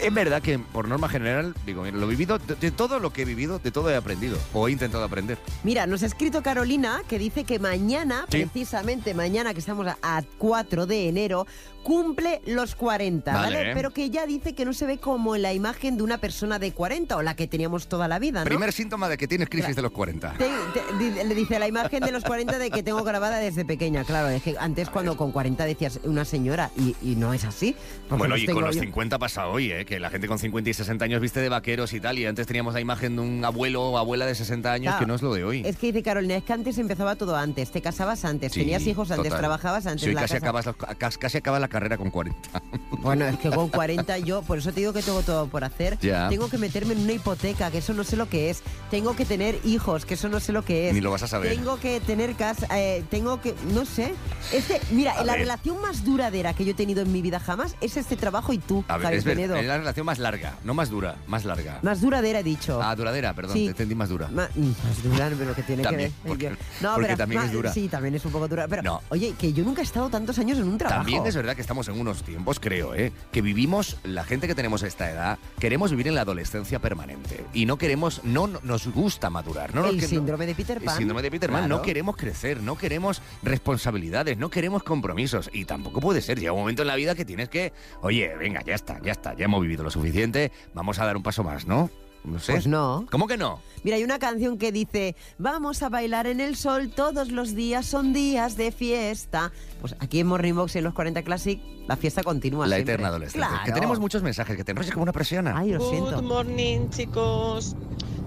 es 0.00 0.14
verdad 0.14 0.40
que, 0.42 0.58
por 0.58 0.86
norma 0.86 1.08
general, 1.08 1.54
digo, 1.66 1.82
mira, 1.82 1.96
lo 1.96 2.06
vivido, 2.06 2.38
de, 2.38 2.54
de 2.54 2.70
todo 2.70 3.00
lo 3.00 3.12
que 3.12 3.22
he 3.22 3.24
vivido, 3.24 3.58
de 3.58 3.70
todo 3.72 3.90
he 3.90 3.96
aprendido. 3.96 4.38
O 4.52 4.68
he 4.68 4.72
intentado 4.72 5.02
aprender. 5.02 5.38
Mira, 5.64 5.86
nos 5.86 6.02
ha 6.02 6.06
escrito 6.06 6.42
Carolina 6.42 7.02
que 7.08 7.18
dice 7.18 7.42
que 7.44 7.58
mañana, 7.58 8.24
Sí. 8.30 8.44
precisamente 8.44 9.12
mañana 9.14 9.52
que 9.54 9.60
estamos 9.60 9.86
a, 9.88 9.96
a 10.02 10.22
4 10.38 10.86
de 10.86 11.08
enero, 11.08 11.46
cumple 11.82 12.40
los 12.46 12.74
40, 12.74 13.32
¿vale? 13.32 13.56
Vale. 13.56 13.74
Pero 13.74 13.90
que 13.92 14.10
ya 14.10 14.26
dice 14.26 14.54
que 14.54 14.64
no 14.64 14.72
se 14.72 14.86
ve 14.86 14.98
como 14.98 15.34
en 15.36 15.42
la 15.42 15.52
imagen 15.54 15.96
de 15.96 16.02
una 16.02 16.18
persona 16.18 16.58
de 16.58 16.72
40 16.72 17.16
o 17.16 17.22
la 17.22 17.34
que 17.34 17.46
teníamos 17.46 17.86
toda 17.88 18.08
la 18.08 18.18
vida, 18.18 18.40
¿no? 18.40 18.44
Primer 18.44 18.72
síntoma 18.72 19.08
de 19.08 19.16
que 19.16 19.26
tienes 19.28 19.48
crisis 19.48 19.74
de 19.74 19.82
los 19.82 19.92
40. 19.92 20.34
Te- 20.34 20.44
te- 20.74 20.98
di- 20.98 21.24
le 21.24 21.34
dice 21.34 21.58
la 21.58 21.66
imagen 21.68 22.00
de 22.00 22.12
los 22.12 22.24
40 22.24 22.58
de 22.58 22.70
que 22.70 22.82
tengo 22.82 23.02
grabada 23.04 23.38
desde 23.38 23.64
pequeña. 23.64 24.04
Claro, 24.04 24.28
es 24.28 24.42
que 24.42 24.56
antes 24.58 24.90
cuando 24.90 25.16
con 25.16 25.32
40 25.32 25.64
decías 25.64 26.00
una 26.04 26.24
señora 26.24 26.70
y, 26.76 26.94
y 27.02 27.16
no 27.16 27.32
es 27.32 27.44
así. 27.44 27.74
Bueno, 28.10 28.36
y 28.36 28.46
con 28.46 28.62
los 28.64 28.74
yo- 28.76 28.82
50 28.82 29.18
pasa 29.18 29.46
hoy, 29.48 29.72
¿eh? 29.72 29.84
Que 29.84 29.98
la 30.00 30.10
gente 30.10 30.28
con 30.28 30.38
50 30.38 30.70
y 30.70 30.74
60 30.74 31.04
años 31.04 31.20
viste 31.20 31.40
de 31.40 31.48
vaqueros 31.48 31.92
y 31.92 32.00
tal, 32.00 32.18
y 32.18 32.26
antes 32.26 32.46
teníamos 32.46 32.74
la 32.74 32.80
imagen 32.80 33.16
de 33.16 33.22
un 33.22 33.44
abuelo 33.44 33.82
o 33.90 33.98
abuela 33.98 34.26
de 34.26 34.34
60 34.34 34.72
años 34.72 34.92
Claro. 34.92 34.98
que 35.00 35.06
no 35.06 35.14
es 35.14 35.22
lo 35.22 35.32
de 35.34 35.44
hoy. 35.44 35.62
Es 35.64 35.76
que 35.76 35.88
dice 35.88 36.02
Carolina, 36.02 36.36
es 36.36 36.44
que 36.44 36.52
antes 36.52 36.76
empezaba 36.78 37.16
todo 37.16 37.36
antes. 37.36 37.70
Te 37.70 37.80
casabas 37.82 38.24
antes, 38.24 38.52
Sí, 38.52 38.60
tenías 38.60 38.86
hijos 38.86 39.10
antes, 39.10 39.24
total. 39.26 39.38
trabajabas 39.40 39.86
antes. 39.86 40.02
Sí, 40.02 40.12
la 40.12 40.22
casi, 40.22 40.34
casa- 40.40 40.70
acabas, 40.70 41.18
casi 41.18 41.38
acabas 41.38 41.60
la 41.60 41.68
carrera 41.78 41.96
con 41.96 42.10
40. 42.10 42.62
Bueno, 43.00 43.26
es 43.26 43.38
que 43.38 43.48
con 43.48 43.68
40 43.68 44.18
yo, 44.18 44.42
por 44.42 44.58
eso 44.58 44.72
te 44.72 44.80
digo 44.80 44.92
que 44.92 45.02
tengo 45.02 45.22
todo 45.22 45.46
por 45.46 45.62
hacer. 45.62 45.96
Ya. 46.00 46.28
Tengo 46.28 46.48
que 46.50 46.58
meterme 46.58 46.94
en 46.94 47.00
una 47.02 47.12
hipoteca, 47.12 47.70
que 47.70 47.78
eso 47.78 47.94
no 47.94 48.02
sé 48.02 48.16
lo 48.16 48.28
que 48.28 48.50
es. 48.50 48.60
Tengo 48.90 49.14
que 49.14 49.24
tener 49.24 49.56
hijos, 49.64 50.04
que 50.04 50.14
eso 50.14 50.28
no 50.28 50.40
sé 50.40 50.50
lo 50.52 50.64
que 50.64 50.88
es. 50.88 50.94
Ni 50.94 51.00
lo 51.00 51.12
vas 51.12 51.22
a 51.22 51.28
saber. 51.28 51.54
Tengo 51.54 51.78
que 51.78 52.00
tener 52.00 52.34
casa, 52.34 52.66
eh, 52.76 53.04
tengo 53.08 53.40
que, 53.40 53.54
no 53.72 53.84
sé. 53.84 54.14
Este, 54.52 54.80
mira, 54.90 55.12
A 55.12 55.22
la 55.22 55.34
ver. 55.34 55.42
relación 55.42 55.80
más 55.80 56.04
duradera 56.04 56.54
que 56.54 56.64
yo 56.64 56.72
he 56.72 56.74
tenido 56.74 57.02
en 57.02 57.12
mi 57.12 57.22
vida 57.22 57.38
jamás 57.38 57.76
es 57.80 57.96
este 57.96 58.16
trabajo 58.16 58.52
y 58.52 58.58
tú, 58.58 58.84
A 58.88 58.96
ver, 58.96 59.04
Javier 59.04 59.18
es, 59.20 59.24
ver- 59.24 59.36
Penedo. 59.36 59.56
es 59.56 59.66
la 59.66 59.78
relación 59.78 60.04
más 60.04 60.18
larga, 60.18 60.56
no 60.64 60.74
más 60.74 60.90
dura, 60.90 61.14
más 61.28 61.44
larga. 61.44 61.78
Más 61.82 62.00
duradera 62.00 62.40
he 62.40 62.44
dicho. 62.44 62.80
Ah, 62.82 62.96
duradera, 62.96 63.32
perdón, 63.32 63.52
Sí. 63.54 63.64
te 63.66 63.70
entendí 63.70 63.94
más 63.94 64.08
dura. 64.08 64.26
Ma- 64.28 64.48
mm, 64.56 64.66
más 64.66 65.02
dura, 65.04 65.30
pero 65.38 65.54
que 65.54 65.62
tiene 65.62 65.84
También, 65.84 66.10
que 66.10 66.16
ver. 66.28 66.28
porque- 66.28 66.50
no, 66.80 66.94
porque 66.94 67.06
pero 67.06 67.16
también 67.16 67.40
ma- 67.42 67.46
es 67.46 67.52
dura. 67.52 67.72
Sí, 67.72 67.86
también 67.88 68.16
es 68.16 68.24
un 68.24 68.32
poco 68.32 68.48
dura. 68.48 68.66
Pero, 68.66 68.82
No. 68.82 69.02
oye, 69.10 69.34
que 69.38 69.52
yo 69.52 69.62
nunca 69.62 69.82
he 69.82 69.84
estado 69.84 70.08
tantos 70.10 70.36
años 70.40 70.58
en 70.58 70.64
un 70.66 70.76
trabajo. 70.78 70.98
También 71.02 71.24
es 71.24 71.36
verdad 71.36 71.54
que 71.58 71.62
estamos 71.62 71.88
en 71.88 71.98
unos 72.00 72.22
tiempos, 72.22 72.60
creo, 72.60 72.94
¿eh? 72.94 73.10
que 73.32 73.42
vivimos, 73.42 73.96
la 74.04 74.22
gente 74.22 74.46
que 74.46 74.54
tenemos 74.54 74.84
esta 74.84 75.10
edad, 75.10 75.38
queremos 75.58 75.90
vivir 75.90 76.06
en 76.06 76.14
la 76.14 76.20
adolescencia 76.20 76.78
permanente. 76.78 77.44
Y 77.52 77.66
no 77.66 77.78
queremos, 77.78 78.22
no 78.22 78.46
no- 78.46 78.60
nos 78.62 78.86
gusta 78.86 79.28
madurar. 79.28 79.74
No, 79.74 79.84
El 79.86 80.00
no- 80.00 80.06
síndrome 80.06 80.46
de 80.46 80.54
Peter 80.54 80.76
El 80.76 80.84
Pan. 80.84 80.96
síndrome 80.96 81.20
de 81.20 81.30
Peter 81.32 81.50
Pan. 81.50 81.68
No 81.68 81.82
queremos 81.82 82.16
crecer, 82.16 82.62
no 82.62 82.78
queremos 82.78 83.20
responsabilidades, 83.42 84.38
no 84.38 84.50
queremos 84.50 84.84
compromisos. 84.84 85.50
Y 85.52 85.64
tampoco 85.64 86.00
puede 86.00 86.20
ser. 86.22 86.38
Llega 86.38 86.52
un 86.52 86.60
momento 86.60 86.82
en 86.82 86.88
la 86.88 86.94
vida 86.94 87.16
que 87.16 87.24
tienes 87.24 87.48
que, 87.48 87.72
oye, 88.02 88.36
venga, 88.36 88.62
ya 88.62 88.76
está, 88.76 89.00
ya 89.02 89.10
está, 89.10 89.34
ya 89.34 89.46
hemos 89.46 89.60
vivido 89.60 89.82
lo 89.82 89.90
suficiente, 89.90 90.52
vamos 90.74 91.00
a 91.00 91.06
dar 91.06 91.16
un 91.16 91.24
paso 91.24 91.42
más, 91.42 91.66
¿no? 91.66 91.90
No 92.24 92.38
sé. 92.38 92.52
Pues 92.52 92.66
no. 92.66 93.06
¿Cómo 93.10 93.26
que 93.26 93.36
no? 93.36 93.60
Mira, 93.84 93.96
hay 93.96 94.04
una 94.04 94.18
canción 94.18 94.58
que 94.58 94.72
dice, 94.72 95.14
vamos 95.38 95.82
a 95.82 95.88
bailar 95.88 96.26
en 96.26 96.40
el 96.40 96.56
sol, 96.56 96.90
todos 96.94 97.30
los 97.30 97.54
días 97.54 97.86
son 97.86 98.12
días 98.12 98.56
de 98.56 98.72
fiesta. 98.72 99.52
Pues 99.80 99.94
aquí 100.00 100.20
en 100.20 100.26
Morning 100.26 100.54
Box 100.54 100.74
y 100.74 100.78
en 100.78 100.84
los 100.84 100.94
40 100.94 101.22
Classic, 101.22 101.60
la 101.86 101.96
fiesta 101.96 102.22
continúa 102.22 102.66
La 102.66 102.76
siempre. 102.76 102.94
eterna 102.94 103.08
adolescencia. 103.08 103.48
Claro. 103.48 103.64
Que 103.64 103.72
tenemos 103.72 104.00
muchos 104.00 104.22
mensajes 104.22 104.56
que 104.56 104.64
te 104.64 104.72
enrollas 104.72 104.92
como 104.92 105.04
una 105.04 105.12
presiona. 105.12 105.56
Ay, 105.56 105.72
lo 105.72 105.78
Good 105.78 105.90
siento. 105.90 106.22
morning, 106.22 106.88
chicos. 106.90 107.76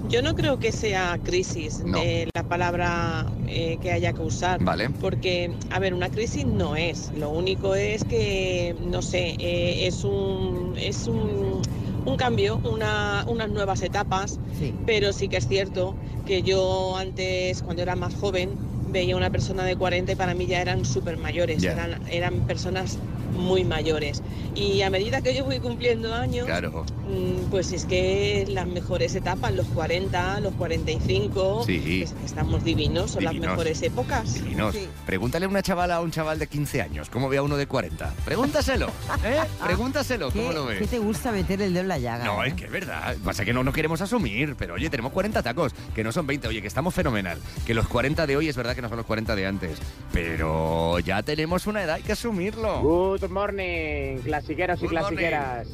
Yo 0.09 0.21
no 0.21 0.35
creo 0.35 0.57
que 0.57 0.71
sea 0.71 1.19
crisis 1.23 1.81
No. 1.85 1.99
de 1.99 2.27
la 2.33 2.43
palabra 2.43 3.27
eh, 3.47 3.77
que 3.81 3.91
haya 3.91 4.13
que 4.13 4.21
usar. 4.21 4.61
Vale. 4.63 4.89
Porque, 4.89 5.53
a 5.69 5.79
ver, 5.79 5.93
una 5.93 6.09
crisis 6.09 6.45
no 6.45 6.75
es. 6.75 7.11
Lo 7.17 7.29
único 7.29 7.75
es 7.75 8.03
que, 8.05 8.75
no 8.83 9.01
sé, 9.01 9.35
eh, 9.39 9.85
es 9.87 10.03
un, 10.03 10.73
es 10.77 11.07
un, 11.07 11.61
un 12.05 12.17
cambio, 12.17 12.59
una, 12.63 13.23
unas 13.27 13.49
nuevas 13.49 13.81
etapas. 13.81 14.39
Sí. 14.57 14.73
Pero 14.85 15.13
sí 15.13 15.27
que 15.27 15.37
es 15.37 15.47
cierto 15.47 15.95
que 16.25 16.41
yo 16.41 16.95
antes, 16.97 17.61
cuando 17.61 17.81
era 17.81 17.95
más 17.95 18.13
joven, 18.15 18.49
veía 18.91 19.15
una 19.15 19.29
persona 19.29 19.63
de 19.63 19.75
40 19.75 20.11
y 20.11 20.15
para 20.15 20.33
mí 20.33 20.45
ya 20.47 20.61
eran 20.61 20.85
súper 20.85 21.17
mayores. 21.17 21.63
Eran 22.09 22.41
personas 22.41 22.97
muy 23.31 23.63
mayores. 23.63 24.21
Y 24.55 24.81
a 24.81 24.89
medida 24.89 25.21
que 25.21 25.33
yo 25.33 25.45
voy 25.45 25.59
cumpliendo 25.59 26.13
años, 26.13 26.45
Claro. 26.45 26.85
mm, 27.07 27.49
pues 27.49 27.71
es 27.71 27.85
que 27.85 28.45
las 28.49 28.67
mejores 28.67 29.15
etapas, 29.15 29.53
los 29.53 29.65
40, 29.67 30.39
los 30.41 30.53
45, 30.55 31.63
Sí. 31.65 32.01
es 32.03 32.11
que 32.13 32.25
estamos 32.25 32.63
divinos, 32.63 33.11
son 33.11 33.23
las 33.23 33.33
Divinos. 33.33 33.53
mejores 33.53 33.81
épocas. 33.81 34.33
Divinos. 34.33 34.75
Pregúntale 35.05 35.45
a 35.45 35.49
una 35.49 35.61
chavala 35.61 35.95
a 35.95 36.01
un 36.01 36.11
chaval 36.11 36.37
de 36.39 36.47
15 36.47 36.81
años 36.81 37.09
cómo 37.09 37.29
ve 37.29 37.37
a 37.37 37.43
uno 37.43 37.57
de 37.57 37.67
40. 37.67 38.13
Pregúntaselo, 38.25 38.87
¿eh? 39.25 39.37
Pregúntaselo, 39.63 40.31
¿cómo 40.31 40.49
¿Qué, 40.49 40.53
lo 40.53 40.65
ve? 40.65 40.77
qué 40.79 40.87
te 40.87 40.99
gusta 40.99 41.31
meter 41.31 41.61
el 41.61 41.73
dedo 41.73 41.81
en 41.83 41.87
la 41.87 41.97
llaga? 41.99 42.25
No, 42.25 42.43
eh? 42.43 42.49
es 42.49 42.53
que 42.55 42.65
es 42.65 42.71
verdad. 42.71 43.15
Pasa 43.23 43.45
que 43.45 43.53
no, 43.53 43.63
no 43.63 43.71
queremos 43.71 44.01
asumir, 44.01 44.55
pero 44.57 44.73
oye, 44.75 44.89
tenemos 44.89 45.11
40 45.13 45.41
tacos, 45.41 45.73
que 45.95 46.03
no 46.03 46.11
son 46.11 46.27
20. 46.27 46.47
Oye, 46.47 46.61
que 46.61 46.67
estamos 46.67 46.93
fenomenal. 46.93 47.37
Que 47.65 47.73
los 47.73 47.87
40 47.87 48.27
de 48.27 48.35
hoy 48.37 48.49
es 48.49 48.55
verdad 48.57 48.75
que 48.75 48.81
no 48.81 48.89
son 48.89 48.97
los 48.97 49.05
40 49.05 49.35
de 49.35 49.45
antes. 49.45 49.77
Pero 50.11 50.99
ya 50.99 51.23
tenemos 51.23 51.67
una 51.67 51.83
edad, 51.83 51.95
hay 51.95 52.03
que 52.03 52.11
asumirlo. 52.11 52.81
Good 52.81 53.20
morning, 53.29 54.17
clasiqueros 54.23 54.81
y 54.81 54.85
Good 54.85 54.91
clasiqueras. 54.91 55.67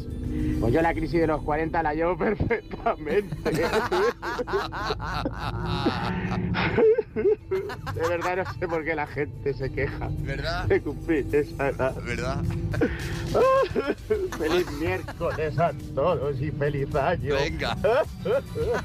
Pues 0.59 0.73
yo 0.73 0.81
la 0.81 0.93
crisis 0.93 1.19
de 1.21 1.27
los 1.27 1.41
40 1.43 1.83
la 1.83 1.93
llevo 1.93 2.17
perfectamente. 2.17 3.51
De 7.95 8.07
verdad 8.09 8.37
no 8.37 8.53
sé 8.59 8.67
por 8.67 8.83
qué 8.83 8.95
la 8.95 9.07
gente 9.07 9.53
se 9.53 9.71
queja 9.71 10.09
¿Verdad? 10.19 10.65
de 10.65 10.81
cumplir 10.81 11.27
esa 11.33 11.69
edad. 11.69 11.95
¿Verdad? 12.03 12.43
Feliz 14.37 14.71
miércoles 14.79 15.59
a 15.59 15.71
todos 15.95 16.39
y 16.41 16.51
feliz 16.51 16.93
año. 16.95 17.35
Venga. 17.35 17.75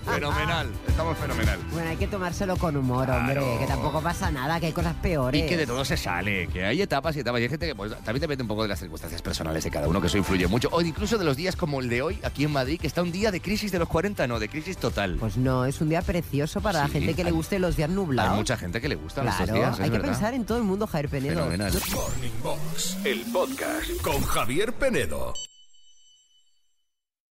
Fenomenal, 0.05 0.68
estamos 0.89 1.16
fenomenal. 1.18 1.59
Bueno, 1.73 1.91
hay 1.91 1.97
que 1.97 2.07
tomárselo 2.07 2.57
con 2.57 2.77
humor, 2.77 3.09
hombre, 3.11 3.35
Claro. 3.35 3.59
que 3.61 3.66
tampoco 3.66 4.01
pasa 4.03 4.31
nada, 4.31 4.59
que 4.61 4.66
hay 4.66 4.73
cosas 4.73 4.95
peores. 4.97 5.43
Y 5.45 5.47
que 5.49 5.57
de 5.57 5.66
todo 5.66 5.85
se 5.85 5.97
sale, 5.97 6.49
que 6.49 6.64
hay 6.64 6.83
etapas 6.83 7.16
y 7.16 7.20
etapas. 7.20 7.41
Y 7.41 7.45
hay 7.45 7.49
gente 7.51 7.66
que 7.68 7.75
pues, 7.75 7.93
también 7.99 8.20
depende 8.20 8.43
un 8.43 8.49
poco 8.49 8.62
de 8.62 8.68
las 8.68 8.79
circunstancias 8.81 9.23
personales 9.23 9.64
de 9.64 9.70
cada 9.70 9.89
uno, 9.89 10.01
que 10.01 10.07
eso 10.09 10.18
influye 10.18 10.47
mucho. 10.49 10.68
O 10.73 10.81
incluso 10.81 11.18
de 11.18 11.25
los 11.25 11.37
días 11.37 11.57
como 11.63 11.79
el 11.81 11.89
de 11.89 12.03
hoy, 12.03 12.19
aquí 12.25 12.43
en 12.43 12.51
Madrid, 12.51 12.81
que 12.81 12.89
está 12.89 13.03
un 13.03 13.13
día 13.13 13.31
de 13.31 13.41
crisis 13.41 13.71
de 13.71 13.79
los 13.79 13.87
40, 13.89 14.27
no, 14.27 14.41
de 14.41 14.49
crisis 14.49 14.77
total. 14.77 15.15
Pues 15.21 15.37
no, 15.37 15.65
es 15.65 15.81
un 15.81 15.91
día 15.91 16.03
precioso 16.03 16.61
para 16.61 16.81
la 16.81 16.89
gente 16.89 17.15
que 17.15 17.23
le 17.23 17.31
guste 17.31 17.61
los 17.61 17.77
días 17.77 17.89
nublados. 17.89 18.33
Hay 18.33 18.37
mucha 18.39 18.57
gente 18.57 18.81
que 18.81 18.89
le 18.89 18.97
gusta 18.97 19.23
Claro, 19.23 19.45
estos 19.45 19.55
días, 19.55 19.75
es 19.75 19.81
hay 19.81 19.85
que 19.91 19.91
verdad. 19.99 20.09
pensar 20.09 20.35
en 20.35 20.45
todo 20.45 20.59
el 20.59 20.65
mundo, 20.65 20.89
Javier 20.89 21.09
Penedo. 21.09 21.35
Fenomenal. 21.37 21.73
Morning 21.95 22.43
Box, 22.43 22.97
el 23.05 23.21
podcast 23.33 23.91
con 24.03 24.21
Javier 24.23 24.73
Penedo. 24.73 25.35